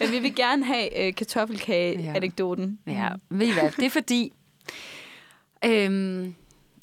Men 0.00 0.10
vi 0.10 0.18
vil 0.18 0.34
gerne 0.34 0.64
have 0.64 1.06
øh, 1.06 1.14
kartoffelkage-anekdoten. 1.14 2.78
Ja. 2.86 2.92
ja, 2.92 3.08
ved 3.30 3.46
I 3.46 3.52
hvad? 3.52 3.70
Det 3.76 3.84
er 3.84 3.90
fordi, 3.90 4.32
øhm, 5.66 6.34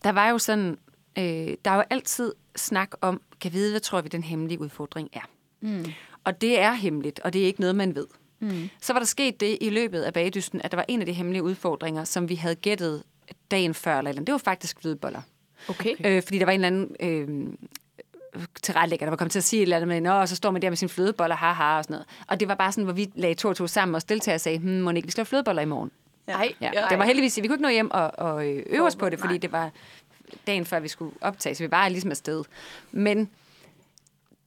der 0.03 0.11
var 0.11 0.29
jo 0.29 0.37
sådan, 0.37 0.77
øh, 1.17 1.23
der 1.65 1.71
er 1.71 1.75
jo 1.75 1.83
altid 1.89 2.33
snak 2.55 2.91
om, 3.01 3.21
kan 3.41 3.53
vide, 3.53 3.71
hvad 3.71 3.81
tror 3.81 4.01
vi, 4.01 4.09
den 4.09 4.23
hemmelige 4.23 4.61
udfordring 4.61 5.09
er. 5.13 5.29
Mm. 5.61 5.85
Og 6.23 6.41
det 6.41 6.59
er 6.59 6.73
hemmeligt, 6.73 7.19
og 7.19 7.33
det 7.33 7.41
er 7.41 7.45
ikke 7.45 7.59
noget, 7.59 7.75
man 7.75 7.95
ved. 7.95 8.07
Mm. 8.39 8.69
Så 8.81 8.93
var 8.93 8.99
der 8.99 9.05
sket 9.05 9.39
det 9.39 9.57
i 9.61 9.69
løbet 9.69 10.01
af 10.01 10.13
bagdysten, 10.13 10.61
at 10.63 10.71
der 10.71 10.77
var 10.77 10.85
en 10.87 10.99
af 10.99 11.05
de 11.05 11.13
hemmelige 11.13 11.43
udfordringer, 11.43 12.03
som 12.03 12.29
vi 12.29 12.35
havde 12.35 12.55
gættet 12.55 13.03
dagen 13.51 13.73
før. 13.73 13.97
Eller 13.97 14.13
det 14.13 14.31
var 14.31 14.37
faktisk 14.37 14.81
flødeboller. 14.81 15.21
Okay. 15.69 15.95
Øh, 16.05 16.23
fordi 16.23 16.39
der 16.39 16.45
var 16.45 16.51
en 16.51 16.65
eller 16.65 16.67
anden 16.67 16.95
øh, 16.99 17.53
tilrettelægger, 18.61 19.05
der 19.05 19.09
var 19.09 19.17
kommet 19.17 19.31
til 19.31 19.39
at 19.39 19.43
sige 19.43 19.59
et 19.59 19.63
eller 19.63 19.75
andet 19.75 19.87
med, 19.87 20.01
Nå, 20.01 20.11
og 20.11 20.29
så 20.29 20.35
står 20.35 20.51
man 20.51 20.61
der 20.61 20.69
med 20.69 20.77
sin 20.77 20.89
flødeboller, 20.89 21.35
haha, 21.35 21.77
og 21.77 21.83
sådan 21.83 21.93
noget. 21.93 22.07
Og 22.27 22.39
det 22.39 22.47
var 22.47 22.55
bare 22.55 22.71
sådan, 22.71 22.83
hvor 22.83 22.93
vi 22.93 23.11
lagde 23.15 23.35
to 23.35 23.49
og 23.49 23.55
to 23.55 23.67
sammen, 23.67 23.95
og 23.95 24.09
deltager 24.09 24.35
og 24.35 24.41
sagde, 24.41 24.59
hmm, 24.59 24.81
må 24.81 24.91
ikke, 24.91 25.07
vi 25.07 25.11
skal 25.11 25.21
have 25.21 25.25
flødeboller 25.25 25.61
i 25.61 25.65
morgen. 25.65 25.91
Nej. 26.27 26.53
Ja. 26.61 26.71
ja. 26.73 26.85
Det 26.89 26.97
var 26.97 27.05
heldigvis, 27.05 27.37
vi 27.37 27.47
kunne 27.47 27.55
ikke 27.55 27.63
nå 27.63 27.69
hjem 27.69 27.91
og, 27.91 28.11
og 28.17 28.47
øh, 28.47 28.63
øve 28.69 28.85
os 28.85 28.95
på 28.95 29.09
det, 29.09 29.19
fordi 29.19 29.33
Nej. 29.33 29.39
det 29.39 29.51
var 29.51 29.71
dagen 30.47 30.65
før, 30.65 30.79
vi 30.79 30.87
skulle 30.87 31.15
optage, 31.21 31.55
så 31.55 31.63
vi 31.63 31.71
var 31.71 31.89
ligesom 31.89 32.11
afsted. 32.11 32.43
Men 32.91 33.29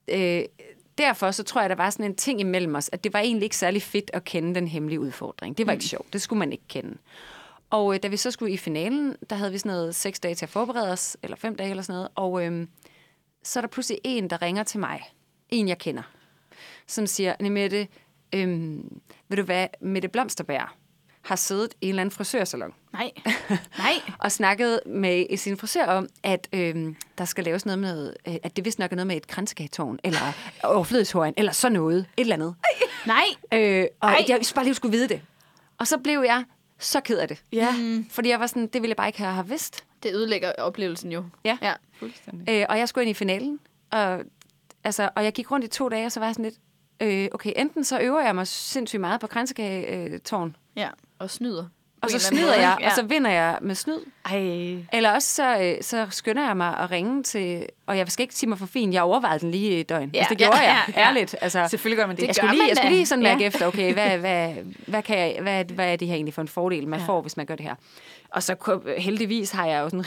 øh, 0.09 0.43
derfor 0.99 1.31
så 1.31 1.43
tror 1.43 1.61
jeg, 1.61 1.71
der 1.71 1.77
var 1.77 1.91
sådan 1.91 2.07
en 2.07 2.15
ting 2.15 2.41
imellem 2.41 2.75
os, 2.75 2.91
at 2.93 3.05
det 3.05 3.13
var 3.13 3.21
egentlig 3.21 3.45
ikke 3.45 3.57
særlig 3.57 3.83
fedt 3.83 4.11
at 4.15 4.25
kende 4.25 4.55
den 4.55 4.69
hemmelige 4.69 5.01
udfordring. 5.01 5.59
Det 5.59 5.67
var 5.67 5.73
mm. 5.73 5.77
ikke 5.77 5.85
sjovt. 5.85 6.13
Det 6.13 6.23
skulle 6.23 6.39
man 6.39 6.53
ikke 6.53 6.65
kende. 6.69 6.99
Og 7.71 7.95
øh, 7.95 8.03
da 8.03 8.09
vi 8.09 8.17
så 8.17 8.31
skulle 8.31 8.53
i 8.53 8.57
finalen, 8.57 9.17
der 9.31 9.37
havde 9.37 9.53
vi 9.53 9.59
sådan 9.59 9.73
noget 9.73 9.95
seks 9.95 10.21
dage 10.21 10.35
til 10.35 10.45
at 10.45 10.51
forberede 10.51 10.93
os, 10.93 11.17
eller 11.23 11.37
fem 11.37 11.57
dage 11.57 11.71
eller 11.71 11.83
sådan 11.83 11.95
noget, 11.95 12.09
og 12.15 12.45
øh, 12.45 12.67
så 13.43 13.59
er 13.59 13.61
der 13.61 13.69
pludselig 13.69 14.01
en, 14.05 14.31
der 14.31 14.43
ringer 14.43 14.63
til 14.63 14.81
mig. 14.81 15.03
En, 15.49 15.69
jeg 15.69 15.79
kender. 15.79 16.03
Som 16.87 17.07
siger, 17.07 17.51
Mette, 17.51 17.89
øh, 18.33 18.49
ved 19.29 19.37
du 19.37 19.43
hvad, 19.43 19.67
Mette 19.81 20.09
Blomsterbær, 20.09 20.77
har 21.27 21.37
siddet 21.37 21.75
i 21.81 21.85
en 21.87 21.89
eller 21.89 22.01
anden 22.01 22.13
frisørsalon. 22.13 22.75
Nej. 22.93 23.11
Nej. 23.79 23.93
og 24.19 24.33
snakket 24.33 24.81
med 24.87 25.37
sin 25.37 25.57
frisør 25.57 25.87
om, 25.87 26.09
at 26.23 26.49
øh, 26.53 26.95
der 27.19 27.25
skal 27.25 27.45
laves 27.45 27.67
noget 27.67 27.79
med, 27.79 28.13
øh, 28.29 28.35
at 28.43 28.57
det 28.57 28.65
vist 28.65 28.79
nok 28.79 28.93
er 28.93 28.97
noget 28.97 29.07
med 29.07 29.17
et 29.17 29.27
kransekagtårn, 29.27 29.99
eller 30.05 30.33
overflødishåren, 30.65 31.35
eller 31.37 31.53
sådan 31.53 31.73
noget. 31.73 31.99
Et 31.99 32.21
eller 32.21 32.35
andet. 32.35 32.55
Nej. 33.07 33.25
Øh, 33.53 33.87
og 34.01 34.11
Nej. 34.11 34.25
jeg 34.29 34.41
bare 34.55 34.65
lige 34.65 34.75
skulle 34.75 34.97
vide 34.97 35.09
det. 35.09 35.23
Og 35.79 35.87
så 35.87 35.99
blev 35.99 36.23
jeg 36.27 36.45
så 36.79 37.01
ked 37.01 37.19
af 37.19 37.29
det. 37.29 37.43
Ja. 37.53 37.77
Mm. 37.79 38.07
Fordi 38.11 38.29
jeg 38.29 38.41
var 38.41 38.47
sådan, 38.47 38.67
det 38.67 38.83
ville 38.83 38.89
jeg 38.89 38.97
bare 38.97 39.09
ikke 39.09 39.23
have 39.23 39.49
vidst. 39.49 39.85
Det 40.03 40.15
ødelægger 40.15 40.53
oplevelsen 40.59 41.13
jo. 41.13 41.25
Ja. 41.45 41.59
ja. 41.63 41.73
Fuldstændig. 41.99 42.49
Øh, 42.55 42.67
og 42.69 42.79
jeg 42.79 42.89
skulle 42.89 43.05
ind 43.05 43.11
i 43.11 43.15
finalen, 43.15 43.59
og, 43.91 44.21
altså, 44.85 45.11
og 45.17 45.25
jeg 45.25 45.33
gik 45.33 45.51
rundt 45.51 45.65
i 45.65 45.69
to 45.69 45.89
dage, 45.89 46.07
og 46.07 46.13
så 46.13 46.21
var 46.21 46.27
jeg 46.27 46.35
sådan 46.35 46.45
lidt, 46.45 46.59
øh, 47.01 47.29
okay, 47.33 47.53
enten 47.57 47.85
så 47.85 48.01
øver 48.01 48.21
jeg 48.21 48.35
mig 48.35 48.47
sindssygt 48.47 49.01
meget 49.01 49.21
på 49.21 49.27
kransekage-tårn. 49.27 50.57
Ja, 50.77 50.89
og 51.19 51.31
snyder. 51.31 51.65
Og 52.01 52.11
så 52.11 52.19
snyder 52.19 52.55
jeg, 52.55 52.77
ja. 52.81 52.87
og 52.87 52.93
så 52.97 53.03
vinder 53.03 53.31
jeg 53.31 53.59
med 53.61 53.75
snyd. 53.75 53.99
Ej. 54.25 54.39
Eller 54.93 55.11
også 55.11 55.35
så, 55.35 55.59
øh, 55.59 55.83
så 55.83 56.07
skynder 56.11 56.47
jeg 56.47 56.57
mig 56.57 56.79
at 56.79 56.91
ringe 56.91 57.23
til... 57.23 57.67
Og 57.87 57.99
jeg 57.99 58.09
skal 58.09 58.23
ikke 58.23 58.35
sige 58.35 58.49
mig 58.49 58.59
for 58.59 58.67
fin, 58.67 58.93
jeg 58.93 59.03
overvejede 59.03 59.41
den 59.41 59.51
lige 59.51 59.81
i 59.81 59.83
døgn. 59.83 60.11
Ja, 60.15 60.19
altså, 60.19 60.31
det 60.31 60.39
gjorde 60.39 60.57
ja, 60.57 60.63
jeg, 60.63 60.85
ja, 60.89 61.01
ærligt. 61.01 61.37
Altså, 61.41 61.67
Selvfølgelig 61.71 61.99
gør 61.99 62.07
man 62.07 62.17
det. 62.17 62.27
Jeg 62.27 62.35
skulle, 62.35 62.55
lige, 62.55 62.69
jeg 62.69 62.77
skulle 62.77 62.95
lige 62.95 63.07
sådan 63.07 63.23
mærke 63.23 63.41
ja. 63.41 63.47
efter, 63.47 63.67
okay, 63.67 63.93
hvad, 63.93 64.19
hvad, 64.25 64.55
hvad, 64.87 65.03
kan 65.03 65.19
jeg, 65.19 65.39
hvad, 65.43 65.65
hvad 65.65 65.93
er 65.93 65.97
det 65.97 66.09
her 66.09 66.15
egentlig 66.15 66.35
for 66.35 66.43
en 66.43 66.49
fordel, 66.49 66.89
man 66.89 67.01
ja. 67.01 67.07
får, 67.07 67.21
hvis 67.21 67.37
man 67.37 67.47
gør 67.47 67.55
det 67.55 67.67
her? 67.67 67.75
Og 68.31 68.43
så 68.43 68.81
heldigvis 68.99 69.51
har 69.51 69.67
jeg 69.67 69.81
jo 69.81 69.89
sådan 69.89 70.05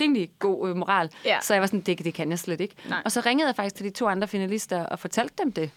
rimelig 0.00 0.30
god 0.38 0.68
øh, 0.68 0.76
moral. 0.76 1.10
Ja. 1.24 1.38
Så 1.42 1.54
jeg 1.54 1.60
var 1.60 1.66
sådan, 1.66 1.80
det, 1.80 1.98
det 1.98 2.14
kan 2.14 2.30
jeg 2.30 2.38
slet 2.38 2.60
ikke. 2.60 2.74
Nej. 2.88 3.02
Og 3.04 3.12
så 3.12 3.20
ringede 3.20 3.48
jeg 3.48 3.56
faktisk 3.56 3.76
til 3.76 3.84
de 3.84 3.90
to 3.90 4.08
andre 4.08 4.28
finalister 4.28 4.86
og 4.86 4.98
fortalte 4.98 5.34
dem 5.38 5.52
det. 5.52 5.70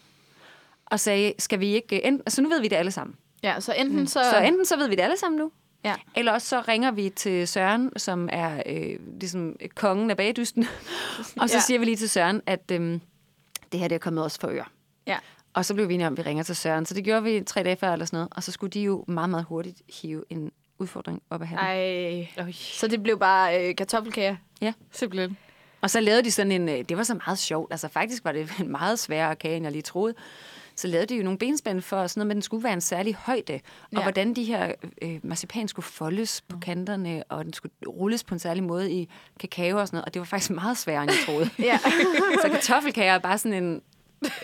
Og 0.86 1.00
sagde, 1.00 1.34
skal 1.40 1.60
vi 1.60 1.68
ikke... 1.76 2.06
End, 2.06 2.20
altså 2.20 2.42
nu 2.42 2.50
ved 2.50 2.62
vi 2.62 2.68
det 2.68 2.76
alle 2.76 2.92
sammen. 2.92 3.16
Ja, 3.44 3.60
så 3.60 3.74
enten 3.74 4.08
så... 4.08 4.20
Så 4.32 4.40
enten 4.40 4.66
så 4.66 4.78
ved 4.78 4.88
vi 4.88 4.96
det 4.96 5.02
alle 5.02 5.18
sammen 5.18 5.40
nu, 5.40 5.52
Ja. 5.84 5.96
Eller 6.16 6.32
også 6.32 6.48
så 6.48 6.62
ringer 6.62 6.92
vi 6.92 7.10
til 7.10 7.48
Søren, 7.48 7.92
som 7.98 8.30
er 8.32 8.64
øh, 8.66 9.00
ligesom 9.20 9.56
kongen 9.76 10.10
af 10.10 10.18
bagdysten, 10.18 10.64
og 11.42 11.50
så 11.50 11.56
ja. 11.56 11.62
siger 11.62 11.80
vi 11.80 11.86
lige 11.86 11.98
til 11.98 12.10
Søren, 12.10 12.42
at 12.46 12.72
øh, 12.72 13.00
det 13.72 13.80
her 13.80 13.88
det 13.88 13.96
er 13.96 14.00
kommet 14.00 14.26
os 14.26 14.38
for 14.38 14.48
øre. 14.48 14.66
Ja. 15.08 15.18
Og 15.54 15.66
så 15.66 15.74
blev 15.74 15.90
vi 15.90 15.94
enige 15.94 16.08
om, 16.08 16.14
at 16.14 16.18
vi 16.18 16.24
ringer 16.30 16.44
til 16.44 16.56
Søren. 16.56 16.86
Så 16.86 16.94
det 16.94 17.04
gjorde 17.04 17.24
vi 17.24 17.42
tre 17.42 17.64
dage 17.64 17.76
før 17.76 17.94
eller 17.94 18.06
sådan 18.06 18.18
noget. 18.18 18.30
Og 18.32 18.44
så 18.44 18.52
skulle 18.52 18.70
de 18.70 18.82
jo 18.82 19.06
meget, 19.08 19.30
meget 19.30 19.46
hurtigt 19.46 19.82
hive 20.02 20.24
en 20.30 20.52
udfordring 20.80 21.22
op 21.30 21.42
af 21.42 21.48
hatten. 21.48 21.68
Ej. 22.38 22.54
Så 22.54 22.88
det 22.88 23.04
blev 23.04 23.20
bare 23.20 23.70
øh, 23.70 23.76
kartoffelkager? 23.76 24.36
Ja. 24.62 24.74
Simpelthen. 24.92 25.38
Og 25.82 25.90
så 25.90 26.00
lavede 26.00 26.24
de 26.24 26.32
sådan 26.32 26.52
en... 26.52 26.70
Øh, 26.70 26.82
det 26.90 26.98
var 26.98 27.04
så 27.04 27.20
meget 27.26 27.40
sjovt. 27.40 27.72
Altså 27.72 27.88
faktisk 27.88 28.26
var 28.26 28.32
det 28.32 28.52
en 28.60 28.72
meget 28.80 29.00
sværere 29.00 29.36
kage, 29.36 29.56
end 29.56 29.66
jeg 29.66 29.72
lige 29.72 29.82
troede 29.82 30.16
så 30.80 30.88
lavede 30.88 31.06
de 31.06 31.16
jo 31.16 31.24
nogle 31.24 31.40
benspænd 31.40 31.82
for 31.82 32.08
sådan 32.08 32.20
noget, 32.20 32.28
men 32.28 32.36
den 32.36 32.42
skulle 32.42 32.64
være 32.64 32.74
en 32.74 32.82
særlig 32.82 33.16
højde. 33.16 33.54
Og 33.54 33.90
ja. 33.94 34.02
hvordan 34.02 34.34
de 34.34 34.44
her 34.44 34.72
øh, 35.02 35.20
marcipan 35.24 35.68
skulle 35.68 35.86
foldes 35.86 36.42
på 36.42 36.60
kanterne, 36.60 37.24
og 37.30 37.46
den 37.46 37.54
skulle 37.54 37.72
rulles 37.88 38.24
på 38.24 38.36
en 38.36 38.40
særlig 38.40 38.64
måde 38.64 38.92
i 38.92 39.10
kakao 39.40 39.80
og 39.80 39.88
sådan 39.88 39.98
noget. 39.98 40.06
Og 40.06 40.14
det 40.14 40.20
var 40.20 40.26
faktisk 40.26 40.52
meget 40.52 40.78
sværere, 40.78 41.04
end 41.04 41.12
jeg 41.12 41.20
troede. 41.26 41.50
ja. 41.60 41.80
så 42.42 42.50
kartoffelkager 42.52 43.14
er 43.14 43.20
bare 43.20 43.38
sådan 43.38 43.64
en 43.64 43.82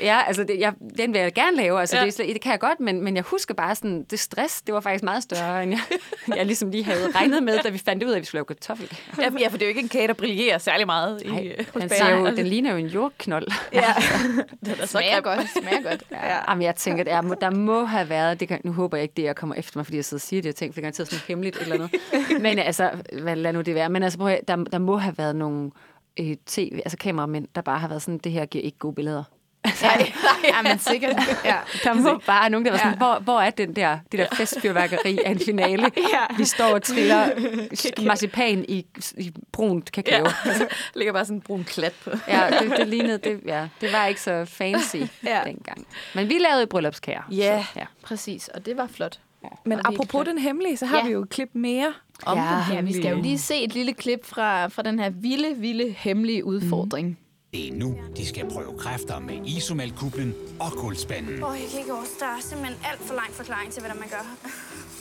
Ja, 0.02 0.22
altså 0.28 0.44
det, 0.44 0.60
jeg, 0.60 0.74
den 0.98 1.14
vil 1.14 1.22
jeg 1.22 1.34
gerne 1.34 1.58
lave, 1.58 1.80
altså 1.80 1.98
ja. 1.98 2.06
det, 2.06 2.18
det 2.18 2.42
kan 2.42 2.52
jeg 2.52 2.60
godt, 2.60 2.80
men, 2.80 3.02
men 3.02 3.16
jeg 3.16 3.24
husker 3.24 3.54
bare 3.54 3.76
sådan, 3.76 4.04
det 4.04 4.20
stress, 4.20 4.62
det 4.62 4.74
var 4.74 4.80
faktisk 4.80 5.04
meget 5.04 5.24
større, 5.24 5.64
end 5.64 5.72
jeg, 5.72 5.82
jeg 6.38 6.46
ligesom 6.46 6.70
lige 6.72 6.84
havde 6.84 7.12
regnet 7.16 7.44
med, 7.44 7.60
da 7.64 7.70
vi 7.70 7.78
fandt 7.78 8.04
ud 8.04 8.10
af, 8.10 8.16
at 8.16 8.22
vi 8.22 8.26
skulle 8.26 8.40
lave 8.40 8.46
kartoffel. 8.46 8.98
Ja, 9.18 9.30
ja, 9.40 9.48
for 9.48 9.58
det 9.58 9.62
er 9.62 9.66
jo 9.66 9.70
ikke 9.70 9.82
en 9.82 9.90
kage, 9.90 10.08
der 10.08 10.14
brillerer 10.14 10.58
særlig 10.58 10.86
meget 10.86 11.22
i, 11.22 11.28
Nej, 11.28 11.56
den, 11.74 11.90
ser 11.90 12.10
jo, 12.10 12.26
den 12.26 12.48
ligner 12.48 12.72
jo 12.72 12.78
en 12.78 12.88
jordknold. 12.88 13.48
Ja, 13.74 13.94
den 14.66 14.74
er 14.82 14.86
smager 14.86 15.22
godt, 15.22 15.48
smager 15.60 15.90
godt. 15.90 16.04
Ja. 16.12 16.28
Ja. 16.28 16.40
Jamen, 16.50 16.62
jeg 16.62 16.76
tænker, 16.76 17.04
der 17.04 17.22
må, 17.22 17.36
der 17.42 17.50
må 17.50 17.86
have 17.86 18.10
været, 18.10 18.40
det 18.40 18.48
kan, 18.48 18.62
nu 18.64 18.72
håber 18.72 18.98
jeg 18.98 19.04
ikke, 19.04 19.14
det 19.18 19.24
jeg 19.24 19.36
kommer 19.36 19.56
efter 19.56 19.80
mig, 19.80 19.86
fordi 19.86 19.98
jeg 19.98 20.06
sidder 20.06 20.22
og 20.22 20.28
siger 20.28 20.42
det, 20.42 20.48
jeg 20.48 20.56
tænker, 20.56 20.82
det 20.82 21.00
er 21.00 21.04
sådan 21.06 21.20
hemmeligt 21.28 21.58
eller 21.62 21.78
noget. 21.78 21.96
Men 22.46 22.60
altså, 22.60 22.92
hvad, 23.22 23.36
lad 23.36 23.54
nu 23.54 23.62
det 23.62 23.76
være, 23.76 23.90
men 23.90 24.04
altså, 24.04 24.20
prøv, 24.20 24.38
der, 24.48 24.56
der 24.56 24.78
må 24.78 24.98
have 24.98 25.18
været 25.18 25.36
nogle 25.36 25.72
øh, 26.20 26.36
tv, 26.46 26.80
altså 26.86 26.98
kameramænd, 26.98 27.48
der 27.56 27.62
bare 27.62 27.80
har 27.80 27.88
været 27.88 28.02
sådan, 28.02 28.18
det 28.18 28.32
her 28.32 28.46
giver 28.46 28.64
ikke 28.64 28.78
gode 28.78 28.96
billeder. 28.96 29.24
Altså, 29.65 29.86
nej, 29.86 29.97
nej, 29.97 30.51
ja, 30.56 30.62
men 30.62 30.80
sikkert. 30.80 31.15
Ja. 31.45 31.56
Der 31.84 31.93
må 31.93 32.21
bare 32.25 32.49
nogen, 32.49 32.65
der 32.65 32.71
var 32.71 32.78
sådan, 32.78 32.91
ja. 32.91 32.97
hvor, 32.97 33.19
hvor 33.19 33.41
er 33.41 33.49
den 33.49 33.75
der, 33.75 33.99
det 34.12 34.19
der 34.19 34.36
festfyrværkeri 34.36 35.19
af 35.25 35.32
en 35.32 35.39
finale? 35.39 35.91
Ja. 36.15 36.36
Vi 36.38 36.45
står 36.45 36.73
og 36.73 36.84
triller 36.84 37.30
marcipan 38.08 38.65
i, 38.67 38.86
i 39.17 39.34
brunt 39.51 39.91
kakao. 39.91 40.25
Ja. 40.25 40.49
Altså, 40.49 40.67
ligger 40.95 41.13
bare 41.13 41.25
sådan 41.25 41.38
en 41.38 41.41
brun 41.41 41.63
klat 41.63 41.93
på. 42.04 42.12
ja, 42.28 42.49
det, 42.60 42.78
det 42.78 42.88
lignede, 42.88 43.17
det, 43.17 43.39
ja, 43.45 43.67
det 43.82 43.93
var 43.93 44.06
ikke 44.06 44.21
så 44.21 44.45
fancy 44.45 44.95
ja. 45.23 45.41
dengang. 45.45 45.88
Men 46.13 46.30
vi 46.30 46.38
lavede 46.38 46.67
bryllupskager. 46.67 47.21
Ja, 47.32 47.65
så, 47.73 47.80
ja, 47.80 47.86
præcis, 48.04 48.47
og 48.47 48.65
det 48.65 48.78
var 48.78 48.88
flot. 48.88 49.19
Ja, 49.43 49.49
Men 49.65 49.80
apropos 49.86 50.25
den 50.25 50.38
hemmelige, 50.38 50.78
så 50.78 50.86
har 50.86 50.97
ja. 50.97 51.04
vi 51.06 51.12
jo 51.12 51.21
et 51.21 51.30
klip 51.30 51.49
mere 51.54 51.93
om 52.25 52.38
ja, 52.38 52.43
den 52.43 52.63
hemmelige. 52.63 52.75
Ja, 52.75 52.82
vi 52.82 52.93
skal 52.93 53.17
jo 53.17 53.21
lige 53.21 53.38
se 53.38 53.63
et 53.63 53.73
lille 53.73 53.93
klip 53.93 54.25
fra, 54.25 54.67
fra 54.67 54.82
den 54.82 54.99
her 54.99 55.10
vilde, 55.10 55.56
vilde 55.58 55.95
hemmelige 55.97 56.45
udfordring. 56.45 57.08
Mm. 57.08 57.17
Det 57.56 57.68
er 57.68 57.74
nu, 57.74 57.98
de 58.18 58.26
skal 58.26 58.50
prøve 58.50 58.78
kræfter 58.78 59.20
med 59.20 59.46
isomalkublen 59.46 60.36
og 60.60 60.72
kulspanden. 60.72 61.44
Åh, 61.44 61.50
oh, 61.50 61.60
jeg 61.62 61.70
kan 61.70 61.80
ikke 61.80 61.94
overstå. 61.94 62.15
Der 62.20 62.26
er 62.26 62.41
simpelthen 62.41 62.78
alt 62.91 63.02
for 63.02 63.13
lang 63.13 63.34
forklaring 63.34 63.72
til, 63.72 63.82
hvad 63.82 63.96
man 63.96 64.10
gør. 64.10 64.26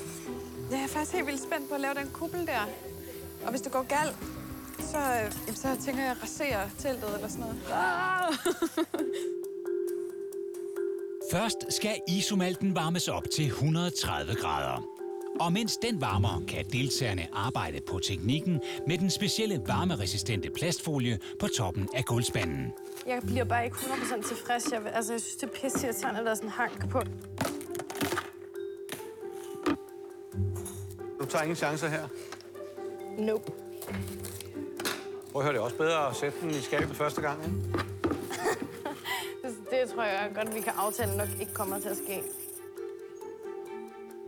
Jeg 0.71 0.83
er 0.83 0.87
faktisk 0.87 1.13
helt 1.13 1.27
vildt 1.27 1.43
spændt 1.43 1.69
på 1.69 1.75
at 1.75 1.81
lave 1.81 1.95
den 1.95 2.11
kuppel 2.13 2.47
der. 2.47 2.69
Og 3.45 3.51
hvis 3.51 3.61
det 3.61 3.73
går 3.73 3.83
galt, 3.83 4.17
så, 4.79 4.99
øh, 4.99 5.55
så 5.57 5.69
tænker 5.85 6.03
jeg 6.03 6.11
at 6.11 6.23
rasere 6.23 6.71
teltet 6.79 7.15
eller 7.15 7.29
sådan 7.29 7.41
noget. 7.41 7.59
Ah! 7.73 8.35
Først 11.33 11.57
skal 11.71 11.97
isomalten 12.09 12.75
varmes 12.75 13.09
op 13.09 13.25
til 13.37 13.47
130 13.47 14.35
grader. 14.35 14.94
Og 15.41 15.53
mens 15.53 15.77
den 15.77 16.01
varmer, 16.01 16.43
kan 16.49 16.65
deltagerne 16.73 17.29
arbejde 17.33 17.81
på 17.89 17.99
teknikken 17.99 18.61
med 18.87 18.99
den 18.99 19.11
specielle 19.11 19.63
varmeresistente 19.67 20.51
plastfolie 20.51 21.19
på 21.41 21.47
toppen 21.47 21.89
af 21.95 22.05
gulvspanden. 22.05 22.73
Jeg 23.07 23.23
bliver 23.27 23.45
bare 23.45 23.65
ikke 23.65 23.77
100% 23.77 24.29
tilfreds. 24.29 24.73
Jeg, 24.73 24.83
altså, 24.95 25.13
jeg 25.13 25.21
synes, 25.21 25.37
det 25.37 25.49
er 25.49 25.53
pisse 25.63 25.87
irriterende, 25.87 26.21
at 26.21 26.25
der 26.27 26.31
er 26.31 26.35
sådan 26.35 26.49
en 26.49 26.53
hank 26.53 26.91
på. 26.91 27.01
Du 31.21 31.25
tager 31.29 31.43
ingen 31.43 31.57
chancer 31.57 31.89
her? 31.89 32.09
Nope. 33.19 33.53
Prøv 35.33 35.43
at 35.43 35.45
høre, 35.45 35.53
det 35.53 35.59
er 35.59 35.65
også 35.65 35.77
bedre 35.77 36.09
at 36.09 36.17
sætte 36.17 36.41
den 36.41 36.51
i 36.51 36.61
skabet 36.61 36.97
første 36.97 37.21
gang, 37.21 37.45
ikke? 37.45 37.57
det, 39.43 39.57
det 39.71 39.91
tror 39.95 40.03
jeg 40.03 40.31
godt, 40.35 40.55
vi 40.55 40.61
kan 40.61 40.73
aftale 40.77 41.17
nok 41.17 41.29
ikke 41.41 41.55
kommer 41.55 41.79
til 41.79 41.89
at 41.89 41.97
ske. 41.97 42.23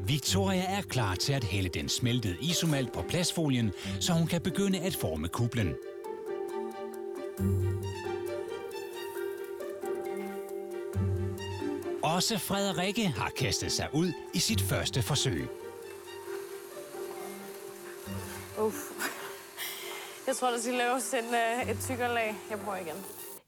Victoria 0.01 0.63
er 0.63 0.83
klar 0.83 1.15
til 1.15 1.33
at 1.33 1.45
hælde 1.45 1.69
den 1.69 1.89
smeltede 1.89 2.37
isomalt 2.41 2.93
på 2.93 3.03
plastfolien, 3.03 3.73
så 4.01 4.13
hun 4.13 4.27
kan 4.27 4.41
begynde 4.41 4.79
at 4.79 4.97
forme 4.97 5.29
kuplen. 5.29 5.75
Også 12.03 12.39
Frederikke 12.39 13.07
har 13.07 13.31
kastet 13.37 13.73
sig 13.73 13.89
ud 13.93 14.13
i 14.35 14.39
sit 14.39 14.61
første 14.61 15.03
forsøg. 15.03 15.49
Uff. 18.59 18.77
Jeg 20.27 20.37
tror, 20.37 20.51
der 20.51 20.61
skal 20.61 20.75
laves 20.75 21.15
en, 21.15 21.25
uh, 21.25 21.71
et 21.71 21.79
tykkere 21.81 22.15
lag. 22.15 22.35
Jeg 22.51 22.59
prøver 22.59 22.77
igen. 22.77 22.95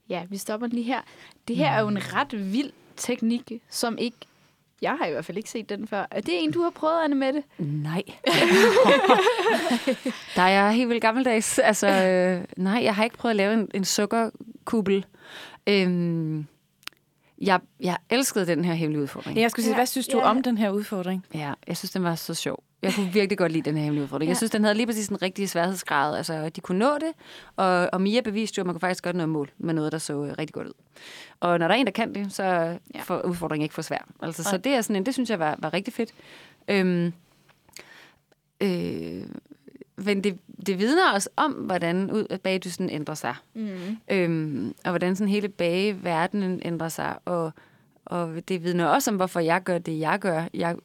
Ja, 0.08 0.24
vi 0.30 0.36
stopper 0.36 0.66
lige 0.66 0.82
her. 0.82 1.00
Det 1.48 1.56
her 1.56 1.70
er 1.70 1.80
jo 1.80 1.88
en 1.88 2.14
ret 2.14 2.52
vild 2.52 2.72
teknik, 2.96 3.52
som 3.70 3.98
ikke... 3.98 4.16
Jeg 4.82 4.96
har 4.98 5.06
i 5.06 5.10
hvert 5.10 5.24
fald 5.24 5.36
ikke 5.36 5.50
set 5.50 5.68
den 5.68 5.88
før. 5.88 6.06
Er 6.10 6.20
det 6.20 6.44
en, 6.44 6.52
du 6.52 6.62
har 6.62 6.70
prøvet, 6.70 7.04
Anne 7.04 7.16
Mette? 7.16 7.42
Nej. 7.58 8.02
Der 10.36 10.42
er 10.42 10.48
jeg 10.48 10.72
helt 10.72 10.88
vildt 10.88 11.02
gammeldags. 11.02 11.58
Altså, 11.58 11.86
øh, 11.86 12.44
nej, 12.56 12.80
jeg 12.84 12.94
har 12.94 13.04
ikke 13.04 13.16
prøvet 13.16 13.30
at 13.30 13.36
lave 13.36 13.54
en, 13.54 13.68
en 13.74 13.84
sukkerkubbel. 13.84 15.06
Øhm, 15.66 16.46
jeg, 17.40 17.60
jeg 17.80 17.96
elskede 18.10 18.46
den 18.46 18.64
her 18.64 18.74
hemmelige 18.74 19.02
udfordring. 19.02 19.36
Ja, 19.36 19.42
jeg 19.42 19.50
skulle 19.50 19.64
sige, 19.64 19.74
hvad 19.74 19.86
synes 19.86 20.08
du 20.08 20.18
om 20.20 20.42
den 20.42 20.58
her 20.58 20.70
udfordring? 20.70 21.26
Ja, 21.34 21.52
jeg 21.66 21.76
synes, 21.76 21.90
den 21.90 22.04
var 22.04 22.14
så 22.14 22.34
sjov. 22.34 22.62
Jeg 22.82 22.94
kunne 22.94 23.12
virkelig 23.12 23.38
godt 23.38 23.52
lide 23.52 23.62
den 23.62 23.76
her 23.76 23.84
hemmelige 23.84 24.02
udfordring. 24.02 24.28
Ja. 24.28 24.30
Jeg 24.30 24.36
synes, 24.36 24.50
den 24.50 24.64
havde 24.64 24.76
lige 24.76 24.86
præcis 24.86 25.08
den 25.08 25.22
rigtige 25.22 25.48
sværhedsgrad. 25.48 26.16
Altså, 26.16 26.48
de 26.48 26.60
kunne 26.60 26.78
nå 26.78 26.94
det, 26.94 27.12
og, 27.56 27.88
og 27.92 28.00
Mia 28.00 28.20
beviste 28.20 28.58
jo, 28.58 28.62
at 28.62 28.66
man 28.66 28.74
kunne 28.74 28.80
faktisk 28.80 29.04
godt 29.04 29.16
nå 29.16 29.26
mål 29.26 29.50
med 29.58 29.74
noget, 29.74 29.92
der 29.92 29.98
så 29.98 30.24
øh, 30.24 30.34
rigtig 30.38 30.54
godt 30.54 30.66
ud. 30.66 30.72
Og 31.40 31.58
når 31.58 31.68
der 31.68 31.74
er 31.74 31.78
en, 31.78 31.86
der 31.86 31.92
kan 31.92 32.14
det, 32.14 32.32
så 32.32 32.42
er 32.42 32.78
ja. 32.94 33.26
udfordringen 33.28 33.62
ikke 33.62 33.74
for 33.74 33.82
svær. 33.82 34.08
Altså, 34.22 34.42
så 34.42 34.56
det, 34.56 34.72
er 34.72 34.80
sådan 34.80 34.96
en, 34.96 35.06
det 35.06 35.14
synes 35.14 35.30
jeg 35.30 35.38
var, 35.38 35.56
var 35.58 35.74
rigtig 35.74 35.94
fedt. 35.94 36.10
Øhm, 36.68 37.12
øh, 38.60 39.22
men 39.96 40.24
det, 40.24 40.38
det 40.66 40.78
vidner 40.78 41.14
os 41.14 41.28
om, 41.36 41.52
hvordan 41.52 42.10
ud, 42.10 42.38
bagdysten 42.42 42.90
ændrer 42.90 43.14
sig. 43.14 43.34
Mm. 43.54 43.96
Øhm, 44.10 44.74
og 44.84 44.90
hvordan 44.90 45.16
sådan 45.16 45.30
hele 45.30 45.48
bagverdenen 45.48 46.60
ændrer 46.64 46.88
sig. 46.88 47.18
Og, 47.24 47.52
og 48.04 48.48
det 48.48 48.64
vidner 48.64 48.86
også 48.86 49.10
om, 49.10 49.16
hvorfor 49.16 49.40
jeg 49.40 49.62
gør 49.62 49.78
det, 49.78 49.98
jeg 49.98 50.18
gør. 50.18 50.44
Jeg, 50.54 50.76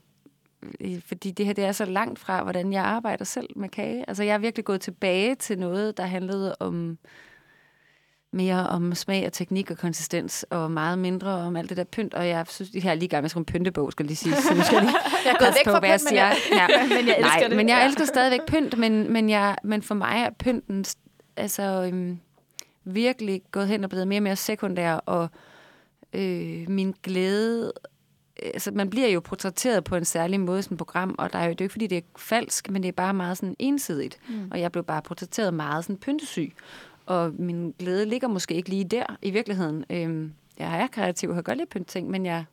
fordi 1.06 1.32
det 1.32 1.46
her 1.46 1.54
det 1.54 1.64
er 1.64 1.72
så 1.72 1.86
langt 1.86 2.20
fra, 2.20 2.44
hvordan 2.44 2.74
jeg 2.74 2.84
arbejder 2.84 3.26
selv 3.26 3.48
med 3.56 3.70
kage. 3.70 4.06
Altså, 4.08 4.24
jeg 4.24 4.34
er 4.34 4.38
virkelig 4.38 4.66
gået 4.66 4.82
tilbage 4.82 5.36
til 5.36 5.60
noget, 5.60 5.98
der 5.98 6.04
handlede 6.04 6.56
om 6.60 6.98
mere 8.34 8.68
om 8.68 8.96
smag 8.96 9.26
og 9.26 9.34
teknik 9.34 9.72
og 9.72 9.78
konsistens, 9.78 10.46
og 10.50 10.72
meget 10.72 11.00
mindre 11.00 11.32
om 11.32 11.56
alt 11.56 11.70
det 11.70 11.78
der 11.78 11.84
pynt. 11.84 12.14
Og 12.14 12.28
jeg 12.28 12.46
synes, 12.50 12.72
det 12.72 12.84
her 12.84 12.92
er 12.92 12.96
lige 12.96 13.10
gang 13.10 13.24
med 13.24 13.36
en 13.36 13.46
pyntebog, 13.46 13.92
skal 13.92 14.06
lige 14.06 14.16
sige. 14.16 14.36
Så 14.36 14.56
nu 14.56 14.62
skal 14.62 14.76
jeg, 14.76 14.84
lige 14.84 14.96
jeg 15.26 15.32
er 15.32 15.40
gået 15.40 15.54
væk 15.56 15.74
fra 15.74 15.80
pynt, 15.80 16.04
men 16.10 16.16
jeg, 16.16 16.36
ja. 16.52 16.68
men 16.98 17.08
jeg 17.08 17.16
elsker 17.18 17.40
Nej, 17.40 17.48
det. 17.48 17.58
men 17.58 17.70
jeg 17.70 17.86
elsker 17.86 18.06
stadigvæk 18.06 18.46
pynt, 18.48 18.78
men, 18.78 19.14
men, 19.14 19.30
jeg, 19.30 19.56
men 19.64 19.82
for 19.82 19.96
mig 19.96 20.24
er 20.26 20.30
pynten 20.40 20.86
altså, 21.38 21.90
øhm, 21.94 22.20
virkelig 22.84 23.42
gået 23.52 23.68
hen 23.68 23.84
og 23.84 23.90
blevet 23.90 24.08
mere 24.08 24.20
og 24.20 24.24
mere 24.24 24.36
sekundær, 24.36 24.94
og 24.96 25.30
øh, 26.14 26.70
min 26.70 26.96
glæde 27.04 27.74
altså, 28.54 28.72
man 28.72 28.90
bliver 28.90 29.08
jo 29.08 29.20
portrætteret 29.20 29.84
på 29.84 29.96
en 29.96 30.06
særlig 30.06 30.40
måde 30.40 30.64
som 30.64 30.78
program, 30.78 31.16
og 31.18 31.34
der 31.34 31.40
er 31.40 31.46
jo, 31.46 31.50
det 31.50 31.62
er 31.62 31.64
jo 31.64 31.66
ikke, 31.66 31.72
fordi 31.72 31.88
det 31.88 31.98
er 31.98 32.02
falsk, 32.18 32.70
men 32.70 32.84
det 32.84 32.88
er 32.90 32.94
bare 32.94 33.14
meget 33.14 33.38
sådan 33.38 33.56
ensidigt. 33.60 34.18
Mm. 34.30 34.48
Og 34.52 34.60
jeg 34.60 34.72
blev 34.72 34.84
bare 34.84 35.02
portrætteret 35.02 35.54
meget 35.54 35.84
sådan 35.86 35.98
pyntesyg. 35.98 36.54
Og 37.06 37.34
min 37.40 37.76
glæde 37.80 38.06
ligger 38.06 38.28
måske 38.28 38.54
ikke 38.56 38.70
lige 38.70 38.84
der 38.84 39.06
i 39.22 39.32
virkeligheden. 39.32 39.86
Øhm, 39.90 40.34
jeg 40.60 40.82
er 40.82 40.88
kreativ 40.88 41.30
og 41.30 41.36
har 41.36 41.42
godt 41.42 41.58
lide 41.58 41.70
pynt 41.70 41.88
ting, 41.88 42.10
men 42.10 42.26
jeg, 42.26 42.46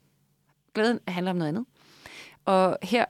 glæden 0.75 1.01
handler 1.09 1.31
om 1.31 1.37
noget 1.37 1.49
andet. 1.49 1.65
Og 2.45 2.79
her, 2.83 3.05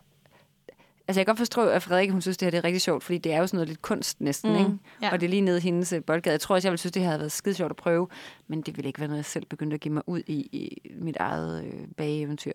altså 1.08 1.20
jeg 1.20 1.26
kan 1.26 1.32
godt 1.32 1.38
forstå, 1.38 1.68
at 1.68 1.82
Frederik, 1.82 2.10
hun 2.10 2.20
synes, 2.20 2.36
det 2.36 2.46
her 2.46 2.50
det 2.50 2.58
er 2.58 2.64
rigtig 2.64 2.80
sjovt, 2.82 3.04
fordi 3.04 3.18
det 3.18 3.32
er 3.32 3.38
jo 3.38 3.46
sådan 3.46 3.56
noget 3.56 3.68
lidt 3.68 3.82
kunst 3.82 4.20
næsten, 4.20 4.50
Mm, 4.52 4.58
mm. 4.58 4.64
ikke? 4.64 4.78
ja. 5.02 5.12
Og 5.12 5.20
det 5.20 5.26
er 5.26 5.30
lige 5.30 5.40
nede 5.42 5.58
i 5.58 5.60
hendes 5.60 5.92
øh, 5.92 6.04
boldgade. 6.04 6.32
Jeg 6.32 6.40
tror 6.40 6.54
også, 6.54 6.68
jeg 6.68 6.72
ville 6.72 6.78
synes, 6.78 6.92
det 6.92 7.02
havde 7.02 7.18
været 7.18 7.32
skide 7.32 7.54
sjovt 7.54 7.70
at 7.70 7.76
prøve, 7.76 8.08
men 8.48 8.60
det 8.62 8.76
ville 8.76 8.86
ikke 8.88 9.00
være 9.00 9.08
noget, 9.08 9.18
jeg 9.18 9.24
selv 9.24 9.46
begyndte 9.46 9.74
at 9.74 9.80
give 9.80 9.94
mig 9.94 10.02
ud 10.06 10.22
i, 10.26 10.32
i 10.40 10.90
mit 11.00 11.16
eget 11.16 11.64
øh, 11.64 11.88
bageeventyr. 11.96 12.52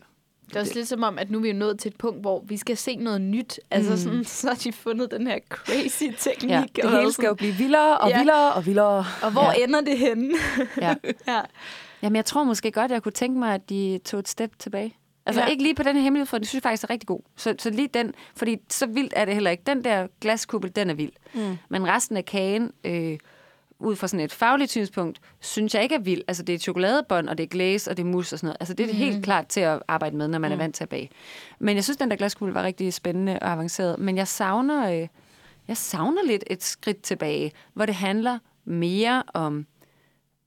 Det 0.48 0.56
er 0.56 0.60
også 0.60 0.74
lidt 0.76 0.88
som 0.88 1.04
om, 1.04 1.18
at 1.20 1.32
nu 1.32 1.38
er 1.38 1.42
vi 1.42 1.48
jo 1.48 1.54
nået 1.56 1.80
til 1.80 1.90
et 1.90 1.98
punkt, 1.98 2.22
hvor 2.22 2.44
vi 2.48 2.58
skal 2.58 2.78
se 2.78 2.96
noget 2.96 3.22
nyt. 3.22 3.60
Altså 3.72 3.92
Mm. 3.92 3.98
sådan, 3.98 4.24
så 4.42 4.48
har 4.48 4.56
de 4.56 4.72
fundet 4.72 5.12
den 5.12 5.28
her 5.28 5.40
crazy 5.50 6.04
teknik. 6.20 6.52
Ja, 6.52 6.64
det 6.76 6.84
og 6.86 6.90
hele 6.92 7.02
sådan- 7.02 7.12
skal 7.12 7.28
jo 7.28 7.34
blive 7.34 7.54
vildere 7.54 7.98
og 7.98 8.10
Ja. 8.10 8.18
vildere 8.18 8.54
og 8.54 8.66
vildere. 8.66 9.06
Og 9.24 9.32
hvor 9.32 9.54
ja. 9.58 9.64
ender 9.64 9.82
det 9.82 9.98
henne? 10.00 10.34
Ja. 10.82 10.96
ja. 11.28 11.42
Jamen, 12.02 12.16
jeg 12.16 12.26
tror 12.26 12.44
måske 12.44 12.72
godt, 12.72 12.92
jeg 12.92 13.04
kunne 13.04 13.12
tænke 13.12 13.40
mig, 13.40 13.54
at 13.54 13.70
de 13.70 14.00
tog 14.06 14.20
et 14.20 14.28
step 14.28 14.60
tilbage. 14.60 14.96
Altså 15.26 15.42
Ja. 15.42 15.48
ikke 15.48 15.64
lige 15.64 15.76
på 15.76 15.84
den 15.84 15.96
her 15.96 16.04
hemmelighed, 16.04 16.26
for 16.26 16.38
det 16.38 16.48
synes 16.48 16.64
jeg 16.64 16.70
faktisk 16.70 16.84
er 16.84 16.90
rigtig 16.90 17.08
god. 17.08 17.20
Så, 17.36 17.56
så 17.60 17.70
lige 17.70 17.88
den, 17.88 18.14
fordi 18.36 18.58
så 18.70 18.86
vildt 18.86 19.14
er 19.16 19.26
det 19.26 19.34
heller 19.34 19.52
ikke. 19.52 19.64
Den 19.68 19.84
der 19.84 20.08
glaskuppel, 20.22 20.76
den 20.76 20.90
er 20.90 20.94
vild. 20.94 21.12
Mm. 21.34 21.58
Men 21.70 21.88
resten 21.88 22.18
af 22.18 22.26
kagen, 22.26 22.72
øh, 22.84 23.18
ud 23.80 23.96
fra 23.96 24.08
sådan 24.08 24.26
et 24.26 24.32
fagligt 24.32 24.72
synspunkt, 24.72 25.20
synes 25.40 25.74
jeg 25.76 25.84
ikke 25.84 25.96
er 25.96 26.00
vild. 26.00 26.22
Altså 26.28 26.44
det 26.44 26.56
er 26.56 26.60
chokoladebånd, 26.60 27.30
og 27.30 27.38
det 27.38 27.44
er 27.44 27.48
glaze, 27.48 27.92
og 27.92 27.98
det 27.98 28.04
er 28.04 28.08
mus 28.08 28.34
og 28.34 28.40
sådan 28.40 28.48
noget. 28.48 28.58
Altså 28.60 28.74
det 28.74 28.84
er 28.84 28.88
Mhm. 28.88 28.96
mm. 28.96 29.06
helt 29.12 29.24
klart 29.24 29.48
til 29.48 29.60
at 29.60 29.82
arbejde 29.88 30.18
med, 30.18 30.28
når 30.28 30.40
man 30.40 30.50
mm. 30.50 30.54
er 30.54 30.58
vant 30.58 30.76
til 30.76 30.84
at 30.84 30.90
bage. 30.90 31.10
Men 31.60 31.76
jeg 31.76 31.84
synes, 31.84 31.98
den 31.98 32.10
der 32.10 32.16
glaskuppel 32.16 32.54
var 32.54 32.64
rigtig 32.64 32.94
spændende 32.94 33.40
og 33.42 33.52
avanceret. 33.52 34.00
Men 34.00 34.18
jeg 34.18 34.28
savner, 34.28 34.92
øh, 35.02 35.08
jeg 35.68 35.78
savner 35.78 36.24
lidt 36.26 36.44
et 36.50 36.64
skridt 36.64 37.02
tilbage, 37.02 37.52
hvor 37.74 37.86
det 37.86 37.96
handler 37.96 38.40
mere 38.66 39.24
om 39.34 39.66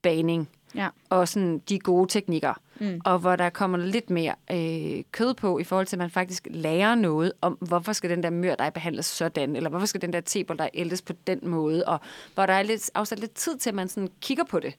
bagning 0.02 0.48
Ja. 0.74 0.88
og 1.10 1.28
sådan 1.28 1.58
de 1.68 1.78
gode 1.78 2.08
teknikker. 2.12 2.54
Mm. 2.80 3.00
Og 3.04 3.18
hvor 3.18 3.36
der 3.36 3.50
kommer 3.50 3.78
lidt 3.78 4.10
mere 4.10 4.34
øh, 4.50 5.04
kød 5.12 5.34
på, 5.34 5.58
i 5.58 5.64
forhold 5.64 5.86
til, 5.86 5.96
at 5.96 5.98
man 5.98 6.10
faktisk 6.10 6.48
lærer 6.50 6.94
noget 6.94 7.32
om, 7.40 7.52
hvorfor 7.52 7.92
skal 7.92 8.10
den 8.10 8.22
der 8.22 8.30
mørdej 8.30 8.70
behandles 8.70 9.06
sådan, 9.06 9.56
eller 9.56 9.70
hvorfor 9.70 9.86
skal 9.86 10.02
den 10.02 10.12
der 10.12 10.20
tebold 10.20 10.58
der 10.58 10.68
ældes 10.74 11.02
på 11.02 11.12
den 11.26 11.40
måde, 11.42 11.84
og 11.84 12.00
hvor 12.34 12.46
der 12.46 12.52
er 12.52 12.62
lidt, 12.62 12.90
afsat 12.94 13.18
lidt 13.18 13.34
tid 13.34 13.58
til, 13.58 13.70
at 13.70 13.74
man 13.74 13.88
sådan 13.88 14.08
kigger 14.20 14.44
på 14.44 14.60
det. 14.60 14.74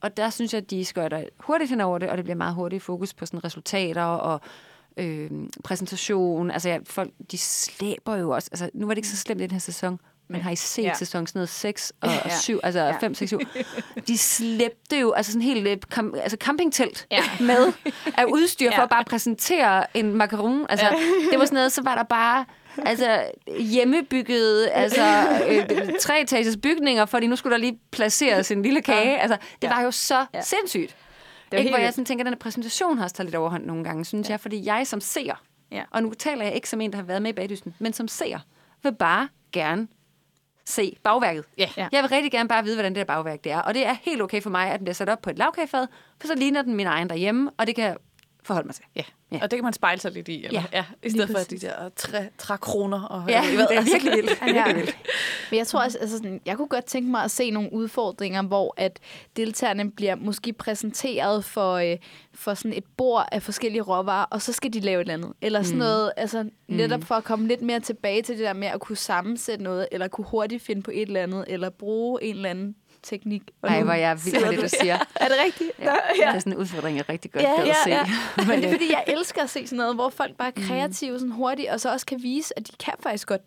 Og 0.00 0.16
der 0.16 0.30
synes 0.30 0.54
jeg, 0.54 0.62
at 0.62 0.70
de 0.70 0.84
skøjter 0.84 1.24
hurtigt 1.40 1.70
hen 1.70 1.80
over 1.80 1.98
det, 1.98 2.10
og 2.10 2.16
det 2.16 2.24
bliver 2.24 2.36
meget 2.36 2.54
hurtigt 2.54 2.82
fokus 2.82 3.14
på 3.14 3.26
sådan 3.26 3.44
resultater 3.44 4.02
og 4.02 4.40
øh, 4.96 5.30
præsentation. 5.64 6.50
Altså 6.50 6.68
ja, 6.68 6.78
folk, 6.84 7.10
de 7.30 7.38
slæber 7.38 8.16
jo 8.16 8.30
også. 8.30 8.48
Altså, 8.52 8.70
nu 8.74 8.86
var 8.86 8.94
det 8.94 8.98
ikke 8.98 9.08
så 9.08 9.16
slemt 9.16 9.40
i 9.40 9.44
den 9.44 9.50
her 9.50 9.58
sæson, 9.58 10.00
men 10.28 10.40
har 10.40 10.50
I 10.50 10.56
set 10.56 10.82
Ja. 10.82 10.94
sæson 10.94 11.26
sådan 11.26 11.38
noget 11.38 11.48
6 11.48 11.92
og, 12.00 12.08
Ja. 12.14 12.18
og 12.24 12.30
7, 12.30 12.60
altså 12.62 12.80
Ja. 12.80 12.96
5, 12.98 13.14
6, 13.14 13.28
7? 13.28 13.38
De 14.06 14.18
slæbte 14.18 14.98
jo 14.98 15.12
altså 15.12 15.32
sådan 15.32 15.42
helt 15.42 15.68
øh, 15.68 15.76
kam, 15.90 16.14
altså 16.22 16.36
campingtelt 16.40 17.06
Ja. 17.10 17.22
med 17.40 17.72
af 18.18 18.24
udstyr 18.24 18.70
for 18.70 18.76
Ja. 18.80 18.82
at 18.82 18.88
bare 18.90 19.04
præsentere 19.04 19.96
en 19.96 20.14
macaron. 20.14 20.66
Altså, 20.68 20.86
Ja. 20.86 20.92
det 21.30 21.38
var 21.38 21.44
sådan 21.44 21.54
noget, 21.54 21.72
så 21.72 21.82
var 21.82 21.94
der 21.94 22.02
bare 22.02 22.44
altså 22.78 23.24
hjemmebyggede 23.58 24.70
altså 24.70 25.02
øh, 25.50 25.92
treetagers 26.00 26.56
bygninger, 26.62 27.06
fordi 27.06 27.26
nu 27.26 27.36
skulle 27.36 27.52
der 27.52 27.58
lige 27.60 27.78
placeres 27.90 28.50
en 28.50 28.62
lille 28.62 28.82
kage. 28.82 29.10
Ja. 29.10 29.16
Altså, 29.16 29.36
det 29.62 29.68
Ja. 29.68 29.74
var 29.74 29.82
jo 29.82 29.90
så 29.90 30.26
Ja. 30.34 30.40
sindssygt. 30.42 30.96
var 31.52 31.58
Ikke, 31.58 31.70
hvor 31.70 31.78
jeg 31.78 31.92
sådan 31.92 32.04
tænker, 32.04 32.22
at 32.22 32.26
den 32.26 32.34
her 32.34 32.38
præsentation 32.38 32.96
har 32.98 33.04
også 33.04 33.16
taget 33.16 33.26
lidt 33.26 33.34
overhånd 33.36 33.64
nogle 33.64 33.84
gange, 33.84 34.04
synes 34.04 34.28
ja. 34.28 34.32
jeg, 34.32 34.40
fordi 34.40 34.66
jeg 34.66 34.86
som 34.86 35.00
ser, 35.00 35.42
Ja. 35.72 35.82
og 35.90 36.02
nu 36.02 36.12
taler 36.14 36.44
jeg 36.44 36.54
ikke 36.54 36.68
som 36.68 36.80
en, 36.80 36.90
der 36.92 36.96
har 36.96 37.04
været 37.04 37.22
med 37.22 37.30
i 37.30 37.32
bagdysten, 37.34 37.74
men 37.78 37.92
som 37.92 38.08
ser, 38.08 38.38
vil 38.82 38.94
bare 38.94 39.28
gerne 39.52 39.88
se 40.64 40.96
bagværket. 41.02 41.44
Ja. 41.58 41.68
Ja. 41.76 41.88
Jeg 41.92 42.02
vil 42.02 42.10
rigtig 42.10 42.32
gerne 42.32 42.48
bare 42.48 42.64
vide, 42.64 42.76
hvordan 42.76 42.94
det 42.94 43.08
der 43.08 43.14
bagværk 43.14 43.44
det 43.44 43.52
er. 43.52 43.60
Og 43.60 43.74
det 43.74 43.86
er 43.86 43.96
helt 44.02 44.22
okay 44.22 44.42
for 44.42 44.50
mig, 44.50 44.70
at 44.70 44.78
den 44.78 44.84
bliver 44.84 44.94
sat 44.94 45.08
op 45.08 45.22
på 45.22 45.30
et 45.30 45.38
lavkagefad, 45.38 45.86
for 46.20 46.26
så 46.26 46.34
ligner 46.34 46.62
den 46.62 46.74
min 46.74 46.86
egen 46.86 47.08
derhjemme, 47.10 47.50
og 47.58 47.66
det 47.66 47.76
kan 47.76 47.96
forholde 48.44 48.66
mig 48.68 48.74
til. 48.74 48.84
Ja. 48.96 49.02
ja. 49.32 49.38
Og 49.42 49.50
det 49.50 49.56
kan 49.56 49.64
man 49.64 49.72
spejle 49.72 50.00
sig 50.00 50.12
lidt 50.12 50.28
i. 50.28 50.44
Eller? 50.44 50.62
Ja, 50.72 50.78
ja. 50.78 50.84
I 51.02 51.10
stedet 51.10 51.30
for 51.30 51.38
de 51.50 51.58
der 51.58 51.88
træ, 51.96 52.24
trækroner. 52.38 53.02
Og, 53.02 53.24
Ja, 53.28 53.42
jeg 53.50 53.52
ved, 53.58 53.66
det 53.68 53.74
er 53.74 53.78
altså. 53.78 53.92
virkelig 53.92 54.12
vildt. 54.16 54.42
Ja. 54.56 54.72
Vildt. 54.74 54.96
Men 55.50 55.58
jeg 55.58 55.66
tror 55.66 55.84
også, 55.84 55.98
altså 55.98 56.16
sådan, 56.16 56.40
jeg 56.46 56.56
kunne 56.56 56.68
godt 56.68 56.84
tænke 56.84 57.10
mig 57.10 57.22
at 57.24 57.30
se 57.30 57.50
nogle 57.50 57.72
udfordringer, 57.72 58.42
hvor 58.42 58.74
at 58.76 58.98
deltagerne 59.36 59.90
bliver 59.90 60.14
måske 60.14 60.52
præsenteret 60.52 61.44
for, 61.44 61.74
øh, 61.74 61.96
for 62.34 62.54
sådan 62.54 62.72
et 62.72 62.84
bord 62.96 63.28
af 63.32 63.42
forskellige 63.42 63.82
råvarer, 63.82 64.24
og 64.30 64.42
så 64.42 64.52
skal 64.52 64.72
de 64.72 64.80
lave 64.80 64.96
et 65.00 65.00
eller 65.00 65.14
andet. 65.14 65.32
Eller 65.42 65.62
sådan 65.62 65.74
Mm. 65.74 65.78
noget, 65.78 66.12
altså 66.16 66.48
netop 66.68 67.04
for 67.04 67.14
at 67.14 67.24
komme 67.24 67.48
lidt 67.48 67.62
mere 67.62 67.80
tilbage 67.80 68.22
til 68.22 68.38
det 68.38 68.44
der 68.44 68.52
med 68.52 68.68
at 68.68 68.80
kunne 68.80 68.96
sammensætte 68.96 69.64
noget, 69.64 69.88
eller 69.92 70.08
kunne 70.08 70.26
hurtigt 70.28 70.62
finde 70.62 70.82
på 70.82 70.90
et 70.94 71.02
eller 71.02 71.22
andet, 71.22 71.44
eller 71.48 71.70
bruge 71.70 72.22
en 72.24 72.36
eller 72.36 72.50
anden 72.50 72.76
teknik. 73.04 73.42
Og 73.62 73.70
Ej, 73.70 73.78
nu 73.78 73.84
hvor 73.84 73.92
jeg 73.94 74.10
er 74.10 74.14
vild 74.14 74.44
med 74.44 74.52
det, 74.52 74.62
du 74.62 74.68
siger. 74.80 74.94
Er 75.22 75.28
det 75.28 75.36
rigtigt? 75.44 75.70
Ja. 75.78 75.84
Nå, 75.84 75.90
ja. 76.20 76.26
Det 76.28 76.34
er 76.34 76.38
sådan 76.38 76.52
en 76.52 76.58
udfordring, 76.58 76.96
jeg 76.96 77.08
rigtig 77.08 77.32
godt 77.32 77.44
Ja, 77.44 77.50
gad 77.56 77.64
ja, 77.64 77.70
at 77.70 77.76
se. 77.84 77.90
ja. 77.90 78.04
Men 78.48 78.58
det 78.58 78.64
er 78.64 78.72
fordi, 78.72 78.90
jeg 78.92 79.04
elsker 79.06 79.42
at 79.42 79.50
se 79.50 79.66
sådan 79.66 79.76
noget, 79.76 79.94
hvor 79.94 80.08
folk 80.10 80.36
bare 80.36 80.52
er 80.56 80.66
kreative 80.68 81.18
sådan 81.18 81.32
hurtigt, 81.32 81.70
og 81.70 81.80
så 81.80 81.92
også 81.92 82.06
kan 82.06 82.22
vise, 82.22 82.58
at 82.58 82.66
de 82.66 82.72
kan 82.84 82.92
faktisk 83.02 83.28
godt 83.28 83.40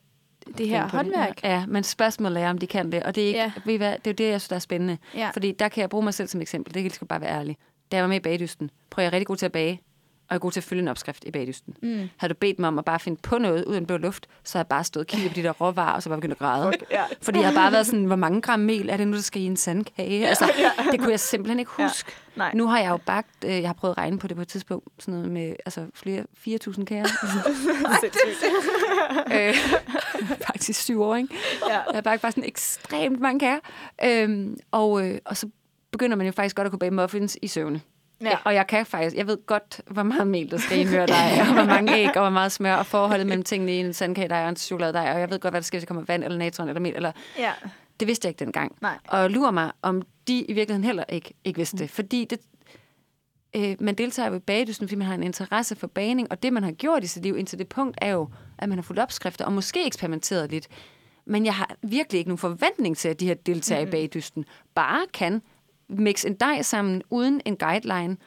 det 0.58 0.68
her 0.70 0.88
håndværk. 0.90 1.44
Ja, 1.44 1.66
men 1.68 1.84
spørgsmålet 1.84 2.44
er, 2.44 2.50
om 2.50 2.58
de 2.58 2.68
kan 2.68 2.92
det. 2.92 3.04
Og 3.04 3.16
det 3.16 3.24
er, 3.24 3.28
ikke, 3.28 3.40
Ja. 3.40 3.52
ved 3.66 3.74
I 3.74 3.78
hvad, 3.78 3.92
det 3.92 4.08
er 4.08 4.12
jo 4.12 4.14
det, 4.28 4.32
jeg 4.32 4.42
synes, 4.42 4.48
der 4.50 4.56
er 4.56 4.60
spændende. 4.60 4.98
Ja. 5.16 5.30
Fordi 5.34 5.52
der 5.52 5.68
kan 5.68 5.82
jeg 5.82 5.90
bruge 5.90 6.04
mig 6.04 6.14
selv 6.14 6.28
som 6.28 6.42
eksempel. 6.42 6.74
Det 6.74 6.84
kan 6.84 6.92
jeg 6.92 7.00
godt 7.00 7.10
bare 7.10 7.22
være 7.22 7.32
ærlig. 7.40 7.58
Da 7.92 7.96
jeg 7.98 8.04
var 8.04 8.08
med 8.10 8.18
i 8.18 8.20
bagdysten, 8.20 8.70
prøver 8.90 9.06
jeg 9.06 9.14
rigtig 9.14 9.28
god 9.28 9.36
til 9.38 9.46
at 9.46 9.52
bage, 9.52 9.82
og 10.30 10.34
jeg 10.34 10.36
er 10.36 10.40
god 10.40 10.52
til 10.52 10.60
at 10.60 10.64
følge 10.64 10.82
en 10.82 10.88
opskrift 10.88 11.24
i 11.24 11.32
bagdysten. 11.32 11.76
Mm. 11.82 12.10
Havde 12.18 12.34
du 12.34 12.38
bedt 12.40 12.60
mig 12.60 12.68
om 12.68 12.80
at 12.80 12.86
bare 12.86 13.00
finde 13.00 13.20
på 13.22 13.38
noget 13.38 13.66
ud 13.66 13.74
af 13.74 13.80
den 13.80 13.88
blå 13.88 13.98
luft, 13.98 14.28
så 14.44 14.58
havde 14.58 14.64
jeg 14.64 14.68
bare 14.68 14.84
stået 14.84 15.04
og 15.04 15.08
kigget 15.08 15.32
på 15.32 15.36
de 15.36 15.44
der 15.44 15.52
råvarer, 15.52 15.94
og 15.94 16.04
så 16.04 16.10
bare 16.10 16.18
begyndt 16.18 16.32
at 16.32 16.40
græde. 16.40 16.68
Okay, 16.68 16.78
ja. 16.92 17.04
Fordi 17.22 17.40
jeg 17.40 17.48
har 17.48 17.56
bare 17.56 17.72
været 17.72 17.86
sådan, 17.86 18.06
hvor 18.06 18.16
mange 18.16 18.42
gram 18.42 18.60
mel 18.60 18.90
er 18.90 18.98
det 18.98 19.08
nu, 19.08 19.16
der 19.16 19.22
skal 19.22 19.42
i 19.42 19.46
en 19.46 19.58
sandkage? 19.58 20.28
Altså, 20.28 20.52
det 20.92 21.00
kunne 21.00 21.12
jeg 21.12 21.20
simpelthen 21.20 21.60
ikke 21.60 21.72
huske. 21.72 22.12
Nej. 22.36 22.52
Nu 22.54 22.68
har 22.68 22.80
jeg 22.80 22.90
jo 22.90 22.98
bagt, 22.98 23.44
øh, 23.46 23.52
jeg 23.52 23.68
har 23.68 23.74
prøvet 23.74 23.94
at 23.94 23.98
regne 23.98 24.20
på 24.20 24.28
det 24.28 24.36
på 24.36 24.42
et 24.42 24.48
tidspunkt, 24.48 24.88
sådan 25.00 25.14
noget 25.14 25.32
med 25.32 25.56
altså, 25.66 25.86
flere 25.94 26.26
4.000 26.48 26.86
kager. 26.86 27.06
øh, 29.36 29.56
faktisk 30.48 30.82
syv 30.82 31.02
år, 31.02 31.16
ikke? 31.16 31.36
Ja. 31.70 31.74
Jeg 31.74 31.84
har 31.94 32.02
bagt 32.02 32.22
bare 32.22 32.32
sådan 32.32 32.44
ekstremt 32.48 33.20
mange 33.20 33.40
kager. 33.40 33.60
Øhm, 34.04 34.58
og, 34.72 35.08
øh, 35.08 35.20
og 35.26 35.38
så 35.38 35.50
begynder 35.92 36.18
man 36.18 36.26
jo 36.26 36.32
faktisk 36.32 36.56
godt 36.56 36.66
at 36.66 36.72
kunne 36.72 36.80
bage 36.80 36.92
muffins 36.92 37.38
i 37.42 37.48
søvne. 37.48 37.82
Ja. 38.22 38.38
Og 38.44 38.54
jeg 38.54 38.68
kan 38.68 38.86
faktisk, 38.86 39.16
jeg 39.16 39.28
ved 39.28 39.46
godt, 39.46 39.82
hvor 39.92 40.04
meget 40.04 40.28
mel 40.28 40.52
der 40.52 40.58
skal 40.58 40.80
i 40.80 40.84
dig, 40.84 41.42
og 41.42 41.54
hvor 41.54 41.66
mange 41.66 41.98
æg, 41.98 42.08
og 42.08 42.22
hvor 42.22 42.30
meget 42.30 42.52
smør, 42.52 42.76
og 42.76 42.86
forholdet 42.86 43.28
mellem 43.28 43.44
tingene 43.44 43.76
i 43.76 43.80
en 43.80 43.94
sandkage, 43.94 44.30
der 44.30 44.36
er 44.36 44.50
en 44.50 44.56
chokolade, 44.56 45.00
og 45.00 45.20
jeg 45.20 45.30
ved 45.30 45.40
godt, 45.40 45.52
hvad 45.52 45.62
der 45.62 45.66
skal, 45.66 45.78
hvis 45.78 45.84
der 45.84 45.88
kommer 45.88 46.04
vand, 46.08 46.24
eller 46.24 46.38
natron, 46.38 46.68
eller 46.68 46.80
mel, 46.82 46.96
eller... 46.96 47.12
Ja. 47.38 47.52
Det 48.00 48.08
vidste 48.08 48.26
jeg 48.26 48.30
ikke 48.30 48.40
dengang. 48.40 48.76
Nej. 48.82 48.98
Og 49.08 49.30
lurer 49.30 49.52
mig, 49.52 49.72
om 49.82 50.02
de 50.28 50.40
i 50.40 50.54
virkeligheden 50.54 50.84
heller 50.84 51.04
ikke, 51.10 51.34
ikke 51.44 51.58
vidste 51.58 51.78
det. 51.78 51.90
Fordi 51.90 52.26
det, 52.26 52.40
øh, 53.56 53.76
man 53.80 53.96
deltager 53.96 54.30
jo 54.30 54.36
i 54.36 54.40
bagedysten, 54.40 54.88
fordi 54.88 54.96
man 54.96 55.08
har 55.08 55.14
en 55.14 55.24
interesse 55.24 55.76
for 55.76 55.88
bagning, 55.88 56.32
og 56.32 56.44
det, 56.44 56.54
man 56.54 56.64
har 56.64 56.72
gjort 56.72 57.04
i 57.04 57.08
sit 57.08 57.24
liv 57.24 57.38
indtil 57.38 57.60
det 57.60 57.68
punkt, 57.68 57.98
er 58.02 58.12
jo, 58.12 58.30
at 58.58 58.70
man 58.70 58.78
har 58.78 58.84
fulgt 58.84 59.00
opskrifter, 59.00 59.46
og 59.46 59.54
måske 59.54 59.86
eksperimenteret 59.86 60.52
lidt. 60.52 60.68
Men 61.26 61.46
jeg 61.46 61.56
har 61.56 61.76
virkelig 61.82 62.20
ikke 62.20 62.30
nogen 62.30 62.38
forventning 62.38 62.98
til, 62.98 63.10
at 63.10 63.20
de 63.20 63.28
her 63.28 63.34
deltager 63.34 63.82
mm-hmm. 63.82 63.98
i 63.98 64.02
bagdysten 64.02 64.46
bare 64.76 65.06
kan 65.14 65.42
mixe 65.90 66.28
en 66.28 66.36
dej 66.36 66.62
sammen 66.62 67.02
uden 67.10 67.42
en 67.46 67.58
guideline, 67.58 68.18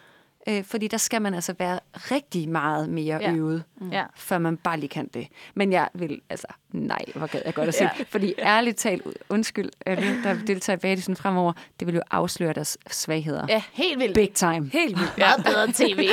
Øh, 0.49 0.65
fordi 0.65 0.89
der 0.89 0.97
skal 0.97 1.23
man 1.23 1.35
altså 1.35 1.55
være 1.59 1.81
rigtig 1.95 2.49
meget 2.49 2.89
mere 2.89 3.19
ja. 3.21 3.33
øvet, 3.33 3.63
mm. 3.81 3.93
før 4.17 4.39
man 4.39 4.57
bare 4.57 4.81
lige 4.81 4.89
kan 4.89 5.09
det. 5.15 5.27
Men 5.55 5.73
jeg 5.73 5.89
vil, 5.95 6.21
altså, 6.31 6.47
nej, 6.73 7.05
hvor 7.15 7.27
gad 7.27 7.43
jeg 7.45 7.55
godt 7.55 7.69
at 7.69 7.75
sige. 7.75 7.91
ja. 7.99 8.05
Fordi 8.09 8.35
ærligt 8.39 8.77
talt, 8.77 9.03
undskyld, 9.29 9.71
alle, 9.87 10.23
der 10.23 10.35
deltager 10.47 10.77
i 10.77 10.81
Badisen 10.81 11.17
fremover, 11.17 11.53
det 11.81 11.87
vil 11.87 11.95
jo 11.95 12.03
afsløre 12.11 12.53
deres 12.53 12.79
svagheder. 12.91 13.47
Ja, 13.49 13.63
helt 13.73 13.99
vildt. 13.99 14.15
Big 14.15 14.33
time. 14.35 14.71
Helt 14.73 14.99
vildt. 14.99 15.13
Ja. 15.19 15.27
Meget 15.27 15.45
bedre 15.45 15.73
tv. 15.73 15.97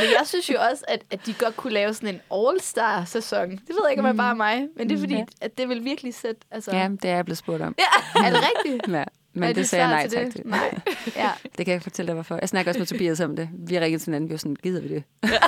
men 0.00 0.08
jeg 0.18 0.22
synes 0.24 0.50
jo 0.50 0.56
også, 0.70 0.84
at, 0.88 1.04
at 1.10 1.26
de 1.26 1.32
godt 1.32 1.56
kunne 1.56 1.72
lave 1.72 1.94
sådan 1.94 2.14
en 2.14 2.20
all-star-sæson. 2.32 3.50
Det 3.50 3.68
ved 3.68 3.80
jeg 3.84 3.90
ikke, 3.90 4.02
om 4.02 4.06
det 4.06 4.12
er 4.12 4.16
bare 4.16 4.36
mig, 4.36 4.68
men 4.76 4.88
det 4.88 4.94
er 4.96 5.00
fordi, 5.00 5.22
at 5.40 5.58
det 5.58 5.68
vil 5.68 5.84
virkelig 5.84 6.14
sætte... 6.14 6.40
Altså... 6.50 6.70
Ja, 6.76 6.88
det 7.02 7.10
er 7.10 7.14
jeg 7.14 7.24
blevet 7.24 7.38
spurgt 7.38 7.62
om. 7.62 7.74
Ja, 7.78 8.20
er 8.26 8.30
det 8.30 8.40
rigtigt? 8.40 8.88
Ja. 8.94 9.04
Men 9.34 9.48
det, 9.48 9.56
det 9.56 9.68
sagde 9.68 9.84
jeg 9.86 9.94
nej 9.94 10.08
tak 10.08 10.32
til. 10.32 10.42
Nej. 10.44 10.78
Ja. 11.16 11.30
det 11.58 11.66
kan 11.66 11.72
jeg 11.72 11.82
fortælle 11.82 12.06
dig, 12.06 12.14
hvorfor. 12.14 12.38
Jeg 12.40 12.48
snakker 12.48 12.70
også 12.70 12.78
med 12.78 12.86
Tobias 12.86 13.20
om 13.20 13.36
det. 13.36 13.48
Vi 13.52 13.74
har 13.74 13.82
ringet 13.82 14.00
til 14.00 14.06
hinanden, 14.06 14.28
vi 14.28 14.32
var 14.32 14.38
sådan, 14.38 14.56
gider 14.62 14.80
vi 14.80 14.88
det? 14.88 15.02
Okay. 15.22 15.34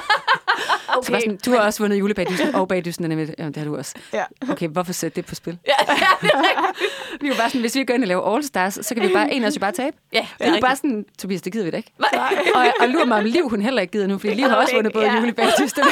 Så 1.03 1.13
var 1.13 1.21
sådan, 1.21 1.39
du 1.47 1.51
har 1.51 1.59
også 1.59 1.83
vundet 1.83 1.99
julebagdysten 1.99 2.55
og 2.55 2.69
bagdysten, 2.69 3.09
nemlig. 3.09 3.35
Jamen, 3.39 3.53
det 3.53 3.63
har 3.63 3.65
du 3.65 3.77
også. 3.77 3.95
Ja. 4.13 4.25
Okay, 4.51 4.69
hvorfor 4.69 4.93
sætte 4.93 5.17
det 5.17 5.27
på 5.27 5.35
spil? 5.35 5.59
Ja, 5.67 5.95
ja, 6.23 6.29
vi 7.21 7.29
var 7.29 7.35
bare 7.37 7.49
sådan, 7.51 7.61
hvis 7.61 7.75
vi 7.75 7.85
går 7.85 7.95
ind 7.95 8.03
og 8.03 8.09
laver 8.09 8.35
All 8.35 8.45
Stars, 8.45 8.79
så 8.83 8.95
kan 8.95 9.09
vi 9.09 9.13
bare, 9.13 9.33
en 9.33 9.45
af 9.45 9.49
os 9.49 9.57
jo 9.57 9.61
bare 9.61 9.73
tabe. 9.73 9.97
Ja, 10.13 10.27
det 10.39 10.47
er 10.47 10.55
vi 10.55 10.61
bare 10.61 10.77
sådan, 10.77 11.05
Tobias, 11.19 11.43
det 11.43 11.53
gider 11.53 11.65
vi 11.65 11.71
da 11.71 11.77
ikke. 11.77 11.93
Nej. 11.99 12.29
og, 12.55 12.67
og 12.81 12.89
lurer 12.89 13.05
mig 13.05 13.19
om 13.19 13.25
Liv, 13.25 13.49
hun 13.49 13.63
heller 13.63 13.83
ikke 13.83 13.93
gider 13.93 14.07
nu, 14.07 14.19
fordi 14.19 14.35
Liv 14.35 14.49
har 14.49 14.57
også 14.57 14.75
vundet 14.75 14.93
både 14.93 15.07
ja. 15.07 15.17
julebagdysten 15.17 15.83
og 15.83 15.89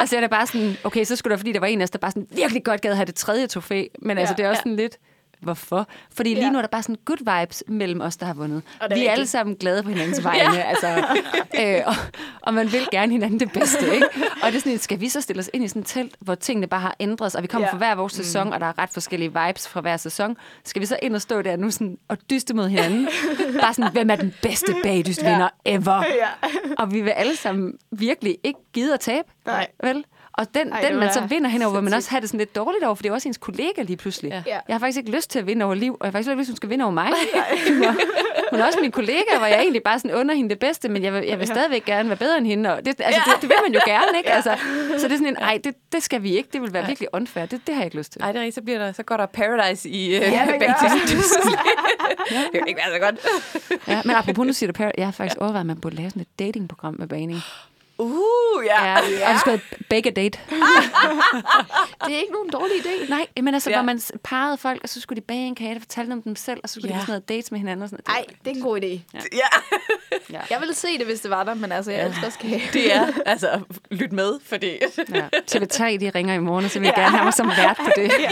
Og 0.00 0.08
så 0.08 0.16
er 0.16 0.20
det 0.20 0.30
bare 0.30 0.46
sådan, 0.46 0.76
okay, 0.84 1.04
så 1.04 1.16
skulle 1.16 1.30
der, 1.30 1.36
fordi 1.36 1.52
der 1.52 1.60
var 1.60 1.66
en 1.66 1.80
af 1.80 1.84
os, 1.84 1.90
der 1.90 1.98
bare 1.98 2.10
sådan 2.10 2.26
virkelig 2.30 2.64
godt 2.64 2.80
gad 2.80 2.94
have 2.94 3.06
det 3.06 3.14
tredje 3.14 3.46
trofæ, 3.46 3.84
men 4.02 4.18
altså, 4.18 4.34
det 4.38 4.44
er 4.44 4.48
også 4.50 4.60
sådan 4.60 4.76
lidt, 4.76 4.96
hvorfor. 5.42 5.88
Fordi 6.14 6.34
lige 6.34 6.44
ja. 6.44 6.50
nu 6.50 6.58
er 6.58 6.62
der 6.62 6.68
bare 6.68 6.82
sådan 6.82 6.96
good 7.04 7.40
vibes 7.40 7.64
mellem 7.68 8.00
os, 8.00 8.16
der 8.16 8.26
har 8.26 8.34
vundet. 8.34 8.62
Vi 8.94 9.06
er 9.06 9.12
alle 9.12 9.26
sammen 9.26 9.56
glade 9.56 9.82
på 9.82 9.88
hinandens 9.88 10.24
vegne. 10.24 10.54
ja. 10.54 10.60
altså, 10.60 11.04
øh, 11.60 11.80
og, 11.86 11.94
og 12.40 12.54
man 12.54 12.72
vil 12.72 12.88
gerne 12.92 13.12
hinanden 13.12 13.40
det 13.40 13.52
bedste. 13.52 13.94
Ikke? 13.94 14.06
Og 14.42 14.52
det 14.52 14.56
er 14.56 14.60
sådan, 14.60 14.78
skal 14.78 15.00
vi 15.00 15.08
så 15.08 15.20
stille 15.20 15.40
os 15.40 15.50
ind 15.52 15.64
i 15.64 15.68
sådan 15.68 15.82
et 15.82 15.88
telt, 15.88 16.16
hvor 16.20 16.34
tingene 16.34 16.66
bare 16.66 16.80
har 16.80 16.96
ændret 17.00 17.32
sig, 17.32 17.38
og 17.38 17.42
vi 17.42 17.48
kommer 17.48 17.68
ja. 17.68 17.72
fra 17.72 17.78
hver 17.78 17.94
vores 17.94 18.12
sæson, 18.12 18.46
mm. 18.46 18.52
og 18.52 18.60
der 18.60 18.66
er 18.66 18.78
ret 18.78 18.90
forskellige 18.90 19.32
vibes 19.46 19.68
fra 19.68 19.80
hver 19.80 19.96
sæson. 19.96 20.36
Skal 20.64 20.80
vi 20.80 20.86
så 20.86 20.98
ind 21.02 21.14
og 21.14 21.20
stå 21.20 21.42
der 21.42 21.56
nu 21.56 21.70
sådan, 21.70 21.98
og 22.08 22.18
dyste 22.30 22.54
mod 22.54 22.68
hinanden? 22.68 23.08
bare 23.62 23.74
sådan, 23.74 23.92
hvem 23.92 24.10
er 24.10 24.16
den 24.16 24.34
bedste 24.42 24.74
bagdystvinder 24.82 25.48
ja. 25.66 25.74
ever? 25.74 26.04
Ja. 26.06 26.48
Og 26.78 26.92
vi 26.92 27.00
vil 27.00 27.10
alle 27.10 27.36
sammen 27.36 27.74
virkelig 27.90 28.38
ikke 28.44 28.58
gide 28.72 28.94
at 28.94 29.00
tabe. 29.00 29.28
Nej. 29.46 29.66
Vel? 29.82 30.04
Og 30.34 30.54
den, 30.54 30.72
Ej, 30.72 30.80
den 30.80 30.96
man 30.96 31.12
så 31.12 31.20
vinder 31.28 31.50
henover, 31.50 31.72
hvor 31.72 31.80
man 31.80 31.92
også 31.92 32.10
har 32.10 32.20
det 32.20 32.28
sådan 32.28 32.38
lidt 32.38 32.56
dårligt 32.56 32.84
over, 32.84 32.94
for 32.94 33.02
det 33.02 33.10
er 33.10 33.14
også 33.14 33.28
ens 33.28 33.38
kollega 33.38 33.82
lige 33.82 33.96
pludselig. 33.96 34.30
Ja. 34.30 34.42
Jeg 34.46 34.74
har 34.74 34.78
faktisk 34.78 34.98
ikke 34.98 35.10
lyst 35.10 35.30
til 35.30 35.38
at 35.38 35.46
vinde 35.46 35.64
over 35.64 35.74
Liv, 35.74 35.92
og 35.92 35.98
jeg 36.00 36.06
har 36.06 36.12
faktisk 36.12 36.30
ikke 36.30 36.40
lyst 36.40 36.46
til, 36.46 36.50
at 36.50 36.54
hun 36.54 36.56
skal 36.56 36.70
vinde 36.70 36.84
over 36.84 36.92
mig. 36.92 37.08
hun 38.52 38.60
er 38.60 38.66
også 38.66 38.78
min 38.80 38.90
kollega, 38.90 39.38
hvor 39.38 39.46
jeg 39.46 39.60
egentlig 39.60 39.82
bare 39.82 39.98
sådan 39.98 40.16
under 40.16 40.34
hende 40.34 40.50
det 40.50 40.58
bedste, 40.58 40.88
men 40.88 41.02
jeg 41.02 41.12
vil, 41.12 41.24
jeg 41.24 41.38
vil 41.38 41.46
stadigvæk 41.46 41.84
gerne 41.84 42.08
være 42.08 42.18
bedre 42.18 42.38
end 42.38 42.46
hende. 42.46 42.72
Og 42.72 42.84
det, 42.84 43.00
altså, 43.00 43.20
ja. 43.26 43.32
det, 43.32 43.42
det, 43.42 43.48
vil 43.48 43.56
man 43.62 43.74
jo 43.74 43.80
gerne, 43.86 44.18
ikke? 44.18 44.30
Altså, 44.30 44.56
så 44.98 45.08
det 45.08 45.12
er 45.12 45.16
sådan 45.16 45.26
en, 45.26 45.36
ej, 45.36 45.60
det, 45.64 45.74
det 45.92 46.02
skal 46.02 46.22
vi 46.22 46.36
ikke. 46.36 46.48
Det 46.52 46.62
vil 46.62 46.72
være 46.72 46.86
virkelig 46.86 47.08
unfair. 47.12 47.46
Det, 47.46 47.66
det 47.66 47.74
har 47.74 47.82
jeg 47.82 47.86
ikke 47.86 47.96
lyst 47.96 48.12
til. 48.12 48.20
Nej, 48.20 48.32
det 48.32 48.46
er 48.46 48.52
så, 48.52 48.62
bliver 48.62 48.78
der, 48.78 48.92
så 48.92 49.02
går 49.02 49.16
der 49.16 49.26
paradise 49.26 49.88
i 49.88 50.16
uh, 50.16 50.22
ja, 50.22 50.46
det 50.52 50.58
begge 50.58 50.74
Det 52.52 52.60
vil 52.60 52.68
ikke 52.68 52.80
være 52.86 52.94
så 52.94 53.00
godt. 53.00 53.16
ja, 53.88 54.02
men 54.04 54.16
apropos, 54.16 54.46
nu 54.46 54.52
siger 54.52 54.72
du 54.72 54.76
paradise. 54.76 54.94
Jeg 54.98 55.06
har 55.06 55.12
faktisk 55.12 55.38
overvejet, 55.38 55.60
at 55.60 55.66
man 55.66 55.80
burde 55.80 55.96
lave 55.96 56.10
sådan 56.10 56.22
et 56.22 56.38
datingprogram 56.38 56.96
med 56.98 57.08
baning. 57.08 57.40
Uh, 58.02 58.64
ja. 58.66 58.84
ja. 58.84 58.98
ja. 59.18 59.32
Og 59.32 59.40
skal 59.40 59.60
begge 59.90 60.10
date. 60.10 60.38
det 62.06 62.14
er 62.14 62.20
ikke 62.20 62.32
nogen 62.32 62.50
dårlig 62.50 62.76
idé. 62.76 63.10
Nej, 63.10 63.26
men 63.42 63.54
altså, 63.54 63.70
ja. 63.70 63.76
hvor 63.76 63.84
man 63.84 64.00
parrede 64.24 64.56
folk, 64.56 64.82
og 64.82 64.88
så 64.88 65.00
skulle 65.00 65.16
de 65.16 65.26
bage 65.26 65.46
en 65.46 65.54
kage, 65.54 65.76
og 65.76 65.80
fortælle 65.80 66.12
om 66.12 66.22
dem 66.22 66.36
selv, 66.36 66.60
og 66.62 66.68
så 66.68 66.72
skulle 66.72 66.88
ja. 66.88 66.88
de 66.88 66.94
have 66.94 67.02
sådan 67.02 67.12
noget 67.12 67.28
dates 67.28 67.50
med 67.50 67.58
hinanden. 67.58 67.82
Og 67.82 67.88
sådan 67.88 68.04
noget. 68.06 68.18
Ej, 68.18 68.34
det 68.44 68.50
er 68.50 68.56
en 68.56 68.62
god 68.62 68.80
idé. 68.80 68.86
Ja. 68.86 69.20
ja. 69.32 69.48
ja. 70.36 70.40
Jeg 70.50 70.60
ville 70.60 70.74
se 70.74 70.98
det, 70.98 71.06
hvis 71.06 71.20
det 71.20 71.30
var 71.30 71.44
der, 71.44 71.54
men 71.54 71.72
altså, 71.72 71.90
jeg 71.90 72.00
ja. 72.00 72.06
elsker 72.06 72.26
også 72.26 72.38
kage. 72.38 72.62
Det 72.72 72.94
er, 72.94 73.06
altså, 73.26 73.60
lyt 73.90 74.12
med, 74.12 74.40
fordi... 74.44 74.78
ja. 75.14 75.28
TV3, 75.50 75.84
de 75.96 76.10
ringer 76.10 76.34
i 76.34 76.38
morgen, 76.38 76.68
så 76.68 76.78
vil 76.78 76.86
jeg 76.86 76.94
ja. 76.96 77.02
gerne 77.02 77.16
have 77.16 77.24
mig 77.24 77.34
som 77.34 77.48
vært 77.48 77.76
på 77.76 77.90
det. 77.96 78.12
Ja. 78.20 78.30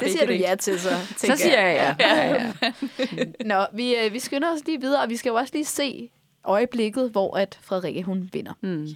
Det 0.00 0.12
siger 0.12 0.26
du 0.26 0.32
ja 0.32 0.54
til, 0.54 0.80
så. 0.80 0.90
Så 1.16 1.36
siger 1.36 1.60
jeg 1.60 1.96
ja. 2.00 2.08
ja. 2.08 2.24
ja, 2.24 2.34
ja. 2.34 3.24
Nå, 3.44 3.66
vi, 3.72 3.96
øh, 3.96 4.12
vi 4.12 4.18
skynder 4.18 4.52
os 4.52 4.60
lige 4.66 4.80
videre, 4.80 5.02
og 5.02 5.08
vi 5.08 5.16
skal 5.16 5.30
jo 5.30 5.34
også 5.34 5.50
lige 5.54 5.64
se 5.64 6.10
øjeblikket, 6.44 7.10
hvor 7.10 7.36
at 7.36 7.58
Frederikke 7.62 8.02
hun 8.02 8.30
vinder. 8.32 8.52
Mm. 8.60 8.88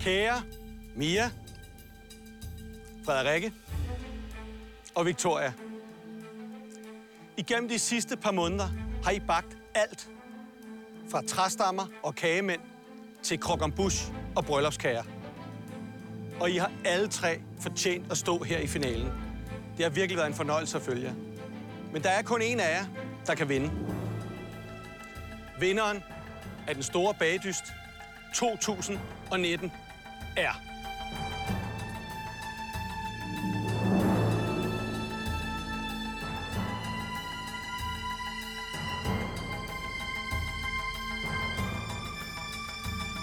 Kære 0.00 0.42
Mia, 0.96 1.30
Frederikke 3.04 3.52
og 4.94 5.06
Victoria. 5.06 5.52
Igennem 7.36 7.68
de 7.68 7.78
sidste 7.78 8.16
par 8.16 8.32
måneder 8.32 8.68
har 9.04 9.10
I 9.10 9.20
bagt 9.20 9.56
alt 9.74 10.10
fra 11.10 11.22
træstammer 11.26 11.86
og 12.02 12.14
kagemænd 12.14 12.60
til 13.22 13.40
krokambus 13.40 14.12
og 14.36 14.44
bryllupskager. 14.44 15.02
Og 16.40 16.50
I 16.50 16.56
har 16.56 16.72
alle 16.84 17.08
tre 17.08 17.40
fortjent 17.60 18.10
at 18.12 18.18
stå 18.18 18.42
her 18.42 18.58
i 18.58 18.66
finalen. 18.66 19.12
Det 19.76 19.84
har 19.84 19.90
virkelig 19.90 20.16
været 20.16 20.28
en 20.28 20.34
fornøjelse 20.34 20.76
at 20.76 20.82
følge 20.82 21.14
Men 21.92 22.02
der 22.02 22.10
er 22.10 22.22
kun 22.22 22.42
en 22.42 22.60
af 22.60 22.78
jer, 22.78 22.84
der 23.26 23.34
kan 23.34 23.48
vinde. 23.48 23.70
Vinderen 25.60 26.02
af 26.70 26.76
den 26.76 26.82
store 26.82 27.14
bagdyst 27.14 27.64
2019 28.34 29.72
er... 30.36 30.50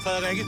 Frederikke. 0.04 0.44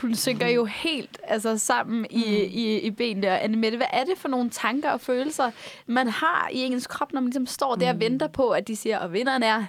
Hun 0.00 0.14
synker 0.14 0.48
jo 0.48 0.64
helt 0.64 1.20
altså, 1.24 1.58
sammen 1.58 2.06
i, 2.10 2.16
mm. 2.16 2.58
i, 2.58 2.78
i 2.78 2.90
benene. 2.90 3.28
Og 3.28 3.44
Annemette, 3.44 3.76
hvad 3.76 3.86
er 3.90 4.04
det 4.04 4.18
for 4.18 4.28
nogle 4.28 4.50
tanker 4.50 4.90
og 4.90 5.00
følelser, 5.00 5.50
man 5.86 6.08
har 6.08 6.48
i 6.52 6.58
ens 6.58 6.86
krop, 6.86 7.12
når 7.12 7.20
man 7.20 7.30
ligesom 7.30 7.46
står 7.46 7.74
der 7.74 7.92
mm. 7.92 7.96
og 7.96 8.00
venter 8.00 8.28
på, 8.28 8.50
at 8.50 8.68
de 8.68 8.76
siger, 8.76 8.98
og 8.98 9.12
vinderen 9.12 9.42
er 9.42 9.64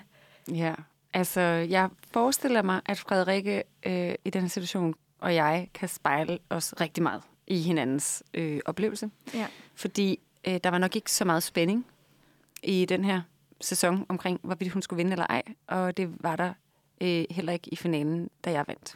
Ja, 0.52 0.74
altså 1.14 1.42
jeg 1.42 1.90
forestiller 2.14 2.62
mig, 2.62 2.82
at 2.86 3.00
Frederikke 3.00 3.64
øh, 3.86 4.16
i 4.26 4.30
den 4.30 4.50
situation 4.50 4.96
og 5.20 5.36
jeg 5.36 5.70
kan 5.74 5.90
spejle 5.90 6.40
os 6.50 6.74
rigtig 6.82 7.04
meget 7.04 7.22
i 7.48 7.62
hinandens 7.62 8.24
øh, 8.34 8.60
oplevelse. 8.66 9.10
Ja. 9.34 9.48
Fordi 9.76 10.20
øh, 10.48 10.60
der 10.64 10.70
var 10.70 10.78
nok 10.78 10.96
ikke 10.96 11.12
så 11.12 11.26
meget 11.26 11.44
spænding 11.44 11.86
i 12.64 12.86
den 12.86 13.06
her 13.06 13.22
sæson 13.62 14.06
omkring, 14.10 14.40
hvorvidt 14.44 14.72
hun 14.72 14.82
skulle 14.82 14.98
vinde 14.98 15.12
eller 15.12 15.26
ej. 15.30 15.44
Og 15.68 15.98
det 15.98 16.10
var 16.20 16.36
der 16.36 16.54
øh, 17.02 17.26
heller 17.30 17.54
ikke 17.54 17.70
i 17.70 17.76
finalen, 17.76 18.30
da 18.46 18.52
jeg 18.52 18.64
vandt. 18.68 18.96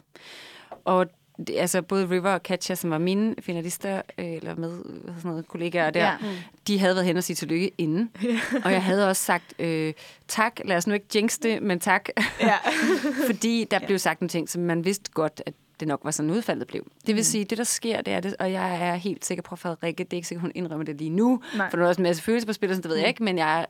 Og 0.84 1.06
det, 1.46 1.56
altså 1.58 1.82
både 1.82 2.10
River 2.10 2.30
og 2.30 2.42
Katja, 2.42 2.74
som 2.74 2.90
var 2.90 2.98
mine 2.98 3.34
finalister, 3.40 4.02
øh, 4.18 4.32
eller 4.32 4.54
med 4.54 4.70
sådan 5.06 5.20
noget, 5.24 5.48
kollegaer 5.48 5.90
der, 5.90 6.04
ja. 6.04 6.16
mm. 6.20 6.26
de 6.66 6.78
havde 6.78 6.94
været 6.94 7.06
hen 7.06 7.16
og 7.16 7.24
sige 7.24 7.36
tillykke 7.36 7.70
inden. 7.78 8.10
Ja. 8.22 8.38
og 8.64 8.72
jeg 8.72 8.82
havde 8.82 9.08
også 9.08 9.22
sagt, 9.22 9.54
øh, 9.58 9.92
tak, 10.28 10.60
lad 10.64 10.76
os 10.76 10.86
nu 10.86 10.94
ikke 10.94 11.06
jinx 11.14 11.38
det, 11.38 11.62
men 11.62 11.80
tak. 11.80 12.08
Ja. 12.40 12.54
Fordi 13.30 13.66
der 13.70 13.78
ja. 13.80 13.86
blev 13.86 13.98
sagt 13.98 14.20
en 14.20 14.28
ting, 14.28 14.48
som 14.48 14.62
man 14.62 14.84
vidste 14.84 15.10
godt, 15.12 15.42
at 15.46 15.54
det 15.80 15.88
nok 15.88 16.00
var 16.04 16.10
sådan 16.10 16.30
udfaldet 16.30 16.66
blev. 16.68 16.84
Det 17.06 17.14
vil 17.14 17.20
mm. 17.20 17.22
sige, 17.22 17.44
det 17.44 17.58
der 17.58 17.64
sker, 17.64 18.02
det 18.02 18.12
er 18.12 18.20
det, 18.20 18.36
og 18.38 18.52
jeg 18.52 18.88
er 18.88 18.94
helt 18.94 19.24
sikker 19.24 19.42
på, 19.42 19.54
at 19.54 19.58
Frederikke, 19.58 20.04
det 20.04 20.12
er 20.12 20.16
ikke 20.16 20.28
sikkert, 20.28 20.42
hun 20.42 20.52
indrømmer 20.54 20.84
det 20.84 20.96
lige 20.96 21.10
nu, 21.10 21.42
Nej. 21.56 21.70
for 21.70 21.76
der 21.76 21.84
er 21.84 21.88
også 21.88 22.00
en 22.00 22.02
masse 22.02 22.22
følelser 22.22 22.46
på 22.46 22.52
spillet, 22.52 22.76
det 22.76 22.88
ved 22.88 22.96
jeg 22.96 23.04
mm. 23.04 23.08
ikke, 23.08 23.22
men 23.22 23.38
jeg, 23.38 23.66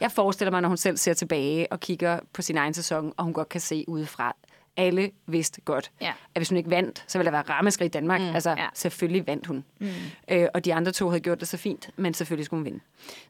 jeg 0.00 0.12
forestiller 0.12 0.50
mig, 0.50 0.60
når 0.60 0.68
hun 0.68 0.76
selv 0.76 0.96
ser 0.96 1.14
tilbage 1.14 1.72
og 1.72 1.80
kigger 1.80 2.20
på 2.32 2.42
sin 2.42 2.56
egen 2.56 2.74
sæson, 2.74 3.12
og 3.16 3.24
hun 3.24 3.32
godt 3.32 3.48
kan 3.48 3.60
se 3.60 3.84
udefra, 3.88 4.36
alle 4.76 5.10
vidste 5.26 5.60
godt, 5.60 5.90
ja. 6.00 6.12
at 6.34 6.40
hvis 6.40 6.48
hun 6.48 6.58
ikke 6.58 6.70
vandt, 6.70 7.04
så 7.06 7.18
ville 7.18 7.26
der 7.26 7.30
være 7.30 7.42
rammeskrig 7.42 7.86
i 7.86 7.88
Danmark. 7.88 8.20
Mm, 8.20 8.34
altså, 8.34 8.50
ja. 8.50 8.66
selvfølgelig 8.74 9.26
vandt 9.26 9.46
hun. 9.46 9.64
Mm. 9.78 9.88
Øh, 10.30 10.48
og 10.54 10.64
de 10.64 10.74
andre 10.74 10.92
to 10.92 11.08
havde 11.08 11.20
gjort 11.20 11.40
det 11.40 11.48
så 11.48 11.56
fint, 11.56 11.90
men 11.96 12.14
selvfølgelig 12.14 12.46
skulle 12.46 12.58
hun 12.58 12.64
vinde. 12.64 12.80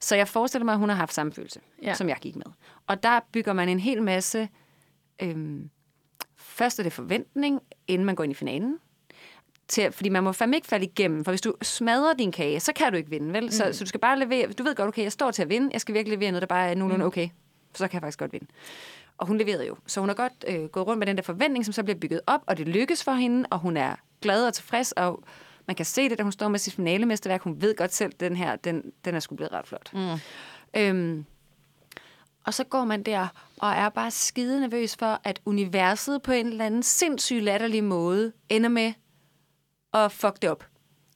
Så 0.01 0.17
jeg 0.17 0.29
forestiller 0.29 0.65
mig, 0.65 0.73
at 0.73 0.79
hun 0.79 0.89
har 0.89 0.97
haft 0.97 1.15
samme 1.15 1.33
følelse, 1.33 1.61
ja. 1.83 1.95
som 1.95 2.09
jeg 2.09 2.17
gik 2.21 2.37
med. 2.37 2.47
Og 2.87 3.03
der 3.03 3.21
bygger 3.33 3.53
man 3.53 3.69
en 3.69 3.81
hel 3.81 4.03
masse... 4.03 4.49
Øhm, 5.23 5.71
først 6.37 6.79
er 6.79 6.83
det 6.83 6.93
forventning, 6.93 7.61
inden 7.89 8.07
man 8.07 8.15
går 8.15 8.25
ind 8.25 8.31
i 8.31 8.35
finalen. 8.35 8.79
Til, 9.69 9.93
fordi 9.93 10.09
man 10.09 10.25
må 10.25 10.33
fandme 10.33 10.57
ikke 10.57 10.67
falde 10.67 10.87
igennem, 10.87 11.25
for 11.25 11.33
hvis 11.33 11.41
du 11.41 11.55
smadrer 11.63 12.15
din 12.15 12.33
kage, 12.33 12.61
så 12.61 12.73
kan 12.73 12.93
du 12.93 12.99
ikke 12.99 13.11
vinde, 13.11 13.33
vel? 13.33 13.45
Mm. 13.45 13.51
Så, 13.51 13.73
så 13.73 13.85
du 13.85 13.89
skal 13.89 14.01
bare 14.01 14.19
levere, 14.19 14.53
du 14.53 14.63
ved 14.63 14.75
godt, 14.75 14.89
okay, 14.89 15.03
jeg 15.03 15.13
står 15.13 15.31
til 15.31 15.43
at 15.43 15.49
vinde, 15.49 15.71
jeg 15.73 15.81
skal 15.81 15.95
virkelig 15.95 16.19
levere 16.19 16.31
noget, 16.31 16.43
der 16.43 16.47
bare 16.47 16.71
er 16.71 16.75
nogenlunde 16.75 17.05
mm. 17.05 17.07
okay. 17.07 17.29
så 17.75 17.89
kan 17.89 17.95
jeg 17.95 18.03
faktisk 18.03 18.19
godt 18.19 18.33
vinde. 18.33 18.47
Og 19.19 19.27
hun 19.27 19.39
leverede 19.39 19.67
jo. 19.67 19.77
Så 19.87 20.01
hun 20.01 20.09
har 20.09 20.17
godt 20.17 20.45
øh, 20.49 20.65
gået 20.65 20.87
rundt 20.87 20.99
med 20.99 21.07
den 21.07 21.17
der 21.17 21.23
forventning, 21.23 21.65
som 21.65 21.73
så 21.73 21.83
bliver 21.83 21.99
bygget 21.99 22.21
op, 22.27 22.41
og 22.47 22.59
det 22.59 22.69
lykkes 22.69 23.05
for 23.05 23.13
hende, 23.13 23.47
og 23.51 23.59
hun 23.59 23.77
er 23.77 23.95
glad 24.23 24.47
og 24.47 24.55
tilfreds, 24.55 24.93
og 24.93 25.23
man 25.67 25.77
kan 25.77 25.87
se 25.87 26.09
det, 26.09 26.19
da 26.19 26.23
hun 26.23 26.33
står 26.33 26.49
med 26.49 26.59
sit 26.59 26.75
finalemesterværk. 26.75 27.43
Hun 27.43 27.63
ved 27.63 27.77
godt 27.77 27.95
selv, 27.95 28.13
at 28.15 28.21
den 28.21 28.37
her, 28.37 28.57
den, 28.57 28.93
den 29.05 29.15
er 29.15 29.21
sgu 29.21 29.37
blevet 29.37 29.53
ret 29.53 29.67
flot. 29.67 29.95
Mm. 29.95 30.19
Øhm, 30.77 31.25
og 32.47 32.55
så 32.55 32.65
går 32.65 32.85
man 32.85 33.03
der 33.03 33.29
og 33.61 33.71
er 33.71 33.89
bare 33.89 34.11
skide 34.11 34.61
nervøs 34.61 34.97
for, 34.97 35.21
at 35.25 35.41
universet 35.45 36.23
på 36.23 36.33
en 36.33 36.47
eller 36.47 36.67
anden 36.67 36.83
sindssyg 36.83 37.43
latterlig 37.43 37.85
måde 37.85 38.33
ender 38.49 38.69
med 38.69 38.93
at 39.95 40.13
fuck 40.13 40.43
det 40.43 40.51
op. 40.51 40.65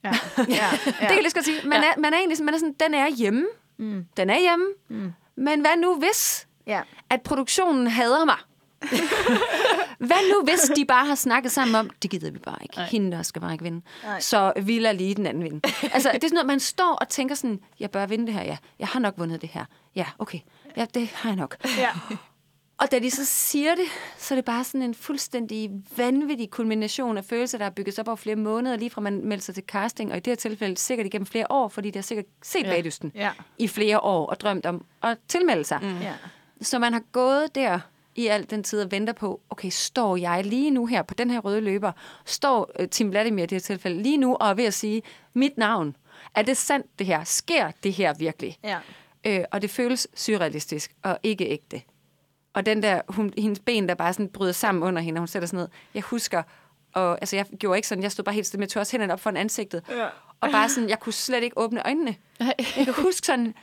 Ja. 0.04 0.08
ja, 0.38 0.44
ja. 0.48 0.70
det 0.84 0.94
kan 0.94 1.10
jeg 1.10 1.18
lige 1.18 1.30
skal 1.30 1.44
sige. 1.44 1.68
Man, 1.68 1.82
ja. 1.82 1.88
er, 1.88 1.98
man 1.98 2.12
er 2.12 2.18
egentlig 2.18 2.44
man 2.44 2.54
er 2.54 2.58
sådan, 2.58 2.76
den 2.80 2.94
er 2.94 3.08
hjemme. 3.08 3.46
Mm. 3.76 4.06
Den 4.16 4.30
er 4.30 4.38
hjemme. 4.38 4.66
Mm. 4.88 5.12
Men 5.36 5.60
hvad 5.60 5.76
nu 5.76 5.94
hvis, 5.98 6.47
ja. 6.68 6.80
at 7.10 7.22
produktionen 7.22 7.86
hader 7.86 8.24
mig? 8.24 8.36
Hvad 10.08 10.32
nu, 10.32 10.44
hvis 10.44 10.70
de 10.76 10.84
bare 10.84 11.06
har 11.06 11.14
snakket 11.14 11.52
sammen 11.52 11.74
om, 11.74 11.90
det 12.02 12.10
gider 12.10 12.30
vi 12.30 12.38
bare 12.38 12.58
ikke. 12.62 12.76
Nej. 12.76 12.86
Hende 12.86 13.16
der 13.16 13.22
skal 13.22 13.42
bare 13.42 13.52
ikke 13.52 13.64
vinde. 13.64 13.82
Nej. 14.04 14.20
Så 14.20 14.52
vi 14.62 14.78
lader 14.78 14.94
lige 14.94 15.14
den 15.14 15.26
anden 15.26 15.44
vinde. 15.44 15.60
altså, 15.94 16.10
det 16.14 16.24
er 16.24 16.28
sådan 16.28 16.34
noget, 16.34 16.46
man 16.46 16.60
står 16.60 16.94
og 17.00 17.08
tænker 17.08 17.34
sådan, 17.34 17.60
jeg 17.80 17.90
bør 17.90 18.06
vinde 18.06 18.26
det 18.26 18.34
her, 18.34 18.44
ja. 18.44 18.56
Jeg 18.78 18.88
har 18.88 19.00
nok 19.00 19.14
vundet 19.16 19.42
det 19.42 19.48
her. 19.48 19.64
Ja, 19.96 20.06
okay. 20.18 20.38
Ja, 20.76 20.86
det 20.94 21.08
har 21.08 21.30
jeg 21.30 21.36
nok. 21.36 21.56
Ja. 21.78 21.90
Og 22.78 22.90
da 22.90 22.98
de 22.98 23.10
så 23.10 23.24
siger 23.24 23.74
det, 23.74 23.84
så 24.18 24.34
er 24.34 24.36
det 24.36 24.44
bare 24.44 24.64
sådan 24.64 24.82
en 24.82 24.94
fuldstændig 24.94 25.70
vanvittig 25.96 26.50
kulmination 26.50 27.18
af 27.18 27.24
følelser, 27.24 27.58
der 27.58 27.64
er 27.64 27.70
bygget 27.70 27.98
op 27.98 28.08
over 28.08 28.16
flere 28.16 28.36
måneder, 28.36 28.76
lige 28.76 28.90
fra 28.90 29.00
man 29.00 29.24
melder 29.24 29.42
sig 29.42 29.54
til 29.54 29.64
casting, 29.66 30.10
og 30.10 30.16
i 30.16 30.20
det 30.20 30.30
her 30.30 30.36
tilfælde 30.36 30.76
sikkert 30.76 31.06
igennem 31.06 31.26
flere 31.26 31.46
år, 31.50 31.68
fordi 31.68 31.90
de 31.90 31.98
har 31.98 32.02
sikkert 32.02 32.26
set 32.42 32.64
ja. 32.64 32.70
bagdysten 32.70 33.12
ja. 33.14 33.30
i 33.58 33.68
flere 33.68 34.00
år 34.00 34.26
og 34.26 34.40
drømt 34.40 34.66
om 34.66 34.84
at 35.02 35.18
tilmelde 35.28 35.64
sig. 35.64 35.78
Mm. 35.82 36.00
Ja. 36.00 36.14
Så 36.62 36.78
man 36.78 36.92
har 36.92 37.02
gået 37.12 37.54
der 37.54 37.80
i 38.16 38.26
al 38.26 38.50
den 38.50 38.62
tid 38.62 38.82
og 38.82 38.90
venter 38.90 39.12
på, 39.12 39.40
okay, 39.50 39.68
står 39.70 40.16
jeg 40.16 40.44
lige 40.44 40.70
nu 40.70 40.86
her 40.86 41.02
på 41.02 41.14
den 41.14 41.30
her 41.30 41.38
røde 41.38 41.60
løber, 41.60 41.92
står 42.24 42.70
uh, 42.80 42.86
Tim 42.86 43.10
Vladimir 43.10 43.42
i 43.42 43.46
det 43.46 43.52
her 43.56 43.60
tilfælde 43.60 44.02
lige 44.02 44.16
nu 44.16 44.34
og 44.34 44.48
er 44.48 44.54
ved 44.54 44.64
at 44.64 44.74
sige 44.74 45.02
mit 45.34 45.58
navn. 45.58 45.96
Er 46.34 46.42
det 46.42 46.56
sandt 46.56 46.86
det 46.98 47.06
her? 47.06 47.24
Sker 47.24 47.70
det 47.82 47.92
her 47.92 48.14
virkelig? 48.14 48.58
Ja. 48.64 48.78
Øh, 49.24 49.44
og 49.50 49.62
det 49.62 49.70
føles 49.70 50.08
surrealistisk 50.14 50.94
og 51.02 51.18
ikke 51.22 51.44
ægte. 51.44 51.82
Og 52.52 52.66
den 52.66 52.82
der, 52.82 53.00
hun, 53.08 53.32
hendes 53.38 53.58
ben, 53.58 53.88
der 53.88 53.94
bare 53.94 54.12
sådan 54.12 54.28
bryder 54.28 54.52
sammen 54.52 54.82
under 54.82 55.02
hende, 55.02 55.18
og 55.18 55.20
hun 55.20 55.28
sætter 55.28 55.46
sådan 55.48 55.58
ned. 55.58 55.68
Jeg 55.94 56.02
husker, 56.02 56.42
og 56.92 57.18
altså 57.20 57.36
jeg 57.36 57.46
gjorde 57.58 57.78
ikke 57.78 57.88
sådan, 57.88 58.02
jeg 58.02 58.12
stod 58.12 58.24
bare 58.24 58.34
helt 58.34 58.46
stille 58.46 58.60
med, 58.60 58.76
også 58.76 58.92
hænderne 58.92 59.12
op 59.12 59.20
for 59.20 59.30
en 59.30 59.36
ansigtet. 59.36 59.82
Ja. 59.90 60.06
Og 60.40 60.50
bare 60.50 60.68
sådan, 60.68 60.88
jeg 60.88 61.00
kunne 61.00 61.12
slet 61.12 61.42
ikke 61.42 61.58
åbne 61.58 61.86
øjnene. 61.86 62.16
Jeg 62.40 62.84
kan 62.84 62.94
huske 62.94 63.26
sådan, 63.26 63.54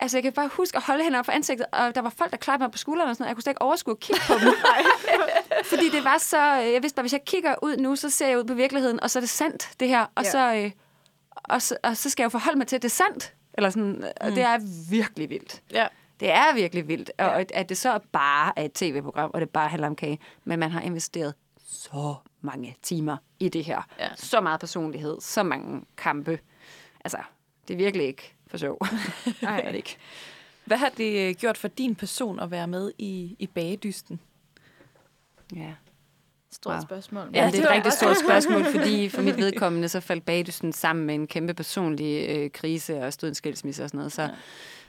Altså, 0.00 0.16
jeg 0.16 0.22
kan 0.22 0.32
bare 0.32 0.48
huske 0.48 0.76
at 0.76 0.82
holde 0.82 1.04
hende 1.04 1.18
op 1.18 1.24
for 1.24 1.32
ansigtet, 1.32 1.66
og 1.72 1.94
der 1.94 2.00
var 2.00 2.10
folk, 2.10 2.30
der 2.30 2.36
klappede 2.36 2.66
mig 2.66 2.72
på 2.72 2.78
skulderen 2.78 3.10
og 3.10 3.16
sådan 3.16 3.22
noget. 3.22 3.28
Jeg 3.28 3.36
kunne 3.36 3.42
slet 3.42 3.50
ikke 3.50 3.62
overskue 3.62 3.92
at 3.92 4.00
kigge 4.00 4.20
på 4.26 4.34
dem. 4.34 4.54
Fordi 5.70 5.90
det 5.90 6.04
var 6.04 6.18
så... 6.18 6.40
Jeg 6.52 6.82
vidste 6.82 6.96
bare, 6.96 7.02
hvis 7.02 7.12
jeg 7.12 7.24
kigger 7.26 7.54
ud 7.62 7.76
nu, 7.76 7.96
så 7.96 8.10
ser 8.10 8.28
jeg 8.28 8.38
ud 8.38 8.44
på 8.44 8.54
virkeligheden, 8.54 9.02
og 9.02 9.10
så 9.10 9.18
er 9.18 9.20
det 9.20 9.30
sandt, 9.30 9.70
det 9.80 9.88
her. 9.88 10.06
Og, 10.14 10.24
ja. 10.24 10.30
så, 10.30 10.54
øh, 10.54 10.70
og, 11.34 11.62
så, 11.62 11.76
og 11.82 11.96
så 11.96 12.10
skal 12.10 12.22
jeg 12.22 12.24
jo 12.24 12.30
forholde 12.30 12.58
mig 12.58 12.66
til, 12.66 12.76
at 12.76 12.82
det 12.82 12.88
er 12.88 13.04
sandt. 13.04 13.34
Eller 13.54 13.70
sådan, 13.70 14.04
mm. 14.24 14.34
det 14.34 14.42
er 14.42 14.58
virkelig 14.90 15.30
vildt. 15.30 15.62
Ja. 15.72 15.86
Det 16.20 16.30
er 16.30 16.54
virkelig 16.54 16.88
vildt. 16.88 17.10
Og 17.18 17.24
ja. 17.24 17.44
at 17.54 17.68
det 17.68 17.78
så 17.78 17.98
bare 18.12 18.52
er 18.56 18.64
et 18.64 18.72
tv-program, 18.72 19.30
og 19.34 19.40
det 19.40 19.50
bare 19.50 19.68
handler 19.68 19.88
om 19.88 19.96
kage. 19.96 20.18
Men 20.44 20.58
man 20.58 20.70
har 20.70 20.80
investeret 20.80 21.34
så 21.66 22.14
mange 22.40 22.76
timer 22.82 23.16
i 23.40 23.48
det 23.48 23.64
her. 23.64 23.82
Ja. 23.98 24.08
Så 24.16 24.40
meget 24.40 24.60
personlighed, 24.60 25.20
så 25.20 25.42
mange 25.42 25.82
kampe. 25.96 26.38
Altså, 27.04 27.18
det 27.68 27.74
er 27.74 27.78
virkelig 27.78 28.06
ikke 28.06 28.34
for 28.50 28.56
sjov. 28.56 28.78
Nej, 29.42 29.60
det 29.60 29.74
ikke. 29.74 29.96
Hvad 30.64 30.76
har 30.76 30.88
det 30.96 31.28
øh, 31.28 31.34
gjort 31.34 31.58
for 31.58 31.68
din 31.68 31.94
person 31.94 32.40
at 32.40 32.50
være 32.50 32.66
med 32.66 32.92
i, 32.98 33.36
i 33.38 33.46
bagedysten? 33.46 34.20
Ja. 35.56 35.72
Stort 36.52 36.74
wow. 36.74 36.82
spørgsmål. 36.82 37.30
Ja, 37.34 37.50
det 37.52 37.60
er 37.60 37.64
et 37.64 37.70
rigtig 37.70 37.92
stort 37.92 38.16
spørgsmål, 38.18 38.64
fordi 38.64 39.08
for 39.14 39.22
mit 39.22 39.36
vedkommende, 39.36 39.88
så 39.88 40.00
faldt 40.00 40.24
bagedysten 40.24 40.72
sammen 40.72 41.06
med 41.06 41.14
en 41.14 41.26
kæmpe 41.26 41.54
personlig 41.54 42.28
øh, 42.28 42.50
krise 42.50 43.04
og 43.04 43.12
stod 43.12 43.28
en 43.28 43.34
skilsmisse 43.34 43.84
og 43.84 43.88
sådan 43.88 43.98
noget. 43.98 44.12
Så 44.12 44.22
ja. 44.22 44.28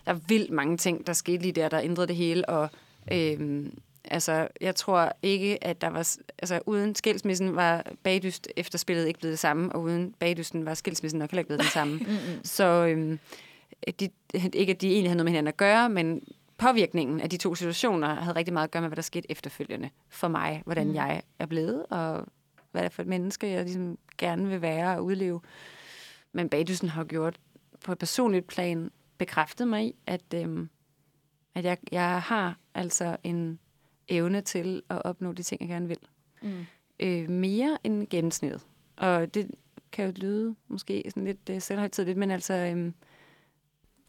der 0.06 0.14
er 0.14 0.20
vildt 0.28 0.52
mange 0.52 0.78
ting, 0.78 1.08
der 1.08 1.14
skete 1.14 1.42
lige 1.42 1.52
der, 1.52 1.70
der 1.70 1.80
ændrede 1.80 2.08
det 2.08 2.16
hele. 2.16 2.50
Og 2.50 2.70
øh, 3.12 3.66
altså, 4.06 4.48
jeg 4.62 4.76
tror 4.76 5.14
ikke, 5.22 5.64
at 5.64 5.82
der 5.82 5.88
var... 5.88 6.18
Altså, 6.40 6.60
uden 6.66 6.96
skilsmissen 6.96 7.56
var 7.56 7.86
bagdyst 8.04 8.48
efterspillet 8.56 9.08
ikke 9.08 9.20
blevet 9.20 9.32
det 9.32 9.40
samme, 9.40 9.72
og 9.72 9.82
uden 9.82 10.14
bagdysten 10.20 10.66
var 10.66 10.74
skilsmissen 10.74 11.20
nok 11.20 11.32
heller 11.32 11.40
ikke 11.40 11.48
blevet 11.48 11.64
det 11.64 11.72
samme. 11.72 12.00
så... 12.44 12.64
Øh, 12.64 13.18
de, 14.00 14.10
ikke 14.54 14.74
at 14.74 14.82
de 14.82 14.88
egentlig 14.88 15.10
havde 15.10 15.18
noget 15.18 15.26
med 15.26 15.32
hinanden 15.32 15.48
at 15.48 15.58
gøre, 15.58 15.90
men 15.90 16.24
påvirkningen 16.62 17.22
af 17.22 17.30
de 17.30 17.38
to 17.38 17.56
situationer 17.56 18.08
havde 18.14 18.36
rigtig 18.36 18.54
meget 18.54 18.68
at 18.68 18.72
gøre 18.72 18.82
med, 18.82 18.90
hvad 18.90 18.96
der 18.96 19.02
skete 19.02 19.32
efterfølgende 19.32 19.90
for 20.10 20.28
mig, 20.28 20.62
hvordan 20.66 20.88
mm. 20.88 20.96
jeg 20.96 21.22
er 21.40 21.46
blevet, 21.46 21.86
og 21.90 22.26
hvad 22.72 22.82
det 22.82 22.86
er 22.86 22.90
for 22.90 23.02
et 23.02 23.08
menneske, 23.08 23.48
jeg 23.48 23.64
ligesom 23.64 23.98
gerne 24.18 24.50
vil 24.50 24.62
være 24.62 24.98
og 24.98 25.06
udleve. 25.06 25.42
Men 26.32 26.50
bagdysten 26.50 26.90
har 26.90 27.04
gjort 27.04 27.40
på 27.86 27.92
et 27.92 27.98
personligt 27.98 28.48
plan 28.48 28.92
bekræftet 29.18 29.68
mig 29.68 29.86
i, 29.86 29.96
at, 30.06 30.34
øhm, 30.36 30.70
at 31.56 31.66
jeg, 31.66 31.78
jeg 31.92 32.22
har 32.22 32.58
altså 32.74 33.18
en 33.24 33.60
evne 34.08 34.42
til 34.42 34.82
at 34.90 35.02
opnå 35.06 35.32
de 35.32 35.44
ting, 35.44 35.62
jeg 35.62 35.70
gerne 35.70 35.88
vil. 35.88 36.00
Mm. 36.42 36.66
Øh, 37.00 37.30
mere 37.30 37.78
end 37.84 38.08
gennemsnittet. 38.08 38.62
Og 38.98 39.34
det 39.34 39.52
kan 39.92 40.06
jo 40.06 40.14
lyde 40.16 40.56
måske 40.68 41.04
sådan 41.08 41.26
lidt 41.26 41.50
uh, 41.50 41.62
selvhøjtidligt, 41.62 42.18
men 42.18 42.32
altså... 42.32 42.54
Øhm, 42.54 42.94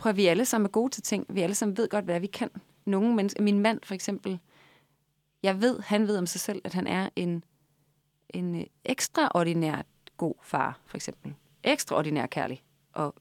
Prøv 0.02 0.10
at 0.10 0.16
vi 0.16 0.26
alle 0.26 0.44
sammen 0.44 0.66
er 0.66 0.70
gode 0.70 0.90
til 0.90 1.02
ting. 1.02 1.26
Vi 1.28 1.40
alle 1.40 1.54
sammen 1.54 1.76
ved 1.76 1.88
godt, 1.88 2.04
hvad 2.04 2.20
vi 2.20 2.26
kan. 2.26 2.50
Nogle 2.84 3.14
mennesker, 3.14 3.42
min 3.42 3.60
mand 3.60 3.80
for 3.82 3.94
eksempel, 3.94 4.38
jeg 5.42 5.60
ved, 5.60 5.80
han 5.80 6.06
ved 6.06 6.18
om 6.18 6.26
sig 6.26 6.40
selv, 6.40 6.62
at 6.64 6.74
han 6.74 6.86
er 6.86 7.08
en, 7.16 7.44
en 8.28 8.54
øh, 8.54 8.66
ekstraordinær 8.84 8.84
ekstraordinært 8.84 9.86
god 10.16 10.34
far, 10.42 10.80
for 10.86 10.96
eksempel. 10.96 11.34
Ekstraordinær 11.64 12.26
kærlig 12.26 12.62
og 12.92 13.14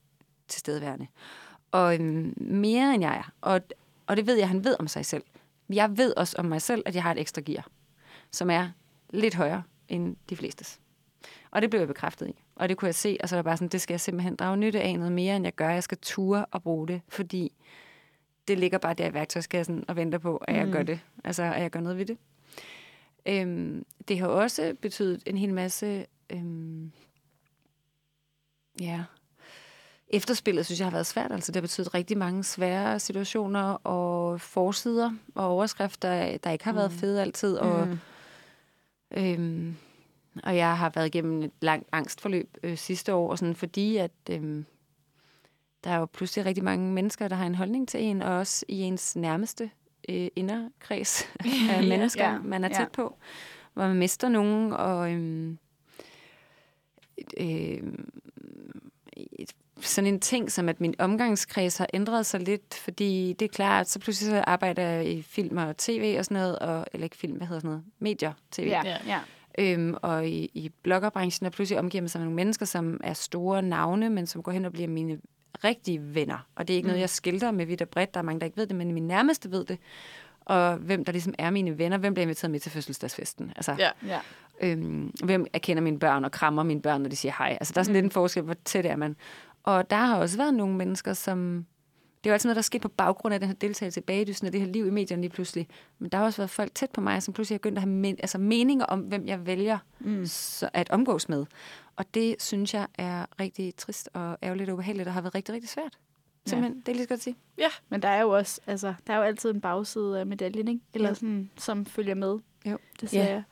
tilstedeværende. 0.48 1.08
Og 1.72 1.96
øhm, 1.96 2.34
mere 2.38 2.94
end 2.94 3.04
jeg 3.04 3.18
er. 3.18 3.32
Og, 3.42 3.62
og 4.08 4.18
det 4.18 4.28
ved 4.28 4.36
jeg, 4.36 4.48
han 4.48 4.64
ved 4.64 4.76
om 4.80 4.88
sig 4.88 5.06
selv. 5.06 5.24
Jeg 5.70 5.98
ved 5.98 6.14
også 6.18 6.36
om 6.40 6.46
mig 6.46 6.62
selv, 6.62 6.84
at 6.86 6.96
jeg 6.96 7.04
har 7.04 7.12
et 7.12 7.20
ekstra 7.20 7.42
gear, 7.42 7.68
som 8.32 8.50
er 8.50 8.70
lidt 9.10 9.36
højere 9.36 9.64
end 9.88 10.16
de 10.30 10.36
flestes. 10.36 10.80
Og 11.52 11.62
det 11.62 11.70
blev 11.70 11.80
jeg 11.80 11.88
bekræftet 11.88 12.28
i. 12.28 12.44
Og 12.56 12.70
det 12.70 12.78
kunne 12.78 12.88
jeg 12.88 12.96
se, 12.96 13.18
og 13.24 13.30
så 13.30 13.36
var 13.36 13.44
bare 13.44 13.58
sådan, 13.58 13.68
det 13.68 13.82
skal 13.82 13.94
jeg 13.94 14.02
simpelthen 14.02 14.36
drage 14.36 14.58
nytte 14.58 14.82
af 14.82 15.00
noget 15.00 15.12
mere, 15.12 15.36
end 15.36 15.46
jeg 15.46 15.56
gør. 15.56 15.70
Jeg 15.70 15.84
skal 15.84 15.98
ture 15.98 16.46
og 16.52 16.64
bruge 16.64 16.88
det, 16.88 17.02
fordi 17.08 17.52
det 18.48 18.60
ligger 18.60 18.78
bare 18.78 18.94
der 18.94 19.10
i 19.10 19.14
værktøjskassen 19.14 19.86
og 19.88 19.96
venter 19.96 20.18
på, 20.18 20.38
at 20.38 20.56
jeg 20.56 20.66
mm. 20.66 20.72
gør 20.72 20.84
det. 20.84 21.00
Altså, 21.24 21.44
at 21.44 21.62
jeg 21.62 21.72
gør 21.72 21.80
noget 21.80 21.98
ved 21.98 22.06
det. 22.06 22.18
Øhm, 23.26 23.86
det 24.08 24.20
har 24.20 24.28
også 24.28 24.76
betydet 24.82 25.24
en 25.26 25.38
hel 25.38 25.54
masse... 25.54 26.06
Øhm, 26.30 26.92
ja, 28.82 29.04
efterspillet 30.08 30.66
synes 30.66 30.80
jeg 30.80 30.86
har 30.86 30.92
været 30.92 31.06
svært. 31.06 31.32
Altså, 31.32 31.52
det 31.52 31.56
har 31.56 31.62
betydet 31.62 31.94
rigtig 31.94 32.18
mange 32.18 32.44
svære 32.44 33.00
situationer 33.00 33.74
og 33.74 34.42
forsider 34.42 35.12
og 35.36 35.46
overskrifter, 35.48 36.38
der 36.38 36.52
ikke 36.52 36.66
har 36.66 36.74
været 36.74 36.92
mm. 36.92 36.98
fede 36.98 37.22
altid. 37.22 37.58
Og, 37.58 37.88
mm. 37.88 37.98
øhm, 39.12 39.76
og 40.44 40.56
jeg 40.56 40.78
har 40.78 40.92
været 40.96 41.08
igennem 41.08 41.42
et 41.42 41.52
langt 41.62 41.90
angstforløb 41.92 42.58
øh, 42.64 42.78
sidste 42.78 43.14
år, 43.14 43.32
og 43.32 43.38
sådan, 43.38 43.56
fordi 43.56 43.98
at 43.98 44.12
øh, 44.30 44.64
der 45.84 45.90
er 45.90 45.98
jo 45.98 46.06
pludselig 46.06 46.46
rigtig 46.46 46.64
mange 46.64 46.94
mennesker, 46.94 47.28
der 47.28 47.36
har 47.36 47.46
en 47.46 47.56
holdning 47.56 47.88
til 47.88 48.04
en, 48.04 48.22
og 48.22 48.38
også 48.38 48.66
i 48.68 48.82
ens 48.82 49.16
nærmeste 49.16 49.72
øh, 50.10 50.28
inderkreds 50.36 51.30
af 51.76 51.84
mennesker, 51.84 52.30
ja, 52.32 52.40
man 52.40 52.64
er 52.64 52.70
tæt 52.70 52.80
ja. 52.80 52.86
på, 52.94 53.18
hvor 53.74 53.88
man 53.88 53.98
mister 53.98 54.30
nogen, 54.30 54.74
og 54.74 55.12
øh, 55.12 55.56
øh, 57.38 57.84
sådan 59.82 60.14
en 60.14 60.20
ting 60.20 60.52
som, 60.52 60.70
at 60.70 60.82
min 60.82 60.96
omgangskreds 61.00 61.78
har 61.78 61.88
ændret 61.94 62.26
sig 62.26 62.40
lidt, 62.40 62.74
fordi 62.74 63.34
det 63.34 63.46
er 63.46 63.50
klart, 63.50 63.90
så 63.90 64.00
pludselig 64.00 64.32
så 64.32 64.44
arbejder 64.48 64.84
jeg 64.84 65.08
i 65.08 65.22
film 65.22 65.58
og 65.58 65.78
tv 65.78 66.16
og 66.18 66.26
sådan 66.26 66.36
noget, 66.36 66.60
og, 66.60 66.86
eller 66.94 67.06
ikke 67.06 67.18
film, 67.18 67.38
hvad 67.38 67.48
hedder 67.48 67.60
sådan 67.60 67.70
noget, 67.70 67.84
medier, 68.00 68.34
tv. 68.52 68.68
Ja, 68.68 68.98
ja. 69.06 69.20
Øhm, 69.60 69.96
og 70.02 70.28
i, 70.28 70.52
i 70.54 70.72
bloggerbranchen 70.84 71.46
er 71.46 71.50
pludselig 71.50 71.80
omgivet 71.80 72.04
med 72.04 72.10
sig 72.10 72.22
nogle 72.22 72.36
mennesker, 72.36 72.66
som 72.66 73.02
er 73.04 73.14
store 73.14 73.62
navne, 73.62 74.10
men 74.10 74.28
som 74.28 74.44
går 74.44 74.52
hen 74.52 74.66
og 74.66 74.72
bliver 74.72 74.88
mine 74.88 75.20
rigtige 75.64 76.16
venner. 76.16 76.48
Og 76.56 76.68
det 76.68 76.74
er 76.74 76.76
ikke 76.76 76.86
mm. 76.86 76.90
noget, 76.90 77.02
jeg 77.02 77.10
skilter 77.10 77.52
med 77.52 77.66
vidt 77.66 77.82
og 77.82 77.90
bredt. 77.90 78.14
Der 78.14 78.20
er 78.20 78.24
mange, 78.24 78.40
der 78.40 78.46
ikke 78.46 78.58
ved 78.58 78.68
det, 78.68 78.76
men 78.76 78.94
mine 78.94 79.08
nærmeste 79.08 79.52
ved 79.52 79.66
det. 79.66 79.78
Og 80.42 80.76
hvem 80.78 81.06
der 81.06 81.12
ligesom 81.12 81.34
er 81.38 81.50
mine 81.50 81.78
venner, 81.78 81.98
hvem 81.98 82.14
bliver 82.14 82.24
inviteret 82.24 82.52
med 82.52 82.60
til 82.60 82.72
fødselsdagsfesten. 82.72 83.54
Altså, 83.56 83.76
ja, 83.80 83.90
ja. 84.08 84.20
Øhm, 84.62 85.14
hvem 85.24 85.46
erkender 85.54 85.84
mine 85.84 86.00
børn 86.00 86.26
og 86.26 86.32
krammer 86.32 86.64
mine 86.64 86.82
børn, 86.82 87.02
når 87.02 87.10
de 87.10 87.16
siger 87.16 87.34
hej. 87.38 87.58
Altså, 87.60 87.74
der 87.74 87.80
er 87.80 87.84
sådan 87.84 87.92
mm. 87.92 87.96
lidt 87.96 88.06
en 88.06 88.12
forskel, 88.12 88.44
hvor 88.44 88.56
tæt 88.66 88.86
er 88.86 88.96
man. 88.96 89.16
Og 89.64 89.90
der 89.90 89.96
har 89.96 90.18
også 90.18 90.38
været 90.38 90.54
nogle 90.54 90.76
mennesker, 90.76 91.14
som 91.14 91.66
det 92.24 92.30
er 92.30 92.32
jo 92.32 92.34
altid 92.34 92.48
noget, 92.48 92.56
der 92.56 92.60
er 92.60 92.64
sket 92.64 92.82
på 92.82 92.88
baggrund 92.90 93.34
af 93.34 93.40
den 93.40 93.50
her 93.50 93.56
deltagelse 93.56 94.00
i 94.00 94.04
bagdysen 94.04 94.48
og 94.48 94.54
det 94.54 94.62
her 94.62 94.68
liv 94.68 94.88
i 94.88 94.90
medierne 94.90 95.22
lige 95.22 95.32
pludselig. 95.32 95.68
Men 96.00 96.10
der 96.12 96.18
har 96.18 96.26
også 96.26 96.38
været 96.42 96.50
folk 96.50 96.76
tæt 96.76 96.90
på 96.92 97.02
mig, 97.02 97.24
som 97.24 97.34
pludselig 97.34 97.56
har 97.56 97.60
begyndt 97.60 97.78
at 97.78 97.82
have 97.82 97.92
men, 97.94 98.16
altså 98.20 98.38
meninger 98.38 98.86
om, 98.86 99.00
hvem 99.00 99.28
jeg 99.28 99.46
vælger 99.46 99.78
mm. 100.00 100.26
så, 100.26 100.70
at 100.74 100.90
omgås 100.90 101.30
med. 101.30 101.46
Og 101.96 102.06
det 102.14 102.36
synes 102.42 102.74
jeg 102.74 102.88
er 102.98 103.26
rigtig 103.40 103.76
trist 103.76 104.10
og 104.14 104.38
ærgerligt 104.44 104.70
og 104.70 104.74
ubehageligt, 104.74 105.08
og 105.08 105.14
har 105.14 105.22
været 105.22 105.36
rigtig, 105.36 105.56
rigtig 105.56 105.70
svært. 105.70 105.98
Simpelthen, 106.46 106.74
ja. 106.78 106.80
det 106.86 106.92
er 106.92 106.94
lige 106.96 107.04
så 107.04 107.10
godt 107.10 107.18
at 107.18 107.24
sige. 107.24 107.36
Ja. 107.58 107.68
Men 107.90 108.02
der 108.02 108.08
er 108.08 108.22
jo 108.22 108.30
også, 108.30 108.62
altså, 108.68 108.94
der 109.08 109.14
er 109.14 109.18
jo 109.18 109.24
altid 109.24 109.50
en 109.50 109.62
bagside 109.62 110.20
af 110.20 110.26
medaljen, 110.26 110.68
ikke? 110.68 110.82
Eller 110.94 111.10
Jo. 111.10 111.16
sådan, 111.16 111.50
som 111.58 111.86
følger 111.86 112.16
med. 112.16 112.40
Jo. 112.66 112.78
Det 113.02 113.04
Ja. 113.04 113.08
ser 113.08 113.30
jeg. 113.30 113.44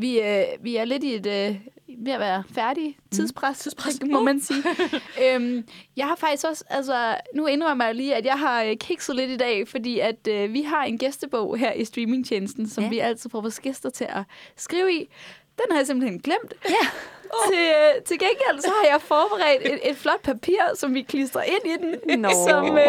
Vi, 0.00 0.20
øh, 0.20 0.44
vi 0.60 0.76
er 0.76 0.84
lidt 0.84 1.04
i 1.04 1.14
et, 1.14 1.26
øh, 1.26 1.56
ved 1.98 2.12
at 2.12 2.20
være 2.20 2.42
færdige 2.54 2.96
tidspres, 3.14 3.58
tidspres. 3.58 3.98
må 4.12 4.22
man 4.22 4.40
sige. 4.40 4.62
øhm, 5.34 5.64
jeg 5.96 6.06
har 6.06 6.16
faktisk 6.16 6.44
også, 6.46 6.64
altså, 6.70 7.16
nu 7.34 7.46
indrømmer 7.46 7.84
jeg 7.84 7.94
lige, 7.94 8.14
at 8.14 8.24
jeg 8.24 8.38
har 8.38 8.62
øh, 8.62 8.76
kikset 8.76 9.16
lidt 9.16 9.30
i 9.30 9.36
dag, 9.36 9.68
fordi 9.68 9.98
at 9.98 10.28
øh, 10.28 10.52
vi 10.52 10.62
har 10.62 10.84
en 10.84 10.98
gæstebog 10.98 11.56
her 11.58 11.72
i 11.72 11.84
streamingtjenesten, 11.84 12.68
som 12.68 12.84
Ja. 12.84 12.90
vi 12.90 12.98
altid 12.98 13.30
får 13.30 13.40
vores 13.40 13.60
gæster 13.60 13.90
til 13.90 14.04
at 14.08 14.22
skrive 14.56 14.92
i. 14.92 15.08
Den 15.56 15.64
har 15.70 15.78
jeg 15.78 15.86
simpelthen 15.86 16.20
glemt. 16.20 16.54
Ja. 16.68 16.88
Til, 17.50 17.58
øh, 17.58 18.02
til 18.04 18.18
gengæld 18.18 18.60
så 18.60 18.68
har 18.82 18.88
jeg 18.90 19.00
forberedt 19.02 19.62
et, 19.74 19.90
et 19.90 19.96
flot 19.96 20.22
papir, 20.22 20.58
som 20.74 20.94
vi 20.94 21.02
klistrer 21.02 21.42
ind 21.42 21.64
i 21.64 21.84
den. 22.08 22.20
Nå. 22.20 22.28
Som, 22.48 22.78
øh, 22.78 22.84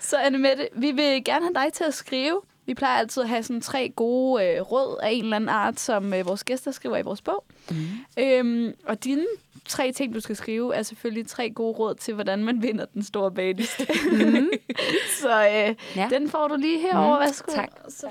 så 0.00 0.16
Annemette, 0.16 0.68
vi 0.72 0.90
vil 0.90 1.24
gerne 1.24 1.44
have 1.44 1.64
dig 1.64 1.72
til 1.72 1.84
at 1.84 1.94
skrive. 1.94 2.40
Vi 2.70 2.74
plejer 2.74 2.98
altid 2.98 3.22
at 3.22 3.28
have 3.28 3.42
sådan 3.42 3.60
tre 3.60 3.92
gode 3.96 4.44
øh, 4.46 4.60
råd 4.60 4.98
af 5.02 5.10
en 5.12 5.22
eller 5.24 5.36
anden 5.36 5.48
art, 5.48 5.80
som 5.80 6.14
øh, 6.14 6.26
vores 6.26 6.44
gæster 6.44 6.70
skriver 6.70 6.96
i 6.96 7.02
vores 7.02 7.22
bog. 7.22 7.44
Mm. 7.70 7.76
Øhm, 8.18 8.74
og 8.86 9.04
dine 9.04 9.24
tre 9.68 9.92
ting, 9.92 10.14
du 10.14 10.20
skal 10.20 10.36
skrive, 10.36 10.74
er 10.74 10.82
selvfølgelig 10.82 11.26
tre 11.28 11.50
gode 11.50 11.72
råd 11.78 11.94
til, 11.94 12.14
hvordan 12.14 12.44
man 12.44 12.62
vinder 12.62 12.84
den 12.94 13.02
store 13.02 13.30
bagdyst. 13.32 13.80
Mm. 14.12 14.50
så 15.22 15.46
øh, 15.48 15.74
Ja. 15.96 16.08
den 16.10 16.28
får 16.30 16.48
du 16.48 16.56
lige 16.56 16.80
herover. 16.80 17.18
Mm, 17.18 17.20
Værsgo. 17.24 17.52
tak. 17.52 17.68
Så, 17.88 18.06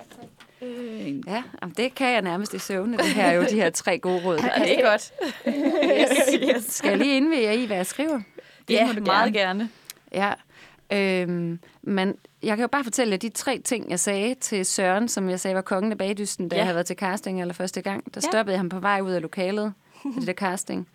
øh, 0.61 1.07
Ja, 1.27 1.43
jamen, 1.61 1.73
det 1.77 1.95
kan 1.95 2.13
jeg 2.13 2.21
nærmest 2.21 2.53
i 2.53 2.59
søvne, 2.59 2.97
det 2.97 3.05
her 3.05 3.23
er 3.25 3.33
jo 3.33 3.43
de 3.49 3.55
her 3.55 3.69
tre 3.69 3.99
gode 3.99 4.21
råd. 4.25 4.37
Ja, 4.57 4.63
det 4.63 4.79
er 4.79 4.89
godt. 4.89 5.11
yes, 6.01 6.55
yes. 6.55 6.63
Skal 6.73 6.89
jeg 6.89 6.97
lige 6.97 7.17
indvige 7.17 7.43
jer 7.43 7.51
i, 7.51 7.65
hvad 7.65 7.77
jeg 7.77 7.85
skriver? 7.85 8.21
Ja, 8.69 8.87
må 8.87 8.93
du 8.93 9.01
meget 9.05 9.33
gerne. 9.33 9.69
Ja. 10.13 10.33
Øhm, 10.93 11.59
men 11.81 12.15
jeg 12.43 12.57
kan 12.57 12.63
jo 12.63 12.67
bare 12.67 12.83
fortælle 12.83 13.11
jer 13.11 13.17
de 13.17 13.29
tre 13.29 13.59
ting, 13.65 13.89
jeg 13.89 13.99
sagde 13.99 14.35
til 14.35 14.65
Søren, 14.65 15.07
som 15.07 15.29
jeg 15.29 15.39
sagde 15.39 15.55
var 15.55 15.61
kongen 15.61 15.91
af 15.91 15.97
bagdysten, 15.97 16.49
da 16.49 16.55
Ja. 16.55 16.59
jeg 16.59 16.65
havde 16.65 16.75
været 16.75 16.85
til 16.87 16.95
casting 16.95 17.41
eller 17.41 17.53
første 17.53 17.81
gang. 17.81 18.13
Der 18.13 18.19
stoppede 18.21 18.53
jeg 18.53 18.59
ham 18.59 18.69
på 18.69 18.79
vej 18.79 19.01
ud 19.01 19.11
af 19.11 19.21
lokalet 19.21 19.73
til 20.03 20.15
det 20.15 20.27
der 20.27 20.33
casting. 20.33 20.87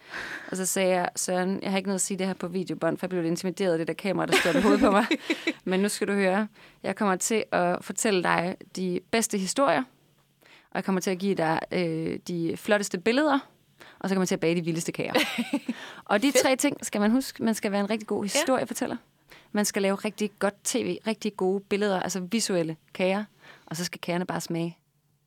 Og 0.51 0.57
så 0.57 0.67
sagde 0.67 0.89
jeg, 0.97 1.09
Søren, 1.17 1.59
jeg 1.63 1.71
har 1.71 1.77
ikke 1.79 1.89
noget 1.89 1.99
at 1.99 2.01
sige 2.01 2.19
det 2.19 2.27
her 2.27 2.35
på 2.35 2.49
videobånd, 2.49 2.99
for 2.99 3.07
jeg 3.07 3.11
blev 3.11 3.25
intimideret 3.25 3.73
af 3.73 3.79
det 3.79 3.87
der 3.89 3.95
kamera, 3.95 4.27
der 4.27 4.33
stod 4.37 4.63
hovedet 4.63 4.81
på 4.81 4.91
mig. 4.91 5.07
Men 5.65 5.81
nu 5.81 5.89
skal 5.89 6.09
du 6.09 6.13
høre, 6.13 6.49
jeg 6.83 6.97
kommer 6.97 7.17
til 7.17 7.45
at 7.53 7.85
fortælle 7.85 8.23
dig 8.23 8.57
de 8.77 9.01
bedste 9.11 9.39
historier, 9.39 9.83
og 10.71 10.75
jeg 10.75 10.85
kommer 10.85 11.01
til 11.01 11.11
at 11.11 11.19
give 11.19 11.35
dig 11.35 11.61
øh, 11.73 12.19
de 12.29 12.57
flotteste 12.57 12.99
billeder, 12.99 13.39
og 13.99 14.09
så 14.09 14.15
kommer 14.15 14.23
jeg 14.23 14.29
til 14.29 14.35
at 14.35 14.41
bage 14.41 14.55
de 14.57 14.65
vildeste 14.65 14.93
kager. 14.93 15.13
og 16.05 16.23
de 16.23 16.31
tre 16.43 16.57
ting 16.57 16.87
skal 16.87 17.01
man 17.01 17.11
huske. 17.11 17.43
Man 17.43 17.55
skal 17.55 17.73
være 17.73 17.81
en 17.81 17.91
rigtig 17.91 18.09
god 18.09 18.25
historiefortæller. 18.25 18.97
Man 19.55 19.65
skal 19.65 19.83
lave 19.83 19.95
rigtig 19.95 20.31
godt 20.39 20.55
tv, 20.65 20.99
rigtig 21.07 21.37
gode 21.37 21.61
billeder, 21.61 22.01
altså 22.01 22.21
visuelle 22.21 22.77
kager, 22.95 23.25
og 23.67 23.77
så 23.77 23.85
skal 23.85 24.01
kagerne 24.01 24.27
bare 24.27 24.41
smage 24.41 24.79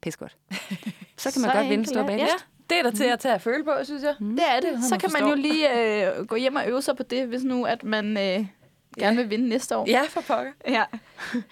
pis 0.02 0.18
godt. 0.18 0.38
Så 1.18 1.32
kan 1.34 1.42
man 1.42 1.52
Så 1.52 1.56
godt 1.58 1.64
vinde 1.64 1.74
enkelt 1.74 1.90
stor 1.90 2.02
er- 2.02 2.08
bag. 2.08 2.18
ja. 2.18 2.28
Det 2.70 2.78
er 2.80 2.84
der 2.84 2.92
til 2.92 3.04
at 3.04 3.20
tage 3.20 3.36
at 3.36 3.42
føle 3.42 3.64
på, 3.64 3.72
synes 3.84 4.04
jeg. 4.04 4.16
Det 4.20 4.40
er 4.50 4.60
det. 4.60 4.84
Så 4.90 4.98
kan 5.00 5.10
man 5.20 5.30
jo 5.30 5.36
lige 5.36 6.06
øh, 6.20 6.26
gå 6.26 6.36
hjem 6.36 6.56
og 6.56 6.64
øve 6.70 6.82
sig 6.82 6.96
på 6.98 7.04
det, 7.04 7.28
hvis 7.28 7.44
nu 7.44 7.66
at 7.66 7.84
man 7.84 8.18
øh, 8.18 8.46
gerne 9.00 9.18
vil 9.18 9.30
vinde 9.30 9.50
næste 9.50 9.78
år. 9.78 9.86
Ja, 9.90 10.02
for 10.10 10.22
pokker. 10.22 10.52
Ja. 10.78 10.84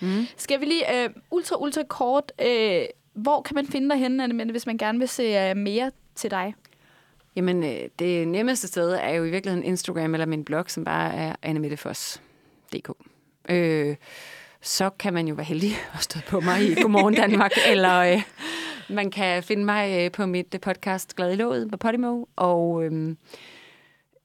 Mm. 0.01 0.26
Skal 0.38 0.59
vi 0.59 0.65
lige 0.65 1.03
øh, 1.03 1.09
ultra, 1.32 1.55
ultra 1.61 1.84
kort, 1.84 2.32
øh, 2.47 2.82
hvor 3.13 3.41
kan 3.41 3.55
man 3.55 3.67
finde 3.67 3.89
dig 3.89 3.97
henne, 3.97 4.23
Annemette, 4.23 4.51
hvis 4.51 4.65
man 4.65 4.78
gerne 4.78 4.99
vil 4.99 5.07
se 5.07 5.23
øh, 5.23 5.57
mere 5.57 5.91
til 6.15 6.32
dig? 6.32 6.55
Jamen, 7.36 7.63
øh, 7.63 7.80
det 7.99 8.28
nemmeste 8.28 8.67
sted 8.67 8.91
er 9.01 9.09
jo 9.09 9.23
i 9.23 9.30
virkeligheden 9.30 9.65
Instagram 9.65 10.13
eller 10.15 10.26
min 10.26 10.43
blog, 10.45 10.65
som 10.67 10.84
bare 10.84 11.13
er 11.15 11.36
annemettefoss.dk. 12.74 12.89
Øh, 13.49 13.95
så 14.61 14.89
kan 14.89 15.13
man 15.13 15.28
jo 15.28 15.36
være 15.36 15.45
heldig 15.45 15.72
at 15.95 16.03
stå 16.03 16.20
på 16.28 16.39
mig 16.39 16.72
i 16.72 16.82
Godmorgen 16.82 17.13
Danmark, 17.13 17.51
eller 17.72 17.99
øh, 17.99 18.22
man 18.89 19.11
kan 19.11 19.43
finde 19.43 19.66
mig 19.66 20.05
øh, 20.05 20.11
på 20.11 20.26
mit 20.26 20.55
podcast 20.61 21.16
Glad 21.16 21.32
i 21.32 21.36
låget 21.36 21.72
på 21.72 21.78
Podimo, 21.78 22.26
og 22.36 22.84
øh, 22.84 23.16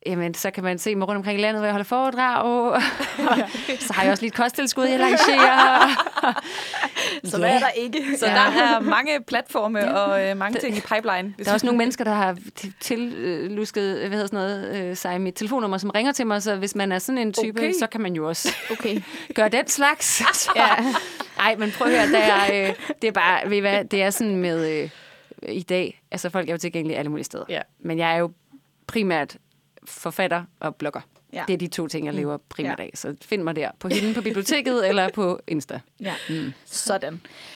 jamen, 0.07 0.35
så 0.35 0.51
kan 0.51 0.65
man 0.65 0.79
se 0.79 0.97
mig 0.97 1.09
rundt 1.09 1.17
omkring 1.17 1.39
i 1.39 1.43
landet, 1.43 1.61
hvor 1.61 1.67
jeg 1.67 1.73
holder 1.73 1.85
foredrag. 1.85 2.83
så 3.87 3.93
har 3.93 4.03
jeg 4.03 4.13
også 4.13 4.25
lidt 4.25 4.35
kosttilskud, 4.35 4.85
jeg 4.85 4.99
lancerer. 4.99 5.89
Så 7.25 7.39
hvad 7.39 7.51
er 7.51 7.59
der 7.59 7.69
ikke? 7.69 7.99
Så 8.19 8.27
ja. 8.27 8.33
der 8.35 8.41
er 8.41 8.81
mange 8.81 9.21
platforme 9.27 9.95
og 9.99 10.25
øh, 10.29 10.37
mange 10.37 10.61
ting 10.61 10.77
i 10.77 10.81
pipeline. 10.81 11.35
Der 11.39 11.51
er 11.51 11.53
også 11.55 11.67
nogle 11.67 11.79
mennesker, 11.79 12.05
der 12.05 12.13
har 12.15 12.37
tillusket 12.81 13.99
hvad 13.99 14.11
hedder 14.11 14.27
sådan 14.27 14.39
noget, 14.39 14.91
øh, 14.91 14.97
sig 14.97 15.21
mit 15.21 15.35
telefonnummer, 15.35 15.79
som 15.79 15.91
ringer 15.91 16.13
til 16.13 16.27
mig, 16.27 16.43
så 16.43 16.57
hvis 16.57 16.75
man 16.75 16.93
er 16.93 16.99
sådan 16.99 17.19
en 17.19 17.33
type, 17.33 17.61
Okay. 17.61 17.73
så 17.79 17.87
kan 17.87 18.01
man 18.01 18.15
jo 18.15 18.29
også 18.29 18.57
Okay. 18.71 19.01
gøre 19.35 19.49
den 19.49 19.69
slags. 19.69 20.23
Ja. 20.57 20.69
Ej, 21.39 21.57
men 21.57 21.71
prøv 21.79 21.87
at 21.89 21.99
høre, 21.99 22.21
der 22.21 22.27
er, 22.27 22.69
øh, 22.69 22.75
det 23.03 23.09
er 23.09 23.13
bare, 23.13 23.51
ved 23.51 23.57
I 23.57 23.61
hvad, 23.61 23.85
det 23.85 24.03
er 24.03 24.11
sådan 24.11 24.37
med 24.37 24.83
øh, 24.83 24.91
i 25.49 25.63
dag, 25.63 26.03
altså 26.11 26.31
folk 26.31 26.49
er 26.49 26.53
jo 26.53 26.59
tilgængelige 26.59 26.99
alle 26.99 27.11
mulige 27.11 27.25
steder. 27.25 27.45
Ja. 27.49 27.61
Men 27.81 27.99
jeg 27.99 28.13
er 28.15 28.17
jo 28.19 28.33
primært 28.87 29.37
forfatter 29.91 30.45
og 30.61 30.77
blogger. 30.77 31.01
Ja. 31.33 31.45
Det 31.49 31.55
er 31.55 31.59
de 31.59 31.67
to 31.67 31.87
ting, 31.89 32.07
jeg 32.07 32.15
lever 32.15 32.37
primært 32.49 32.79
Ja. 32.79 32.85
af. 32.85 32.91
Så 32.95 33.17
find 33.23 33.43
mig 33.43 33.57
der 33.57 33.71
på 33.79 33.89
hende 33.89 34.15
på 34.15 34.23
biblioteket 34.23 34.89
eller 34.89 35.09
på 35.15 35.41
Insta. 35.47 35.81
Ja. 36.01 36.15
Mm. 36.29 36.53
Sådan. 36.65 37.21